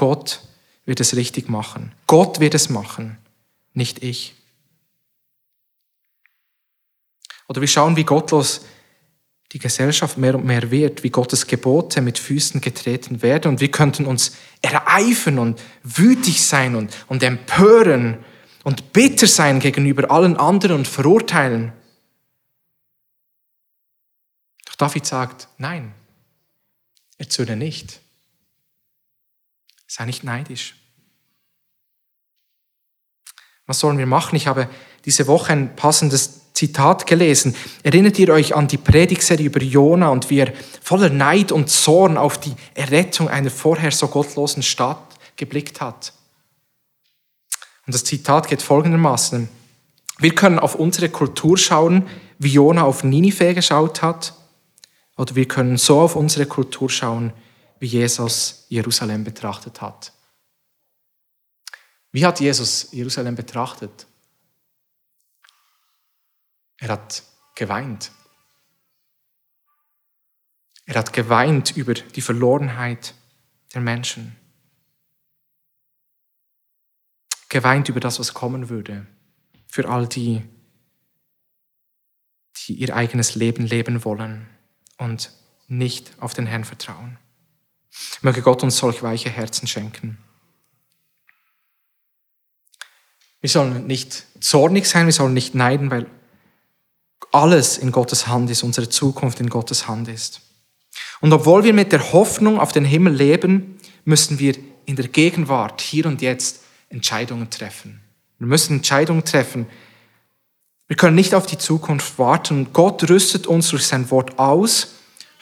Gott 0.00 0.40
wird 0.86 0.98
es 0.98 1.14
richtig 1.14 1.50
machen. 1.50 1.92
Gott 2.06 2.40
wird 2.40 2.54
es 2.54 2.70
machen, 2.70 3.18
nicht 3.74 4.02
ich. 4.02 4.34
Oder 7.48 7.60
wir 7.60 7.68
schauen, 7.68 7.96
wie 7.96 8.04
gottlos 8.04 8.62
die 9.52 9.58
Gesellschaft 9.58 10.16
mehr 10.16 10.36
und 10.36 10.46
mehr 10.46 10.70
wird, 10.70 11.02
wie 11.02 11.10
Gottes 11.10 11.46
Gebote 11.46 12.00
mit 12.00 12.18
Füßen 12.18 12.62
getreten 12.62 13.20
werden 13.20 13.50
und 13.50 13.60
wir 13.60 13.70
könnten 13.70 14.06
uns 14.06 14.36
ereifern 14.62 15.38
und 15.38 15.60
wütig 15.82 16.46
sein 16.46 16.76
und, 16.76 16.96
und 17.08 17.22
empören 17.22 18.24
und 18.64 18.94
bitter 18.94 19.26
sein 19.26 19.60
gegenüber 19.60 20.10
allen 20.10 20.38
anderen 20.38 20.76
und 20.76 20.88
verurteilen. 20.88 21.74
Doch 24.64 24.76
David 24.76 25.04
sagt, 25.04 25.48
nein, 25.58 25.92
erzürne 27.18 27.54
nicht. 27.54 28.00
Sei 29.90 30.04
nicht 30.04 30.22
neidisch. 30.22 30.76
Was 33.66 33.80
sollen 33.80 33.98
wir 33.98 34.06
machen? 34.06 34.36
Ich 34.36 34.46
habe 34.46 34.70
diese 35.04 35.26
Woche 35.26 35.52
ein 35.52 35.74
passendes 35.74 36.52
Zitat 36.52 37.08
gelesen. 37.08 37.56
Erinnert 37.82 38.16
ihr 38.20 38.28
euch 38.28 38.54
an 38.54 38.68
die 38.68 38.76
Predigserie 38.76 39.46
über 39.46 39.60
Jona 39.60 40.10
und 40.10 40.30
wie 40.30 40.38
er 40.38 40.52
voller 40.80 41.10
Neid 41.10 41.50
und 41.50 41.70
Zorn 41.70 42.16
auf 42.16 42.38
die 42.38 42.54
Errettung 42.74 43.28
einer 43.28 43.50
vorher 43.50 43.90
so 43.90 44.06
gottlosen 44.06 44.62
Stadt 44.62 45.18
geblickt 45.34 45.80
hat? 45.80 46.12
Und 47.84 47.92
das 47.92 48.04
Zitat 48.04 48.46
geht 48.46 48.62
folgendermaßen. 48.62 49.48
Wir 50.18 50.34
können 50.36 50.60
auf 50.60 50.76
unsere 50.76 51.08
Kultur 51.08 51.58
schauen, 51.58 52.06
wie 52.38 52.52
Jona 52.52 52.84
auf 52.84 53.02
Ninive 53.02 53.54
geschaut 53.54 54.02
hat, 54.02 54.34
oder 55.16 55.34
wir 55.34 55.48
können 55.48 55.78
so 55.78 56.00
auf 56.00 56.14
unsere 56.14 56.46
Kultur 56.46 56.88
schauen, 56.88 57.32
wie 57.80 57.86
Jesus 57.86 58.66
Jerusalem 58.68 59.24
betrachtet 59.24 59.80
hat. 59.80 60.12
Wie 62.12 62.24
hat 62.24 62.38
Jesus 62.40 62.92
Jerusalem 62.92 63.34
betrachtet? 63.34 64.06
Er 66.76 66.88
hat 66.90 67.22
geweint. 67.54 68.12
Er 70.84 70.96
hat 70.96 71.12
geweint 71.12 71.76
über 71.76 71.94
die 71.94 72.20
Verlorenheit 72.20 73.14
der 73.74 73.80
Menschen. 73.80 74.36
Geweint 77.48 77.88
über 77.88 78.00
das, 78.00 78.18
was 78.18 78.34
kommen 78.34 78.68
würde. 78.68 79.06
Für 79.68 79.88
all 79.88 80.06
die, 80.06 80.42
die 82.56 82.74
ihr 82.74 82.94
eigenes 82.94 83.36
Leben 83.36 83.66
leben 83.66 84.04
wollen 84.04 84.48
und 84.98 85.32
nicht 85.68 86.20
auf 86.20 86.34
den 86.34 86.46
Herrn 86.46 86.64
vertrauen. 86.64 87.18
Möge 88.22 88.42
Gott 88.42 88.62
uns 88.62 88.76
solch 88.76 89.02
weiche 89.02 89.30
Herzen 89.30 89.66
schenken. 89.66 90.18
Wir 93.40 93.50
sollen 93.50 93.86
nicht 93.86 94.26
zornig 94.40 94.86
sein, 94.86 95.06
wir 95.06 95.12
sollen 95.12 95.34
nicht 95.34 95.54
neiden, 95.54 95.90
weil 95.90 96.06
alles 97.32 97.78
in 97.78 97.92
Gottes 97.92 98.26
Hand 98.26 98.50
ist, 98.50 98.62
unsere 98.62 98.88
Zukunft 98.88 99.40
in 99.40 99.48
Gottes 99.48 99.88
Hand 99.88 100.08
ist. 100.08 100.42
Und 101.20 101.32
obwohl 101.32 101.64
wir 101.64 101.72
mit 101.72 101.92
der 101.92 102.12
Hoffnung 102.12 102.58
auf 102.58 102.72
den 102.72 102.84
Himmel 102.84 103.14
leben, 103.14 103.78
müssen 104.04 104.38
wir 104.38 104.56
in 104.86 104.96
der 104.96 105.08
Gegenwart, 105.08 105.80
hier 105.80 106.06
und 106.06 106.22
jetzt, 106.22 106.60
Entscheidungen 106.88 107.50
treffen. 107.50 108.00
Wir 108.38 108.46
müssen 108.46 108.78
Entscheidungen 108.78 109.24
treffen. 109.24 109.66
Wir 110.88 110.96
können 110.96 111.14
nicht 111.14 111.34
auf 111.34 111.46
die 111.46 111.58
Zukunft 111.58 112.18
warten. 112.18 112.72
Gott 112.72 113.08
rüstet 113.08 113.46
uns 113.46 113.68
durch 113.68 113.86
sein 113.86 114.10
Wort 114.10 114.38
aus, 114.38 114.96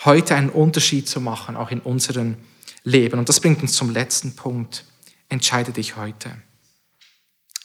heute 0.05 0.35
einen 0.35 0.51
Unterschied 0.51 1.09
zu 1.09 1.21
machen, 1.21 1.57
auch 1.57 1.71
in 1.71 1.81
unserem 1.81 2.37
Leben. 2.85 3.19
Und 3.19 3.29
das 3.29 3.41
bringt 3.41 3.63
uns 3.63 3.73
zum 3.73 3.91
letzten 3.91 4.37
Punkt. 4.37 4.85
Entscheide 5.29 5.73
dich 5.73 5.97
heute. 5.97 6.31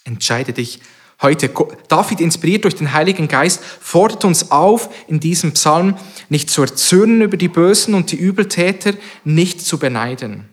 Entscheide 0.04 0.54
dich 0.54 0.82
heute. 1.22 1.50
David, 1.88 2.20
inspiriert 2.20 2.66
durch 2.66 2.76
den 2.76 2.94
Heiligen 2.94 3.28
Geist, 3.28 3.64
fordert 3.64 4.26
uns 4.26 4.52
auf, 4.52 4.90
in 5.08 5.20
diesem 5.20 5.54
Psalm 5.54 5.98
nicht 6.30 6.50
zu 6.50 6.62
erzürnen 6.62 7.22
über 7.22 7.38
die 7.38 7.48
Bösen 7.48 7.94
und 7.94 8.12
die 8.12 8.18
Übeltäter, 8.18 8.94
nicht 9.24 9.62
zu 9.62 9.78
beneiden. 9.78 10.50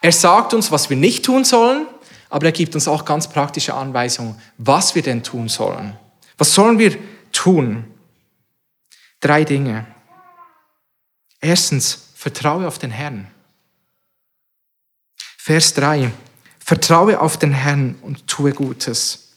Er 0.00 0.12
sagt 0.12 0.54
uns, 0.54 0.70
was 0.70 0.88
wir 0.88 0.96
nicht 0.96 1.24
tun 1.24 1.44
sollen, 1.44 1.86
aber 2.30 2.46
er 2.46 2.52
gibt 2.52 2.74
uns 2.74 2.88
auch 2.88 3.04
ganz 3.04 3.28
praktische 3.28 3.74
Anweisungen, 3.74 4.40
was 4.58 4.94
wir 4.94 5.02
denn 5.02 5.22
tun 5.22 5.48
sollen. 5.48 5.96
Was 6.38 6.54
sollen 6.54 6.78
wir 6.78 6.96
tun? 7.32 7.84
Drei 9.20 9.44
Dinge. 9.44 9.86
Erstens, 11.46 12.08
vertraue 12.16 12.66
auf 12.66 12.80
den 12.80 12.90
Herrn. 12.90 13.28
Vers 15.38 15.74
3. 15.74 16.10
Vertraue 16.58 17.20
auf 17.20 17.38
den 17.38 17.52
Herrn 17.52 17.94
und 18.02 18.26
tue 18.26 18.50
Gutes. 18.50 19.36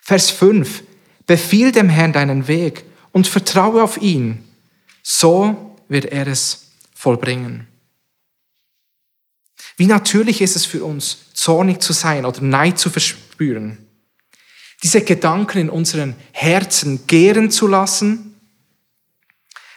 Vers 0.00 0.30
5. 0.30 0.82
Befiehl 1.26 1.72
dem 1.72 1.90
Herrn 1.90 2.14
deinen 2.14 2.48
Weg 2.48 2.84
und 3.12 3.26
vertraue 3.26 3.82
auf 3.82 3.98
ihn. 4.00 4.48
So 5.02 5.76
wird 5.88 6.06
er 6.06 6.26
es 6.26 6.70
vollbringen. 6.94 7.68
Wie 9.76 9.86
natürlich 9.86 10.40
ist 10.40 10.56
es 10.56 10.64
für 10.64 10.86
uns, 10.86 11.34
zornig 11.34 11.82
zu 11.82 11.92
sein 11.92 12.24
oder 12.24 12.40
Neid 12.40 12.78
zu 12.78 12.88
verspüren. 12.88 13.76
Diese 14.82 15.02
Gedanken 15.02 15.58
in 15.58 15.68
unseren 15.68 16.16
Herzen 16.32 17.06
gären 17.06 17.50
zu 17.50 17.66
lassen, 17.66 18.40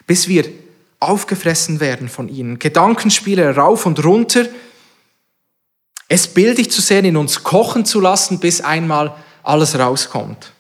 bis 0.06 0.30
wir 0.30 0.67
aufgefressen 1.00 1.80
werden 1.80 2.10
von 2.10 2.30
ihnen. 2.30 2.60
Gedankenspiele 2.60 3.56
rauf 3.56 3.86
und 3.86 4.04
runter, 4.04 4.48
es 6.08 6.28
bildlich 6.28 6.72
zu 6.72 6.82
sehen, 6.82 7.06
in 7.06 7.18
uns 7.18 7.44
kochen 7.44 7.86
zu 7.86 8.00
lassen, 8.00 8.40
bis 8.40 8.62
einmal 8.62 9.16
alles 9.44 9.78
rauskommt. 9.78 10.54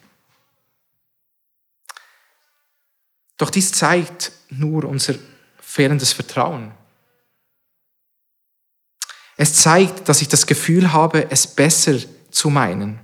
Doch 3.37 3.49
dies 3.49 3.71
zeigt 3.71 4.31
nur 4.49 4.83
unser 4.85 5.15
fehlendes 5.59 6.11
Vertrauen. 6.11 6.71
Es 9.37 9.53
zeigt, 9.53 10.09
dass 10.09 10.21
ich 10.21 10.27
das 10.27 10.47
Gefühl 10.47 10.91
habe, 10.91 11.29
es 11.29 11.45
besser 11.47 11.99
zu 12.31 12.49
meinen, 12.49 12.99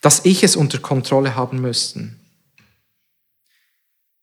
dass 0.00 0.24
ich 0.24 0.44
es 0.44 0.54
unter 0.54 0.78
Kontrolle 0.78 1.34
haben 1.34 1.60
müsste. 1.60 2.10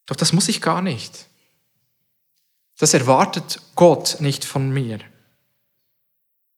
Doch 0.06 0.16
das 0.16 0.32
muss 0.32 0.48
ich 0.48 0.62
gar 0.62 0.80
nicht. 0.80 1.29
Das 2.80 2.94
erwartet 2.94 3.60
Gott 3.74 4.16
nicht 4.20 4.42
von 4.42 4.70
mir. 4.70 5.00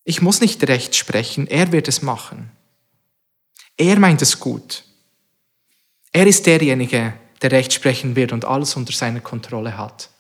Ich 0.04 0.22
muss 0.22 0.40
nicht 0.40 0.62
recht 0.68 0.94
sprechen, 0.94 1.48
er 1.48 1.72
wird 1.72 1.88
es 1.88 2.00
machen. 2.00 2.52
Er 3.76 3.98
meint 3.98 4.22
es 4.22 4.38
gut. 4.38 4.84
Er 6.12 6.28
ist 6.28 6.46
derjenige, 6.46 7.14
der 7.40 7.50
recht 7.50 7.72
sprechen 7.72 8.14
wird 8.14 8.30
und 8.30 8.44
alles 8.44 8.76
unter 8.76 8.92
seiner 8.92 9.20
Kontrolle 9.20 9.76
hat. 9.76 10.10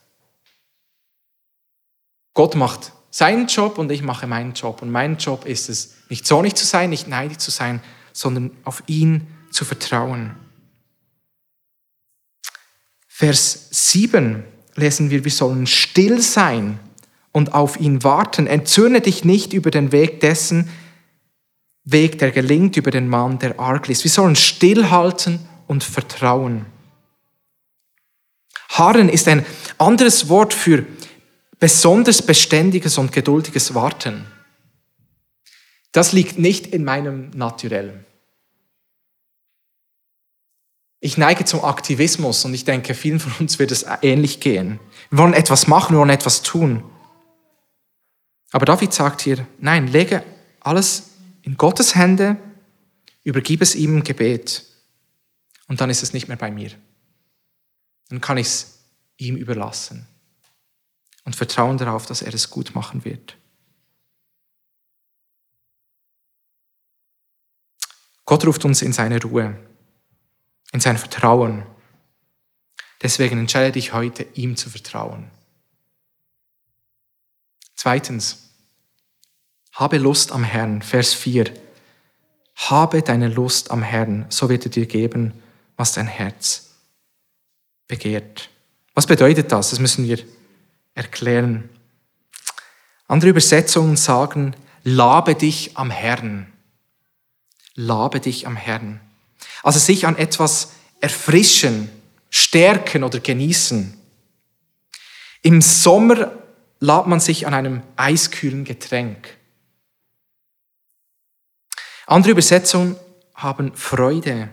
Gott 2.34 2.56
macht 2.56 2.90
seinen 3.12 3.46
Job 3.46 3.78
und 3.78 3.92
ich 3.92 4.02
mache 4.02 4.26
meinen 4.26 4.54
Job. 4.54 4.82
Und 4.82 4.90
mein 4.90 5.18
Job 5.18 5.44
ist 5.44 5.68
es, 5.68 5.94
nicht 6.08 6.26
zornig 6.26 6.56
zu 6.56 6.66
sein, 6.66 6.90
nicht 6.90 7.06
neidig 7.06 7.38
zu 7.38 7.52
sein, 7.52 7.80
sondern 8.12 8.50
auf 8.64 8.82
ihn 8.88 9.28
zu 9.52 9.64
vertrauen. 9.64 10.34
Vers 13.06 13.68
7 13.70 14.51
lesen 14.74 15.10
wir, 15.10 15.24
wir 15.24 15.30
sollen 15.30 15.66
still 15.66 16.20
sein 16.20 16.78
und 17.32 17.54
auf 17.54 17.80
ihn 17.80 18.02
warten. 18.04 18.46
Entzürne 18.46 19.00
dich 19.00 19.24
nicht 19.24 19.52
über 19.52 19.70
den 19.70 19.92
Weg 19.92 20.20
dessen, 20.20 20.68
Weg, 21.84 22.18
der 22.18 22.30
gelingt, 22.30 22.76
über 22.76 22.92
den 22.92 23.08
Mann, 23.08 23.38
der 23.40 23.58
arg 23.58 23.88
ist. 23.88 24.04
Wir 24.04 24.10
sollen 24.10 24.36
stillhalten 24.36 25.40
und 25.66 25.82
vertrauen. 25.82 26.66
Harren 28.68 29.08
ist 29.08 29.26
ein 29.26 29.44
anderes 29.78 30.28
Wort 30.28 30.54
für 30.54 30.86
besonders 31.58 32.22
beständiges 32.22 32.98
und 32.98 33.12
geduldiges 33.12 33.74
Warten. 33.74 34.26
Das 35.90 36.12
liegt 36.12 36.38
nicht 36.38 36.68
in 36.68 36.84
meinem 36.84 37.30
Naturellen. 37.30 38.06
Ich 41.04 41.18
neige 41.18 41.44
zum 41.44 41.64
Aktivismus 41.64 42.44
und 42.44 42.54
ich 42.54 42.64
denke, 42.64 42.94
vielen 42.94 43.18
von 43.18 43.32
uns 43.40 43.58
wird 43.58 43.72
es 43.72 43.84
ähnlich 44.02 44.38
gehen. 44.38 44.78
Wir 45.10 45.18
wollen 45.18 45.34
etwas 45.34 45.66
machen, 45.66 45.96
wir 45.96 45.98
wollen 45.98 46.10
etwas 46.10 46.42
tun. 46.42 46.84
Aber 48.52 48.66
David 48.66 48.92
sagt 48.92 49.20
hier, 49.20 49.44
nein, 49.58 49.88
lege 49.88 50.22
alles 50.60 51.10
in 51.42 51.56
Gottes 51.56 51.96
Hände, 51.96 52.36
übergib 53.24 53.62
es 53.62 53.74
ihm 53.74 53.96
im 53.96 54.04
Gebet 54.04 54.64
und 55.66 55.80
dann 55.80 55.90
ist 55.90 56.04
es 56.04 56.12
nicht 56.12 56.28
mehr 56.28 56.36
bei 56.36 56.52
mir. 56.52 56.70
Dann 58.08 58.20
kann 58.20 58.38
ich 58.38 58.46
es 58.46 58.84
ihm 59.16 59.34
überlassen 59.34 60.06
und 61.24 61.34
vertrauen 61.34 61.78
darauf, 61.78 62.06
dass 62.06 62.22
er 62.22 62.32
es 62.32 62.48
gut 62.48 62.76
machen 62.76 63.04
wird. 63.04 63.36
Gott 68.24 68.46
ruft 68.46 68.64
uns 68.64 68.82
in 68.82 68.92
seine 68.92 69.20
Ruhe, 69.20 69.58
in 70.72 70.80
sein 70.80 70.98
Vertrauen. 70.98 71.64
Deswegen 73.02 73.38
entscheide 73.38 73.72
dich 73.72 73.92
heute, 73.92 74.26
ihm 74.34 74.56
zu 74.56 74.70
vertrauen. 74.70 75.30
Zweitens, 77.74 78.50
habe 79.72 79.98
Lust 79.98 80.32
am 80.32 80.44
Herrn, 80.44 80.82
Vers 80.82 81.14
4. 81.14 81.52
Habe 82.54 83.02
deine 83.02 83.28
Lust 83.28 83.70
am 83.70 83.82
Herrn, 83.82 84.26
so 84.28 84.48
wird 84.48 84.64
er 84.64 84.70
dir 84.70 84.86
geben, 84.86 85.32
was 85.76 85.92
dein 85.92 86.06
Herz 86.06 86.70
begehrt. 87.88 88.50
Was 88.94 89.06
bedeutet 89.06 89.50
das? 89.50 89.70
Das 89.70 89.78
müssen 89.78 90.06
wir 90.06 90.18
erklären. 90.94 91.70
Andere 93.08 93.30
Übersetzungen 93.30 93.96
sagen, 93.96 94.54
labe 94.84 95.34
dich 95.34 95.76
am 95.76 95.90
Herrn. 95.90 96.52
Labe 97.74 98.20
dich 98.20 98.46
am 98.46 98.56
Herrn. 98.56 99.00
Also 99.62 99.78
sich 99.78 100.06
an 100.06 100.16
etwas 100.16 100.72
erfrischen, 101.00 101.90
stärken 102.30 103.04
oder 103.04 103.20
genießen. 103.20 103.96
Im 105.42 105.60
Sommer 105.60 106.32
labt 106.80 107.08
man 107.08 107.20
sich 107.20 107.46
an 107.46 107.54
einem 107.54 107.82
eiskühlen 107.96 108.64
Getränk. 108.64 109.36
Andere 112.06 112.32
Übersetzungen 112.32 112.96
haben 113.34 113.74
Freude. 113.74 114.50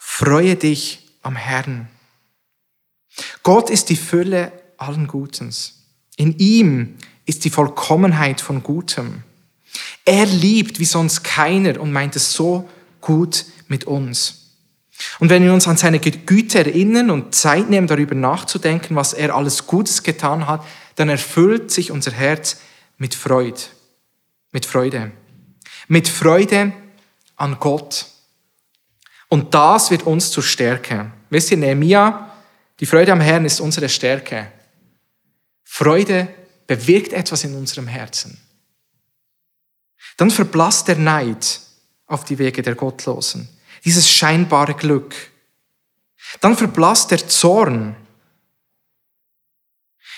Freue 0.00 0.56
dich 0.56 1.08
am 1.22 1.36
Herrn. 1.36 1.88
Gott 3.42 3.70
ist 3.70 3.88
die 3.88 3.96
Fülle 3.96 4.52
allen 4.76 5.06
Gutens. 5.06 5.86
In 6.16 6.38
ihm 6.38 6.96
ist 7.26 7.44
die 7.44 7.50
Vollkommenheit 7.50 8.40
von 8.40 8.62
Gutem. 8.62 9.22
Er 10.04 10.26
liebt 10.26 10.78
wie 10.78 10.84
sonst 10.84 11.22
keiner 11.22 11.80
und 11.80 11.92
meint 11.92 12.16
es 12.16 12.32
so 12.32 12.68
gut 13.00 13.44
mit 13.68 13.84
uns. 13.84 14.40
Und 15.18 15.30
wenn 15.30 15.44
wir 15.44 15.52
uns 15.52 15.66
an 15.66 15.76
seine 15.76 15.98
Güte 15.98 16.58
erinnern 16.58 17.10
und 17.10 17.34
Zeit 17.34 17.70
nehmen, 17.70 17.86
darüber 17.86 18.14
nachzudenken, 18.14 18.96
was 18.96 19.12
er 19.12 19.34
alles 19.34 19.66
Gutes 19.66 20.02
getan 20.02 20.46
hat, 20.46 20.64
dann 20.96 21.08
erfüllt 21.08 21.70
sich 21.70 21.90
unser 21.90 22.12
Herz 22.12 22.60
mit 22.98 23.14
Freude. 23.14 23.60
Mit 24.52 24.66
Freude. 24.66 25.12
Mit 25.88 26.08
Freude 26.08 26.72
an 27.36 27.56
Gott. 27.58 28.06
Und 29.28 29.54
das 29.54 29.90
wird 29.90 30.02
uns 30.02 30.30
zur 30.30 30.42
Stärke. 30.42 31.12
Wisst 31.30 31.50
ihr, 31.50 31.56
Nehemiah, 31.56 32.32
die 32.80 32.86
Freude 32.86 33.12
am 33.12 33.20
Herrn 33.20 33.44
ist 33.44 33.60
unsere 33.60 33.88
Stärke. 33.88 34.50
Freude 35.64 36.28
bewirkt 36.66 37.12
etwas 37.12 37.44
in 37.44 37.54
unserem 37.54 37.86
Herzen. 37.86 38.38
Dann 40.20 40.30
verblasst 40.30 40.86
der 40.86 40.98
Neid 40.98 41.60
auf 42.06 42.24
die 42.24 42.38
Wege 42.38 42.60
der 42.60 42.74
Gottlosen. 42.74 43.48
Dieses 43.86 44.06
scheinbare 44.06 44.74
Glück. 44.74 45.14
Dann 46.42 46.58
verblasst 46.58 47.10
der 47.10 47.26
Zorn. 47.26 47.96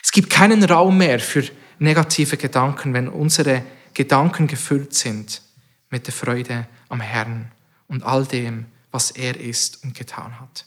Es 0.02 0.10
gibt 0.10 0.28
keinen 0.28 0.64
Raum 0.64 0.98
mehr 0.98 1.20
für 1.20 1.44
negative 1.78 2.36
Gedanken, 2.36 2.94
wenn 2.94 3.06
unsere 3.06 3.62
Gedanken 3.94 4.48
gefüllt 4.48 4.92
sind 4.92 5.40
mit 5.88 6.08
der 6.08 6.14
Freude 6.14 6.66
am 6.88 7.00
Herrn 7.00 7.52
und 7.86 8.02
all 8.02 8.26
dem, 8.26 8.66
was 8.90 9.12
er 9.12 9.38
ist 9.38 9.84
und 9.84 9.94
getan 9.94 10.40
hat. 10.40 10.66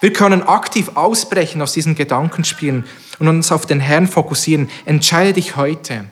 Wir 0.00 0.14
können 0.14 0.42
aktiv 0.42 0.92
ausbrechen 0.94 1.60
aus 1.60 1.74
diesen 1.74 1.94
Gedankenspielen 1.94 2.86
und 3.18 3.28
uns 3.28 3.52
auf 3.52 3.66
den 3.66 3.80
Herrn 3.80 4.08
fokussieren. 4.08 4.70
Entscheide 4.86 5.34
dich 5.34 5.56
heute, 5.56 6.06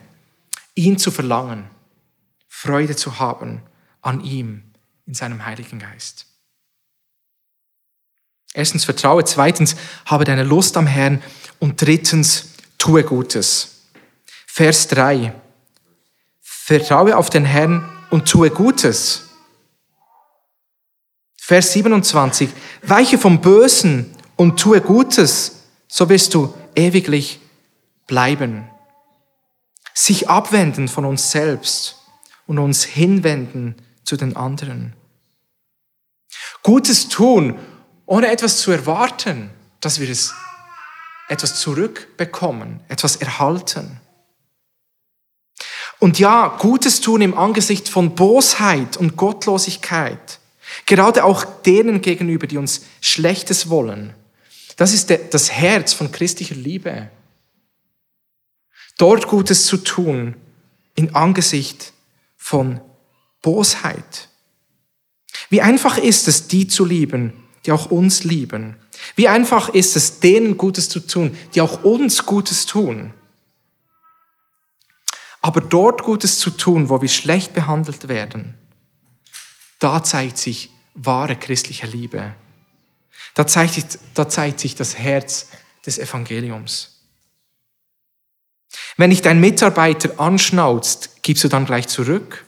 ihn 0.75 0.97
zu 0.97 1.11
verlangen, 1.11 1.69
Freude 2.47 2.95
zu 2.95 3.19
haben 3.19 3.63
an 4.01 4.21
ihm 4.21 4.63
in 5.05 5.13
seinem 5.13 5.45
Heiligen 5.45 5.79
Geist. 5.79 6.27
Erstens 8.53 8.85
vertraue, 8.85 9.25
zweitens 9.25 9.75
habe 10.05 10.23
deine 10.23 10.43
Lust 10.43 10.77
am 10.77 10.87
Herrn 10.87 11.21
und 11.59 11.81
drittens 11.81 12.53
tue 12.77 13.03
Gutes. 13.03 13.87
Vers 14.47 14.87
3. 14.87 15.33
Vertraue 16.41 17.17
auf 17.17 17.29
den 17.29 17.45
Herrn 17.45 17.89
und 18.09 18.29
tue 18.29 18.49
Gutes. 18.49 19.29
Vers 21.37 21.73
27. 21.73 22.49
Weiche 22.81 23.17
vom 23.17 23.41
Bösen 23.41 24.15
und 24.35 24.59
tue 24.59 24.81
Gutes, 24.81 25.63
so 25.87 26.09
wirst 26.09 26.33
du 26.33 26.53
ewiglich 26.75 27.39
bleiben. 28.07 28.69
Sich 29.95 30.29
abwenden 30.29 30.87
von 30.87 31.05
uns 31.05 31.31
selbst 31.31 31.95
und 32.45 32.59
uns 32.59 32.83
hinwenden 32.83 33.75
zu 34.03 34.17
den 34.17 34.35
anderen. 34.35 34.93
Gutes 36.61 37.07
tun, 37.07 37.57
ohne 38.05 38.27
etwas 38.27 38.59
zu 38.59 38.71
erwarten, 38.71 39.49
dass 39.79 39.99
wir 39.99 40.09
es 40.09 40.33
etwas 41.29 41.59
zurückbekommen, 41.59 42.81
etwas 42.87 43.15
erhalten. 43.15 43.99
Und 45.99 46.19
ja, 46.19 46.49
Gutes 46.59 47.01
tun 47.01 47.21
im 47.21 47.35
Angesicht 47.35 47.89
von 47.89 48.13
Bosheit 48.13 48.97
und 48.97 49.17
Gottlosigkeit 49.17 50.39
Gerade 50.85 51.23
auch 51.23 51.43
denen 51.43 52.01
gegenüber, 52.01 52.47
die 52.47 52.57
uns 52.57 52.81
Schlechtes 53.01 53.69
wollen. 53.69 54.13
Das 54.77 54.93
ist 54.93 55.13
das 55.31 55.51
Herz 55.51 55.93
von 55.93 56.11
christlicher 56.11 56.55
Liebe. 56.55 57.09
Dort 58.97 59.27
Gutes 59.27 59.65
zu 59.65 59.77
tun 59.77 60.35
in 60.95 61.15
Angesicht 61.15 61.93
von 62.37 62.79
Bosheit. 63.41 64.29
Wie 65.49 65.61
einfach 65.61 65.97
ist 65.97 66.27
es, 66.27 66.47
die 66.47 66.67
zu 66.67 66.85
lieben, 66.85 67.33
die 67.65 67.71
auch 67.71 67.91
uns 67.91 68.23
lieben. 68.23 68.77
Wie 69.15 69.27
einfach 69.27 69.69
ist 69.69 69.95
es, 69.95 70.19
denen 70.19 70.57
Gutes 70.57 70.89
zu 70.89 70.99
tun, 70.99 71.37
die 71.53 71.61
auch 71.61 71.83
uns 71.83 72.25
Gutes 72.25 72.65
tun. 72.65 73.13
Aber 75.41 75.61
dort 75.61 76.03
Gutes 76.03 76.39
zu 76.39 76.49
tun, 76.49 76.89
wo 76.89 77.01
wir 77.01 77.09
schlecht 77.09 77.53
behandelt 77.53 78.07
werden, 78.07 78.55
da 79.79 80.03
zeigt 80.03 80.37
sich 80.37 80.71
wahre 80.95 81.35
christliche 81.35 81.85
Liebe. 81.85 82.33
Da 83.35 83.45
zeigt, 83.45 83.73
sich, 83.73 83.85
da 84.13 84.27
zeigt 84.29 84.59
sich 84.59 84.75
das 84.75 84.97
Herz 84.97 85.49
des 85.85 85.99
Evangeliums. 85.99 86.94
Wenn 88.97 89.09
dich 89.09 89.21
dein 89.21 89.39
Mitarbeiter 89.39 90.19
anschnauzt, 90.19 91.21
gibst 91.21 91.43
du 91.43 91.47
dann 91.47 91.65
gleich 91.65 91.87
zurück? 91.87 92.45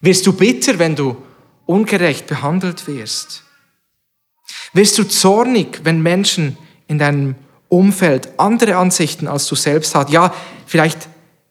Wirst 0.00 0.26
du 0.26 0.32
bitter, 0.32 0.78
wenn 0.78 0.96
du 0.96 1.22
ungerecht 1.66 2.26
behandelt 2.26 2.86
wirst? 2.86 3.44
Wirst 4.72 4.98
du 4.98 5.04
zornig, 5.04 5.80
wenn 5.84 6.02
Menschen 6.02 6.56
in 6.86 6.98
deinem 6.98 7.34
Umfeld 7.68 8.38
andere 8.38 8.76
Ansichten 8.76 9.28
als 9.28 9.46
du 9.46 9.54
selbst 9.54 9.94
hat? 9.94 10.10
Ja, 10.10 10.34
vielleicht 10.66 11.08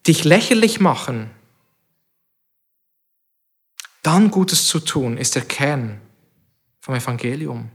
dich 0.07 0.23
lächerlich 0.23 0.79
machen? 0.79 1.29
Dann 4.03 4.31
Gutes 4.31 4.67
zu 4.67 4.79
tun, 4.79 5.17
ist 5.17 5.35
der 5.35 5.43
Kern 5.43 5.99
vom 6.79 6.95
Evangelium. 6.95 7.71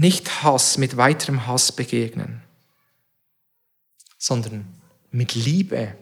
Nicht 0.00 0.44
Hass 0.44 0.78
mit 0.78 0.96
weiterem 0.96 1.48
Hass 1.48 1.72
begegnen, 1.72 2.40
sondern 4.16 4.80
mit 5.10 5.34
Liebe, 5.34 5.98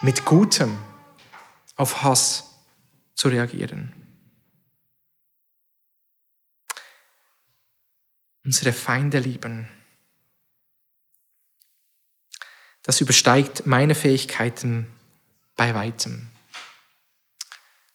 mit 0.00 0.24
Gutem 0.24 0.76
auf 1.76 2.02
Hass 2.02 2.52
zu 3.14 3.28
reagieren. 3.28 3.94
Unsere 8.42 8.72
Feinde 8.72 9.20
lieben. 9.20 9.68
Das 12.82 13.00
übersteigt 13.00 13.66
meine 13.66 13.94
Fähigkeiten 13.94 14.92
bei 15.54 15.76
weitem. 15.76 16.28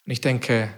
Und 0.05 0.11
ich 0.13 0.21
denke, 0.21 0.73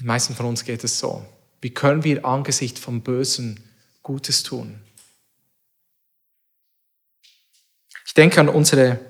den 0.00 0.06
meisten 0.06 0.34
von 0.34 0.46
uns 0.46 0.64
geht 0.64 0.82
es 0.82 0.98
so. 0.98 1.24
Wie 1.60 1.70
können 1.70 2.04
wir 2.04 2.24
angesichts 2.24 2.80
vom 2.80 3.02
Bösen 3.02 3.60
Gutes 4.02 4.42
tun? 4.42 4.80
Ich 8.06 8.14
denke 8.14 8.40
an 8.40 8.48
unsere 8.48 9.00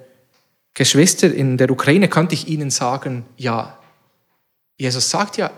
Geschwister 0.75 1.33
in 1.33 1.57
der 1.57 1.71
Ukraine, 1.71 2.09
könnte 2.09 2.35
ich 2.35 2.49
ihnen 2.49 2.71
sagen, 2.71 3.25
ja, 3.37 3.81
Jesus 4.77 5.11
sagt 5.11 5.37
ja, 5.39 5.51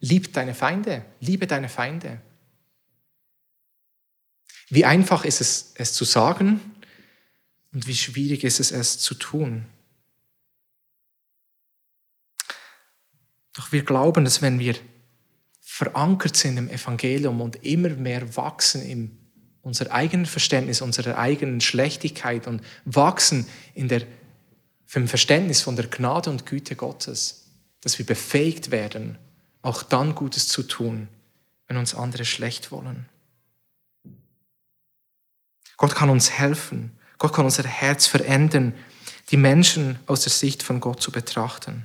lieb 0.00 0.32
deine 0.32 0.54
Feinde, 0.54 1.04
liebe 1.20 1.46
deine 1.46 1.68
Feinde. 1.68 2.20
Wie 4.68 4.84
einfach 4.84 5.24
ist 5.24 5.40
es, 5.40 5.72
es 5.76 5.92
zu 5.92 6.04
sagen 6.04 6.60
und 7.72 7.86
wie 7.86 7.96
schwierig 7.96 8.44
ist 8.44 8.60
es, 8.60 8.70
es 8.70 8.98
zu 8.98 9.14
tun. 9.14 9.66
Doch 13.52 13.70
wir 13.72 13.84
glauben, 13.84 14.24
dass 14.24 14.42
wenn 14.42 14.58
wir 14.58 14.74
verankert 15.74 16.36
sind 16.36 16.56
im 16.56 16.68
Evangelium 16.68 17.40
und 17.40 17.64
immer 17.64 17.88
mehr 17.88 18.36
wachsen 18.36 18.80
in 18.80 19.18
unser 19.60 19.90
eigenen 19.90 20.24
Verständnis, 20.24 20.80
unserer 20.80 21.18
eigenen 21.18 21.60
Schlechtigkeit 21.60 22.46
und 22.46 22.62
wachsen 22.84 23.44
in 23.74 23.88
der, 23.88 24.02
im 24.92 25.08
Verständnis 25.08 25.62
von 25.62 25.74
der 25.74 25.88
Gnade 25.88 26.30
und 26.30 26.46
Güte 26.46 26.76
Gottes, 26.76 27.46
dass 27.80 27.98
wir 27.98 28.06
befähigt 28.06 28.70
werden, 28.70 29.18
auch 29.62 29.82
dann 29.82 30.14
Gutes 30.14 30.46
zu 30.46 30.62
tun, 30.62 31.08
wenn 31.66 31.76
uns 31.76 31.96
andere 31.96 32.24
schlecht 32.24 32.70
wollen. 32.70 33.08
Gott 35.76 35.96
kann 35.96 36.08
uns 36.08 36.30
helfen. 36.30 36.92
Gott 37.18 37.32
kann 37.32 37.46
unser 37.46 37.64
Herz 37.64 38.06
verändern, 38.06 38.74
die 39.30 39.36
Menschen 39.36 39.98
aus 40.06 40.20
der 40.20 40.30
Sicht 40.30 40.62
von 40.62 40.78
Gott 40.78 41.02
zu 41.02 41.10
betrachten. 41.10 41.84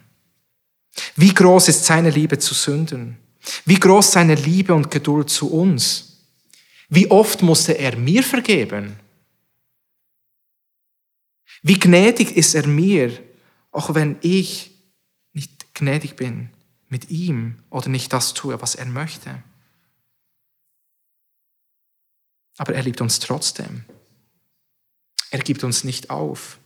Wie 1.16 1.34
groß 1.34 1.70
ist 1.70 1.86
seine 1.86 2.12
Liebe 2.12 2.38
zu 2.38 2.54
Sünden? 2.54 3.18
Wie 3.66 3.80
groß 3.80 4.12
seine 4.12 4.36
Liebe 4.36 4.74
und 4.74 4.92
Geduld 4.92 5.30
zu 5.30 5.52
uns? 5.52 6.26
Wie 6.90 7.10
oft 7.10 7.42
musste 7.42 7.78
er 7.78 7.96
mir 7.96 8.24
vergeben? 8.24 9.00
Wie 11.62 11.78
gnädig 11.78 12.36
ist 12.36 12.56
er 12.56 12.68
mir, 12.68 13.22
auch 13.72 13.94
wenn 13.94 14.18
ich 14.22 14.72
nicht 15.34 15.74
gnädig 15.74 16.16
bin 16.16 16.50
mit 16.88 17.10
ihm 17.10 17.62
oder 17.70 17.90
nicht 17.90 18.12
das 18.14 18.34
tue, 18.34 18.62
was 18.62 18.76
er 18.76 18.86
möchte? 18.86 19.44
Aber 22.58 22.74
er 22.74 22.84
liebt 22.84 23.02
uns 23.02 23.20
trotzdem. 23.20 23.86
Er 25.32 25.40
gibt 25.40 25.64
uns 25.64 25.84
nicht 25.84 26.10
auf. 26.10 26.60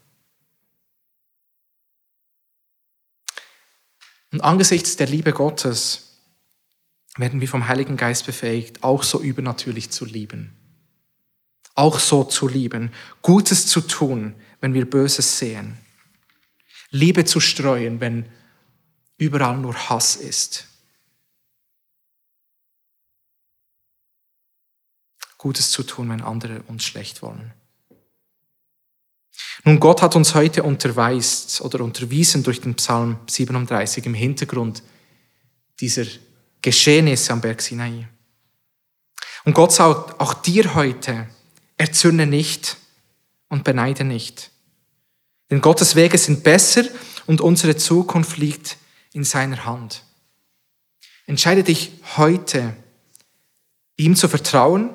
Und 4.32 4.40
angesichts 4.40 4.96
der 4.96 5.06
Liebe 5.06 5.32
Gottes 5.32 6.13
werden 7.16 7.40
wir 7.40 7.48
vom 7.48 7.68
Heiligen 7.68 7.96
Geist 7.96 8.26
befähigt, 8.26 8.82
auch 8.82 9.02
so 9.02 9.20
übernatürlich 9.20 9.90
zu 9.90 10.04
lieben. 10.04 10.56
Auch 11.74 11.98
so 11.98 12.24
zu 12.24 12.48
lieben, 12.48 12.92
Gutes 13.22 13.66
zu 13.66 13.80
tun, 13.80 14.34
wenn 14.60 14.74
wir 14.74 14.88
Böses 14.88 15.38
sehen. 15.38 15.78
Liebe 16.90 17.24
zu 17.24 17.40
streuen, 17.40 18.00
wenn 18.00 18.26
überall 19.16 19.58
nur 19.58 19.74
Hass 19.88 20.16
ist. 20.16 20.68
Gutes 25.38 25.70
zu 25.70 25.82
tun, 25.82 26.08
wenn 26.08 26.22
andere 26.22 26.62
uns 26.62 26.84
schlecht 26.84 27.20
wollen. 27.22 27.52
Nun, 29.64 29.80
Gott 29.80 30.02
hat 30.02 30.14
uns 30.14 30.34
heute 30.34 30.62
unterweist 30.62 31.60
oder 31.60 31.82
unterwiesen 31.82 32.42
durch 32.42 32.60
den 32.60 32.74
Psalm 32.76 33.18
37 33.26 34.06
im 34.06 34.14
Hintergrund 34.14 34.82
dieser 35.80 36.04
Geschehnisse 36.64 37.30
am 37.30 37.42
Berg 37.42 37.60
Sinai. 37.60 38.08
Und 39.44 39.52
Gott 39.52 39.70
sagt 39.70 40.18
auch 40.18 40.32
dir 40.32 40.74
heute, 40.74 41.28
erzürne 41.76 42.26
nicht 42.26 42.78
und 43.50 43.64
beneide 43.64 44.02
nicht. 44.02 44.50
Denn 45.50 45.60
Gottes 45.60 45.94
Wege 45.94 46.16
sind 46.16 46.42
besser 46.42 46.84
und 47.26 47.42
unsere 47.42 47.76
Zukunft 47.76 48.38
liegt 48.38 48.78
in 49.12 49.24
seiner 49.24 49.66
Hand. 49.66 50.04
Entscheide 51.26 51.64
dich 51.64 51.92
heute, 52.16 52.74
ihm 53.98 54.16
zu 54.16 54.26
vertrauen, 54.26 54.88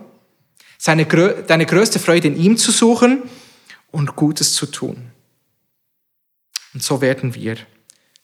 seine, 0.80 1.06
deine 1.06 1.68
größte 1.68 2.00
Freude 2.00 2.30
in 2.30 2.36
ihm 2.36 2.58
zu 2.58 2.72
suchen 2.72 3.30
und 3.92 4.16
Gutes 4.16 4.56
zu 4.56 4.66
tun. 4.66 5.12
Und 6.74 6.82
so 6.82 7.00
werden 7.00 7.36
wir 7.36 7.58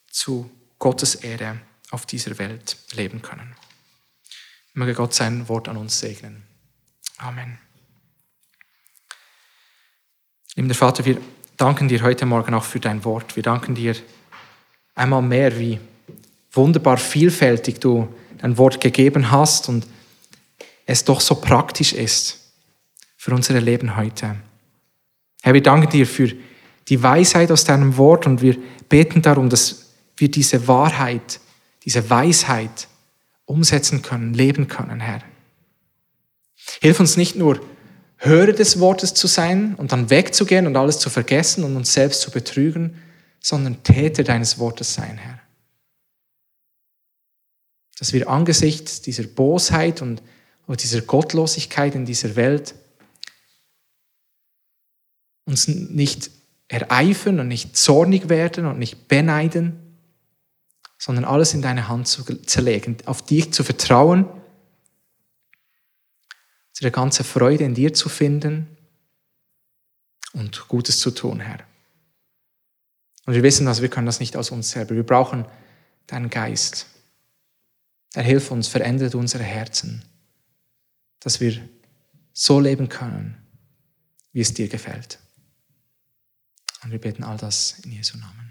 zu 0.10 0.50
Gottes 0.80 1.14
Ehre 1.14 1.62
auf 1.92 2.06
dieser 2.06 2.38
Welt 2.38 2.78
leben 2.94 3.22
können. 3.22 3.56
Möge 4.74 4.94
Gott 4.94 5.14
sein 5.14 5.48
Wort 5.48 5.68
an 5.68 5.78
uns 5.78 6.00
segnen. 6.00 6.44
Amen. 7.18 7.58
Liebender 10.56 10.76
Vater, 10.76 11.06
wir 11.06 11.18
danken 11.58 11.88
dir 11.88 12.02
heute 12.02 12.26
Morgen 12.26 12.54
auch 12.54 12.64
für 12.64 12.80
dein 12.80 13.04
Wort. 13.06 13.36
Wir 13.36 13.44
danken 13.44 13.76
dir 13.76 13.96
einmal 14.96 15.22
mehr, 15.22 15.58
wie 15.60 15.80
wunderbar 16.52 16.98
vielfältig 16.98 17.80
du 17.80 18.14
dein 18.38 18.58
Wort 18.58 18.82
gegeben 18.82 19.32
hast 19.32 19.70
und 19.70 19.88
es 20.86 21.04
doch 21.04 21.22
so 21.22 21.36
praktisch 21.36 21.94
ist 21.94 22.40
für 23.18 23.34
unser 23.34 23.60
Leben 23.60 23.96
heute. 23.96 24.36
Herr, 25.42 25.54
wir 25.54 25.64
danken 25.64 25.90
dir 25.90 26.08
für 26.08 26.32
die 26.88 27.02
Weisheit 27.02 27.52
aus 27.52 27.64
deinem 27.64 27.98
Wort 27.98 28.26
und 28.26 28.42
wir 28.42 28.58
beten 28.90 29.22
darum, 29.22 29.50
dass 29.50 29.94
wir 30.18 30.30
diese 30.30 30.68
Wahrheit, 30.68 31.40
diese 31.86 32.10
Weisheit 32.10 32.88
umsetzen 33.46 34.02
können, 34.02 34.34
leben 34.34 34.68
können, 34.68 35.00
Herr. 35.00 35.22
Hilf 36.82 37.00
uns 37.00 37.16
nicht 37.16 37.36
nur, 37.36 37.62
Hörer 38.18 38.54
des 38.54 38.80
Wortes 38.80 39.14
zu 39.14 39.28
sein 39.28 39.76
und 39.76 39.92
dann 39.92 40.10
wegzugehen 40.10 40.68
und 40.68 40.76
alles 40.76 41.00
zu 41.00 41.10
vergessen 41.10 41.64
und 41.64 41.76
uns 41.76 41.94
selbst 41.94 42.22
zu 42.22 42.32
betrügen, 42.32 43.02
sondern 43.40 43.84
Täter 43.84 44.24
deines 44.24 44.58
Wortes 44.58 44.94
sein, 44.94 45.18
Herr. 45.18 45.40
Dass 48.00 48.14
wir 48.14 48.30
angesichts 48.30 49.02
dieser 49.02 49.24
Bosheit 49.24 50.02
und 50.02 50.22
dieser 50.82 51.02
Gottlosigkeit 51.02 51.94
in 51.94 52.06
dieser 52.06 52.36
Welt 52.36 52.74
uns 55.46 55.68
nicht 55.68 56.32
ereifern 56.68 57.40
und 57.40 57.48
nicht 57.48 57.78
zornig 57.78 58.30
werden 58.30 58.66
und 58.66 58.80
nicht 58.80 59.08
beneiden, 59.08 59.85
sondern 61.06 61.26
alles 61.26 61.54
in 61.54 61.62
deine 61.62 61.88
Hand 61.88 62.08
zu 62.08 62.24
zerlegen, 62.24 62.98
auf 63.06 63.24
dich 63.24 63.54
zu 63.54 63.64
vertrauen, 63.64 64.26
unsere 66.70 66.90
ganze 66.90 67.24
Freude 67.24 67.64
in 67.64 67.76
dir 67.76 67.94
zu 67.94 68.10
finden 68.10 68.76
und 70.34 70.68
Gutes 70.68 71.00
zu 71.00 71.12
tun, 71.12 71.42
Herr. 71.42 71.60
Und 73.28 73.36
wir 73.36 73.44
wissen, 73.44 73.68
dass 73.68 73.84
wir 73.84 73.90
können 73.90 74.08
das 74.08 74.20
nicht 74.20 74.36
aus 74.36 74.50
uns 74.50 74.72
selber. 74.72 74.96
Wir 74.96 75.06
brauchen 75.06 75.46
deinen 76.08 76.32
Geist. 76.32 76.88
Er 78.16 78.24
hilft 78.24 78.50
uns, 78.50 78.68
verändert 78.68 79.14
unsere 79.14 79.44
Herzen, 79.44 80.04
dass 81.20 81.40
wir 81.40 81.70
so 82.34 82.60
leben 82.60 82.90
können, 82.90 83.38
wie 84.32 84.42
es 84.42 84.56
dir 84.56 84.70
gefällt. 84.70 85.20
Und 86.84 86.90
wir 86.90 87.00
beten 87.00 87.24
all 87.24 87.38
das 87.38 87.78
in 87.84 87.92
Jesu 87.92 88.18
Namen. 88.18 88.34
Amen. 88.40 88.45